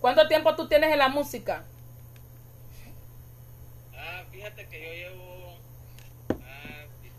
[0.00, 1.64] ¿Cuánto tiempo tú tienes en la música?
[3.96, 5.58] Ah, fíjate que yo llevo,
[6.30, 7.10] ah, si,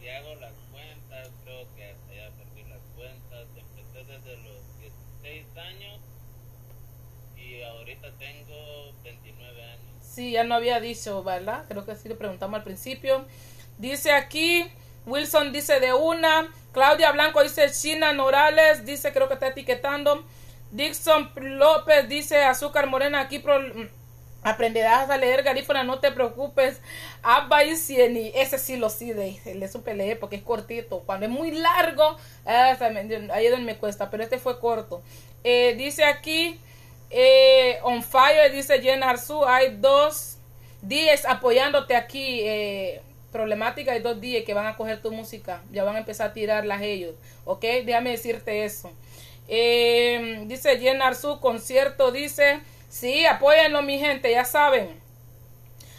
[0.00, 3.46] si hago las cuentas, creo que hasta ya perdí las cuentas.
[3.56, 4.58] Empecé desde los
[5.22, 6.00] 16 años
[7.36, 7.62] y
[8.18, 9.80] tengo 29 años.
[10.00, 11.64] Sí, ya no había dicho, ¿verdad?
[11.68, 13.24] Creo que sí le preguntamos al principio.
[13.78, 14.66] Dice aquí,
[15.06, 20.24] Wilson dice de una, Claudia Blanco dice China Norales, dice creo que está etiquetando.
[20.72, 23.60] Dixon López dice azúcar morena aquí pro-
[24.42, 26.80] aprenderás a leer garífona no te preocupes
[27.22, 31.32] Abba y Cieni ese sí lo sí le supe leer porque es cortito cuando es
[31.32, 32.76] muy largo ah,
[33.32, 35.02] ahí me cuesta pero este fue corto
[35.42, 36.60] Eh, dice aquí
[37.10, 40.38] eh, on fire dice Jen Arzu hay dos
[40.82, 43.00] días apoyándote aquí eh,
[43.32, 46.32] problemática hay dos días que van a coger tu música ya van a empezar a
[46.32, 47.14] tirarlas ellos
[47.44, 48.92] ok déjame decirte eso
[49.48, 55.00] eh, dice Jen Arzu, concierto, dice, sí, apóyenlo mi gente, ya saben.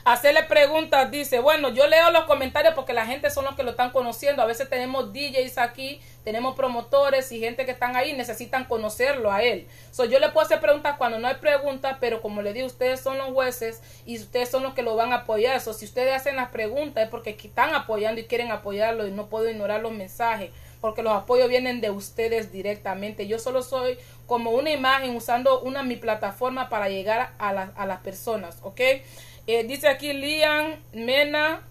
[0.09, 3.71] Hacerle preguntas, dice, bueno, yo leo los comentarios porque la gente son los que lo
[3.71, 4.41] están conociendo.
[4.41, 9.43] A veces tenemos DJs aquí, tenemos promotores y gente que están ahí, necesitan conocerlo a
[9.43, 9.67] él.
[9.91, 13.01] So, yo le puedo hacer preguntas cuando no hay preguntas, pero como le digo, ustedes
[13.01, 15.59] son los jueces y ustedes son los que lo van a apoyar.
[15.59, 19.27] So, si ustedes hacen las preguntas es porque están apoyando y quieren apoyarlo y no
[19.27, 23.27] puedo ignorar los mensajes porque los apoyos vienen de ustedes directamente.
[23.27, 27.85] Yo solo soy como una imagen usando una mi plataforma para llegar a, la- a
[27.87, 28.79] las personas, ¿ok?
[29.49, 31.61] Eh, dice aquí Lian Mena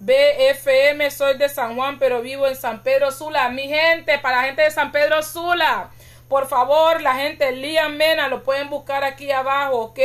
[0.00, 3.48] BFM, soy de San Juan, pero vivo en San Pedro Sula.
[3.48, 5.90] Mi gente, para la gente de San Pedro Sula,
[6.28, 9.98] por favor, la gente Lian Mena, lo pueden buscar aquí abajo, ¿ok?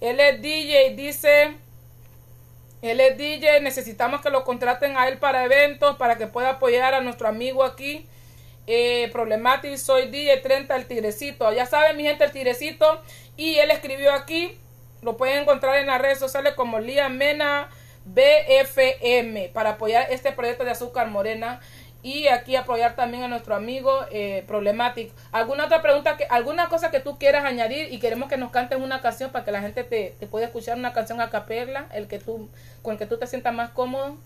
[0.00, 1.56] Él es DJ, dice...
[2.82, 6.94] Él es DJ, necesitamos que lo contraten a él para eventos, para que pueda apoyar
[6.94, 8.08] a nuestro amigo aquí.
[8.66, 11.52] Eh, Problematic, soy DJ 30, el tigrecito.
[11.52, 13.00] Ya saben, mi gente, el tigrecito.
[13.36, 14.58] Y él escribió aquí,
[15.02, 17.68] lo pueden encontrar en las redes sociales como Liam Mena
[18.04, 21.60] BFM, para apoyar este proyecto de azúcar morena.
[22.04, 25.12] Y aquí apoyar también a nuestro amigo eh, Problematic.
[25.30, 28.82] ¿Alguna otra pregunta, que, alguna cosa que tú quieras añadir y queremos que nos canten
[28.82, 32.08] una canción para que la gente te, te pueda escuchar una canción a capella, el
[32.08, 32.50] que tú,
[32.82, 34.16] con el que tú te sientas más cómodo?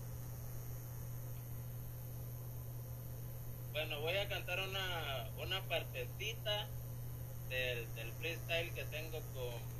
[3.73, 6.65] Bueno, voy a cantar una, una partecita
[7.49, 9.76] del, del freestyle que tengo con,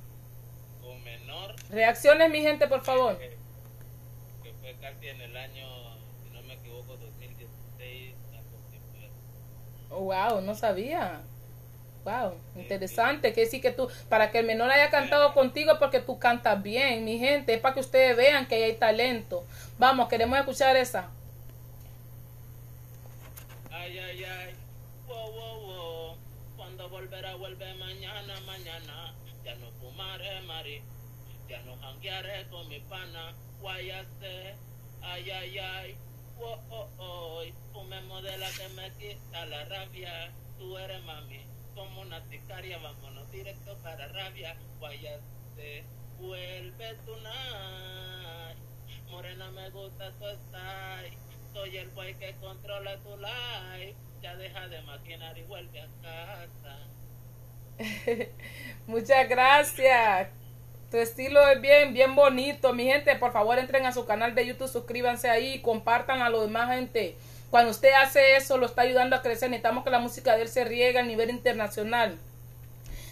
[0.97, 3.17] con Menor, Reacciones, mi gente, por favor.
[3.17, 3.37] que,
[4.43, 5.67] que fue casi en el año,
[6.23, 8.15] si no me equivoco, 2016.
[8.31, 9.09] algo así fue.
[9.89, 11.21] Oh, wow, no sabía.
[12.03, 13.33] Wow, interesante.
[13.33, 17.03] Que sí que tú, para que el menor haya cantado contigo porque tú cantas bien,
[17.03, 19.45] mi gente, es para que ustedes vean que hay talento.
[19.77, 21.09] Vamos, queremos escuchar esa.
[23.69, 24.55] Ay, ay, ay,
[25.05, 26.17] wow, wow, wow.
[26.55, 29.13] Cuando volverá, vuelve mañana, mañana.
[29.43, 30.81] Ya no fumaré, mari.
[31.87, 33.33] Janguearé con mi pana.
[33.61, 34.55] Guayase,
[35.01, 35.97] ay, ay, ay.
[36.37, 37.43] Wow, oh, oh.
[37.71, 40.33] Fumemos de la que me quita la rabia.
[40.57, 41.39] Tú eres mami,
[41.75, 42.77] como una sicaria.
[42.79, 44.57] Vámonos directo para rabia.
[44.79, 45.85] Guayase,
[46.19, 48.57] vuelve tonight.
[49.09, 51.17] Morena, me gusta tu style.
[51.53, 53.95] Soy el boy que controla tu life.
[54.21, 56.79] Ya deja de maquinar y vuelve a casa.
[58.87, 60.46] Muchas gracias.
[60.91, 62.73] Tu estilo es bien, bien bonito.
[62.73, 66.29] Mi gente, por favor, entren a su canal de YouTube, suscríbanse ahí y compartan a
[66.29, 67.15] los demás gente.
[67.51, 69.49] Cuando usted hace eso, lo está ayudando a crecer.
[69.49, 72.17] Necesitamos que la música de él se riegue a nivel internacional.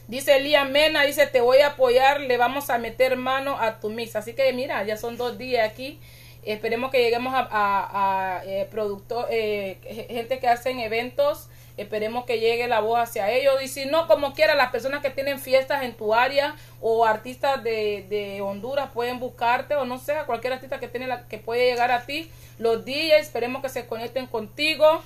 [0.07, 3.89] Dice Elías Mena, dice, te voy a apoyar, le vamos a meter mano a tu
[3.89, 4.15] mix.
[4.15, 5.99] Así que mira, ya son dos días aquí.
[6.43, 9.77] Esperemos que lleguemos a, a, a, eh, producto- eh,
[10.09, 11.49] gente que hacen eventos.
[11.77, 13.61] Esperemos que llegue la voz hacia ellos.
[13.61, 17.63] Y si no, como quiera, las personas que tienen fiestas en tu área o artistas
[17.63, 21.69] de, de Honduras pueden buscarte o no sé, cualquier artista que, tiene la, que puede
[21.69, 22.31] llegar a ti.
[22.57, 25.01] Los DJs, esperemos que se conecten contigo.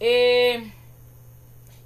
[0.00, 0.72] Eh,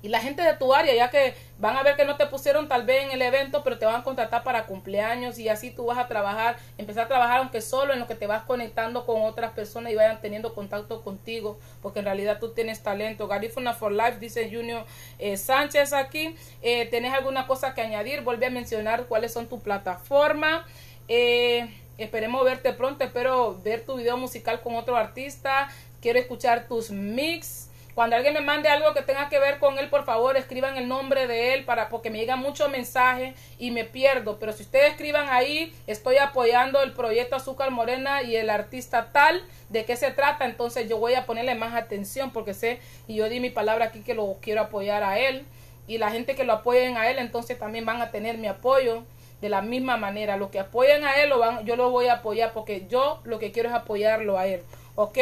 [0.06, 2.68] y la gente de tu área, ya que van a ver que no te pusieron
[2.68, 5.86] tal vez en el evento, pero te van a contratar para cumpleaños y así tú
[5.86, 9.22] vas a trabajar, empezar a trabajar aunque solo en lo que te vas conectando con
[9.22, 13.26] otras personas y vayan teniendo contacto contigo, porque en realidad tú tienes talento.
[13.26, 14.84] Garifuna for Life, dice Junior
[15.18, 16.36] eh, Sánchez aquí.
[16.62, 18.20] Eh, ¿Tenés alguna cosa que añadir?
[18.20, 20.64] Vuelve a mencionar cuáles son tu plataforma.
[21.08, 21.68] Eh,
[21.98, 25.68] esperemos verte pronto, espero ver tu video musical con otro artista.
[26.00, 27.65] Quiero escuchar tus mix
[27.96, 30.86] Cuando alguien me mande algo que tenga que ver con él, por favor, escriban el
[30.86, 34.38] nombre de él para porque me llegan muchos mensajes y me pierdo.
[34.38, 39.42] Pero si ustedes escriban ahí, estoy apoyando el proyecto Azúcar Morena y el artista tal,
[39.70, 43.30] de qué se trata, entonces yo voy a ponerle más atención porque sé y yo
[43.30, 45.46] di mi palabra aquí que lo quiero apoyar a él
[45.86, 49.04] y la gente que lo apoyen a él, entonces también van a tener mi apoyo
[49.40, 50.36] de la misma manera.
[50.36, 53.38] Los que apoyen a él, lo van, yo lo voy a apoyar porque yo lo
[53.38, 54.60] que quiero es apoyarlo a él.
[54.96, 55.18] ¿Ok?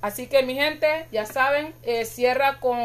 [0.00, 2.80] Así que mi gente, ya saben, eh, cierra con,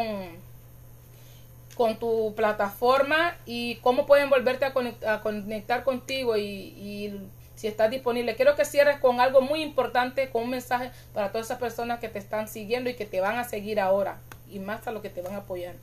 [1.76, 7.20] con tu plataforma y cómo pueden volverte a, conect- a conectar contigo y,
[7.56, 8.34] si estás disponible.
[8.34, 12.08] Quiero que cierres con algo muy importante, con un mensaje para todas esas personas que
[12.08, 14.18] te están siguiendo y que te van a seguir ahora
[14.50, 15.76] y más a los que te van a apoyar.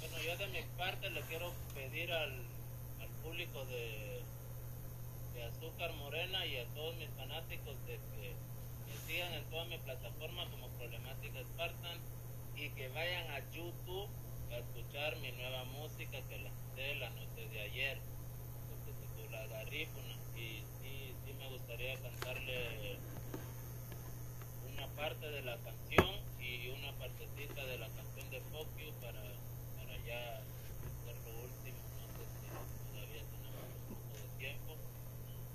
[0.00, 2.32] Bueno, yo de mi parte le quiero pedir al,
[3.00, 4.20] al público de,
[5.34, 8.32] de Azúcar Morena y a todos mis fanáticos de que
[8.90, 11.98] me sigan en toda mi plataforma como Problemática Spartan
[12.56, 14.06] y que vayan a YouTube
[14.52, 20.12] a escuchar mi nueva música que lancé la noche de ayer, que se titula Garífuna.
[20.36, 22.98] Y sí, sí me gustaría cantarle
[24.74, 29.22] una parte de la canción y una partecita de la canción de You para,
[29.78, 31.78] para ya hacer lo último.
[31.96, 34.76] No sé si todavía tenemos un poco de tiempo.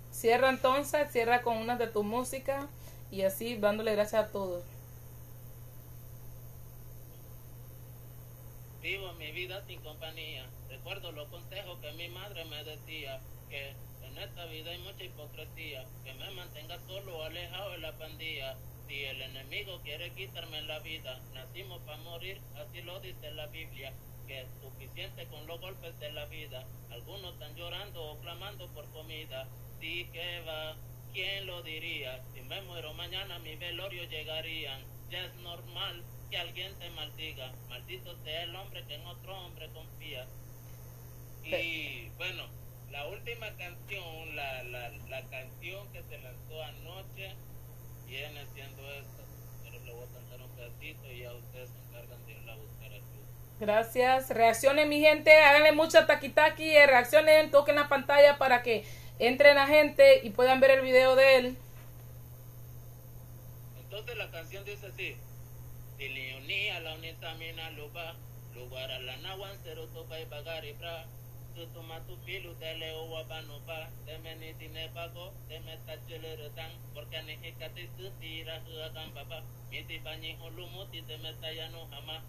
[0.10, 2.68] Cierra entonces, cierra con una de tu música
[3.11, 4.63] y así dándole gracias a todos.
[8.81, 10.49] Vivo mi vida sin compañía.
[10.69, 13.19] Recuerdo los consejos que mi madre me decía.
[13.49, 15.85] Que en esta vida hay mucha hipocresía.
[16.03, 18.55] Que me mantenga solo, alejado de la pandilla.
[18.88, 23.93] Si el enemigo quiere quitarme la vida, nacimos para morir, así lo dice la Biblia.
[24.25, 26.65] Que es suficiente con los golpes de la vida.
[26.89, 29.47] Algunos están llorando o clamando por comida.
[29.79, 30.75] Sí que va,
[31.13, 32.19] ¿quién lo diría?
[32.33, 34.81] Si me muero mañana, mi velorio llegarían.
[35.09, 37.51] Ya es normal que alguien te maldiga.
[37.69, 40.25] Maldito sea el hombre que en otro hombre confía.
[41.43, 42.43] Y bueno,
[42.91, 47.35] la última canción, la, la, la canción que se lanzó anoche,
[48.05, 49.23] viene siendo esta.
[49.63, 52.55] Pero le voy a cantar un pedacito y ya ustedes se encargan de irla a
[52.55, 53.01] buscar aquí.
[53.59, 54.29] Gracias.
[54.29, 55.33] Reaccionen, mi gente.
[55.35, 56.69] Háganle mucha taquitaki.
[56.69, 58.85] eh, Reaccionen, toquen la pantalla para que
[59.22, 61.57] entren a gente y puedan ver el video de él.
[63.84, 65.15] Entonces la canción dice así.
[65.98, 68.15] Tiliuni a la unitamina luba,
[68.56, 71.06] lugar a la nawan cero topa y bagari bra.
[71.53, 77.34] Tutuma tu filu de leo wabanuba, de meni tine bago, de meta cheleretan, porque ni
[77.34, 82.23] hikati sutira huagan baba, miti banyi hulumuti de meta yanu hama.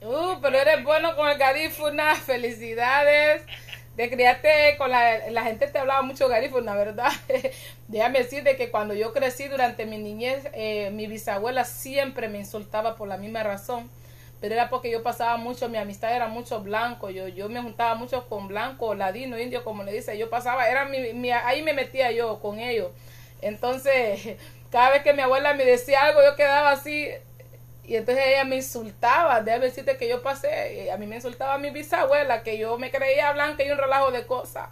[0.00, 2.14] Uh, pero eres bueno con el garífuna.
[2.16, 3.42] Felicidades.
[3.96, 7.10] De criarte con la, la gente te hablaba mucho garífuna, ¿verdad?
[7.88, 12.94] Déjame decirte que cuando yo crecí durante mi niñez, eh, mi bisabuela siempre me insultaba
[12.94, 13.90] por la misma razón.
[14.40, 17.10] Pero era porque yo pasaba mucho, mi amistad era mucho blanco.
[17.10, 20.16] Yo, yo me juntaba mucho con blanco, ladino, indio, como le dice.
[20.16, 22.90] Yo pasaba, era mi, mi- ahí me metía yo con ellos.
[23.42, 24.36] Entonces,
[24.70, 27.08] cada vez que mi abuela me decía algo, yo quedaba así,
[27.84, 31.70] y entonces ella me insultaba, déjame decirte que yo pasé, a mí me insultaba mi
[31.70, 34.68] bisabuela, que yo me creía blanca y un relajo de cosas.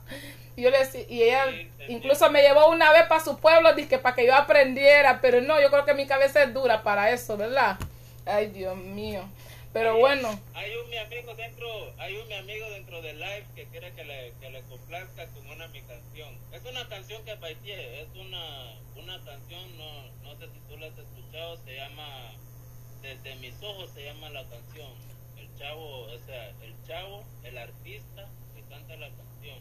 [0.54, 1.46] Y yo le decía, y ella
[1.88, 5.60] incluso me llevó una vez para su pueblo, dizque para que yo aprendiera, pero no,
[5.60, 7.76] yo creo que mi cabeza es dura para eso, ¿verdad?
[8.26, 9.22] Ay, Dios mío.
[9.76, 13.66] Pero bueno, Hay un mi amigo dentro, hay un mi amigo dentro del live que
[13.66, 16.34] quiere que le, que le complazca con una mi canción.
[16.50, 20.86] Es una canción que baitié, es una, una canción, no, no sé si tú la
[20.86, 22.32] has escuchado, se llama
[23.02, 24.92] Desde mis ojos se llama la canción.
[25.36, 29.58] El chavo, o sea, el chavo, el artista que canta la canción.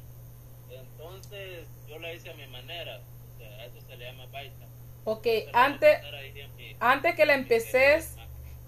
[0.72, 4.66] Entonces yo la hice a mi manera, o sea, a eso se le llama baita.
[5.04, 6.00] ok, antes,
[6.80, 8.16] antes que la empeces,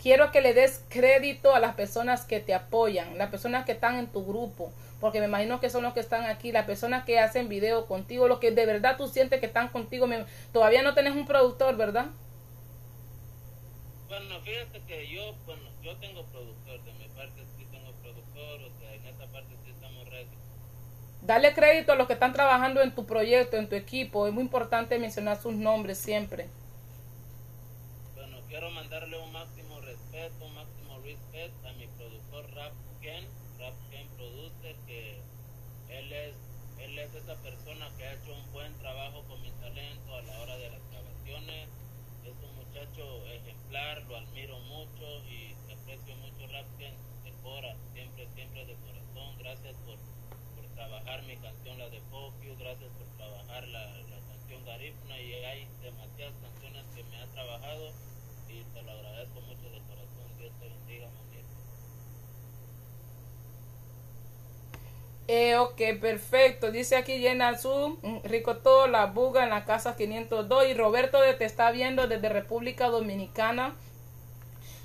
[0.08, 3.98] quiero que le des crédito a las personas que te apoyan, las personas que están
[3.98, 4.72] en tu grupo,
[5.02, 8.30] porque me imagino que son los que están aquí, las personas que hacen video contigo,
[8.30, 10.08] los que de verdad tú sientes que están contigo.
[10.08, 12.06] Me- todavía no tenés un productor, ¿verdad?
[14.08, 18.80] Bueno, fíjate que yo, bueno, yo tengo productor, de mi parte sí tengo productor, o
[18.80, 20.38] sea, en esa parte sí estamos ready.
[21.22, 24.26] Dale crédito a los que están trabajando en tu proyecto, en tu equipo.
[24.26, 26.48] Es muy importante mencionar sus nombres siempre.
[28.16, 29.67] Bueno, quiero mandarle un máximo
[30.42, 33.24] un máximo respeto a mi productor Rap Ken,
[33.60, 35.22] Rap Ken Producer, que
[35.88, 36.36] él es,
[36.80, 40.40] él es esa persona que ha hecho un buen trabajo con mi talento a la
[40.42, 41.70] hora de las grabaciones.
[42.26, 48.28] Es un muchacho ejemplar, lo admiro mucho y aprecio mucho rap Game, de Cora, siempre,
[48.36, 49.38] siempre de corazón.
[49.40, 54.66] Gracias por, por trabajar mi canción, la de Focus, gracias por trabajar la, la canción
[54.66, 57.94] Garífuna y hay demasiadas canciones que me ha trabajado
[58.50, 60.37] y te lo agradezco mucho de corazón.
[65.28, 66.72] Eh, ok, perfecto.
[66.72, 70.68] Dice aquí Jenna Azul, mm, rico todo, la buga en la casa 502.
[70.68, 73.76] Y Roberto te está viendo desde República Dominicana.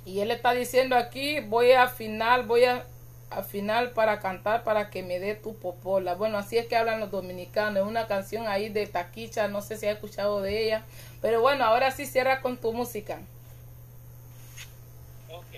[0.05, 2.85] Y él está diciendo aquí, voy a final, voy a,
[3.29, 6.15] a final para cantar para que me dé tu popola.
[6.15, 7.81] Bueno, así es que hablan los dominicanos.
[7.83, 10.87] Es una canción ahí de Taquicha, no sé si has escuchado de ella.
[11.21, 13.21] Pero bueno, ahora sí cierra con tu música.
[15.27, 15.53] Ok.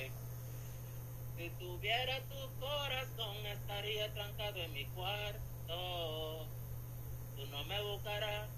[1.86, 6.48] Si tuviera tu corazón, estaría trancado en mi cuarto.
[7.36, 8.50] Tú no me buscarás.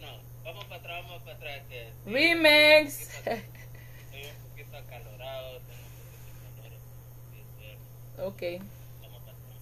[0.00, 0.08] No,
[0.42, 1.62] vamos para atrás, vamos para atrás.
[1.68, 3.14] Que Remix.
[3.14, 6.80] estoy un poquito acalorado, tengo un poquito de calor.
[7.60, 7.78] Sí,
[8.18, 8.42] ok.
[9.02, 9.60] Vamos para atrás.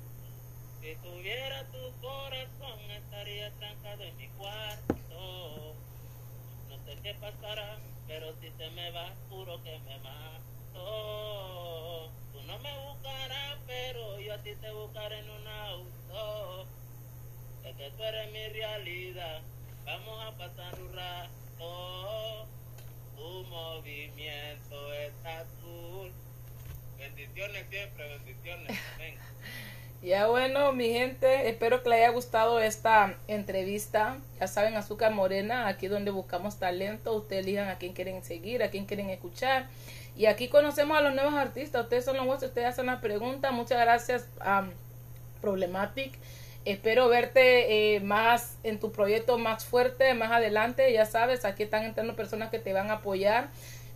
[0.81, 5.75] Si tuviera tu corazón, estaría trancado en mi cuarto.
[6.71, 7.79] No sé qué pasará,
[8.09, 11.31] pero si se me va, juro que me mato.
[12.47, 16.67] No me buscarás, pero yo a ti te buscaré en un auto.
[17.65, 19.41] Es que tú eres mi realidad.
[19.85, 22.47] Vamos a pasar un rato.
[23.17, 26.13] Tu movimiento está azul.
[26.99, 28.79] Bendiciones siempre, bendiciones.
[28.95, 29.15] Amén.
[30.03, 34.17] Ya bueno, mi gente, espero que les haya gustado esta entrevista.
[34.41, 37.13] Ya saben, Azúcar Morena, aquí donde buscamos talento.
[37.13, 39.69] Ustedes elijan a quién quieren seguir, a quién quieren escuchar.
[40.21, 41.85] Y aquí conocemos a los nuevos artistas.
[41.85, 43.53] Ustedes son los vuestros, ustedes hacen las preguntas.
[43.53, 44.67] Muchas gracias a
[45.41, 46.13] Problematic.
[46.67, 50.93] Espero verte eh, más en tu proyecto más fuerte, más adelante.
[50.93, 53.49] Ya sabes, aquí están entrando personas que te van a apoyar.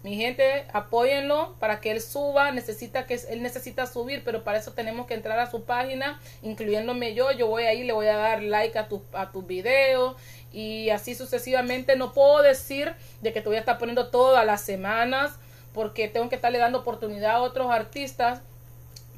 [0.03, 2.53] Mi gente, apóyenlo para que él suba.
[2.53, 7.13] Necesita que él necesita subir, pero para eso tenemos que entrar a su página, incluyéndome
[7.13, 7.33] yo.
[7.33, 10.17] Yo voy ahí, le voy a dar like a tu a tus videos
[10.51, 11.97] y así sucesivamente.
[11.97, 15.39] No puedo decir de que te voy a estar poniendo todas las semanas
[15.75, 18.41] porque tengo que estarle dando oportunidad a otros artistas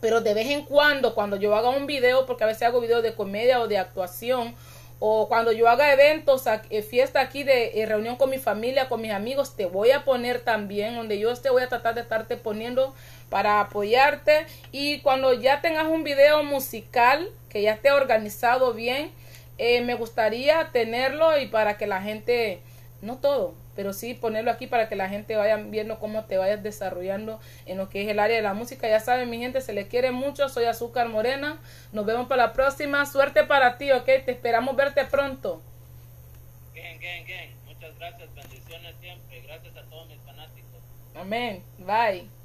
[0.01, 3.03] pero de vez en cuando, cuando yo haga un video, porque a veces hago videos
[3.03, 4.55] de comedia o de actuación,
[4.99, 9.01] o cuando yo haga eventos, eh, fiesta aquí de eh, reunión con mi familia, con
[9.03, 12.37] mis amigos, te voy a poner también, donde yo te voy a tratar de estarte
[12.37, 12.95] poniendo
[13.29, 14.47] para apoyarte.
[14.73, 19.11] Y cuando ya tengas un video musical, que ya esté organizado bien,
[19.59, 22.61] eh, me gustaría tenerlo y para que la gente,
[23.03, 26.63] no todo, pero sí ponerlo aquí para que la gente vaya viendo cómo te vayas
[26.63, 28.89] desarrollando en lo que es el área de la música.
[28.89, 30.49] Ya saben, mi gente, se les quiere mucho.
[30.49, 31.59] Soy Azúcar Morena.
[31.93, 33.05] Nos vemos para la próxima.
[33.07, 34.07] Suerte para ti, ¿ok?
[34.07, 35.63] Te esperamos verte pronto.
[36.75, 37.51] Gang.
[37.67, 39.43] Muchas gracias, bendiciones siempre.
[39.43, 40.81] Gracias a todos mis fanáticos.
[41.15, 41.63] Amén.
[41.79, 42.36] Bye.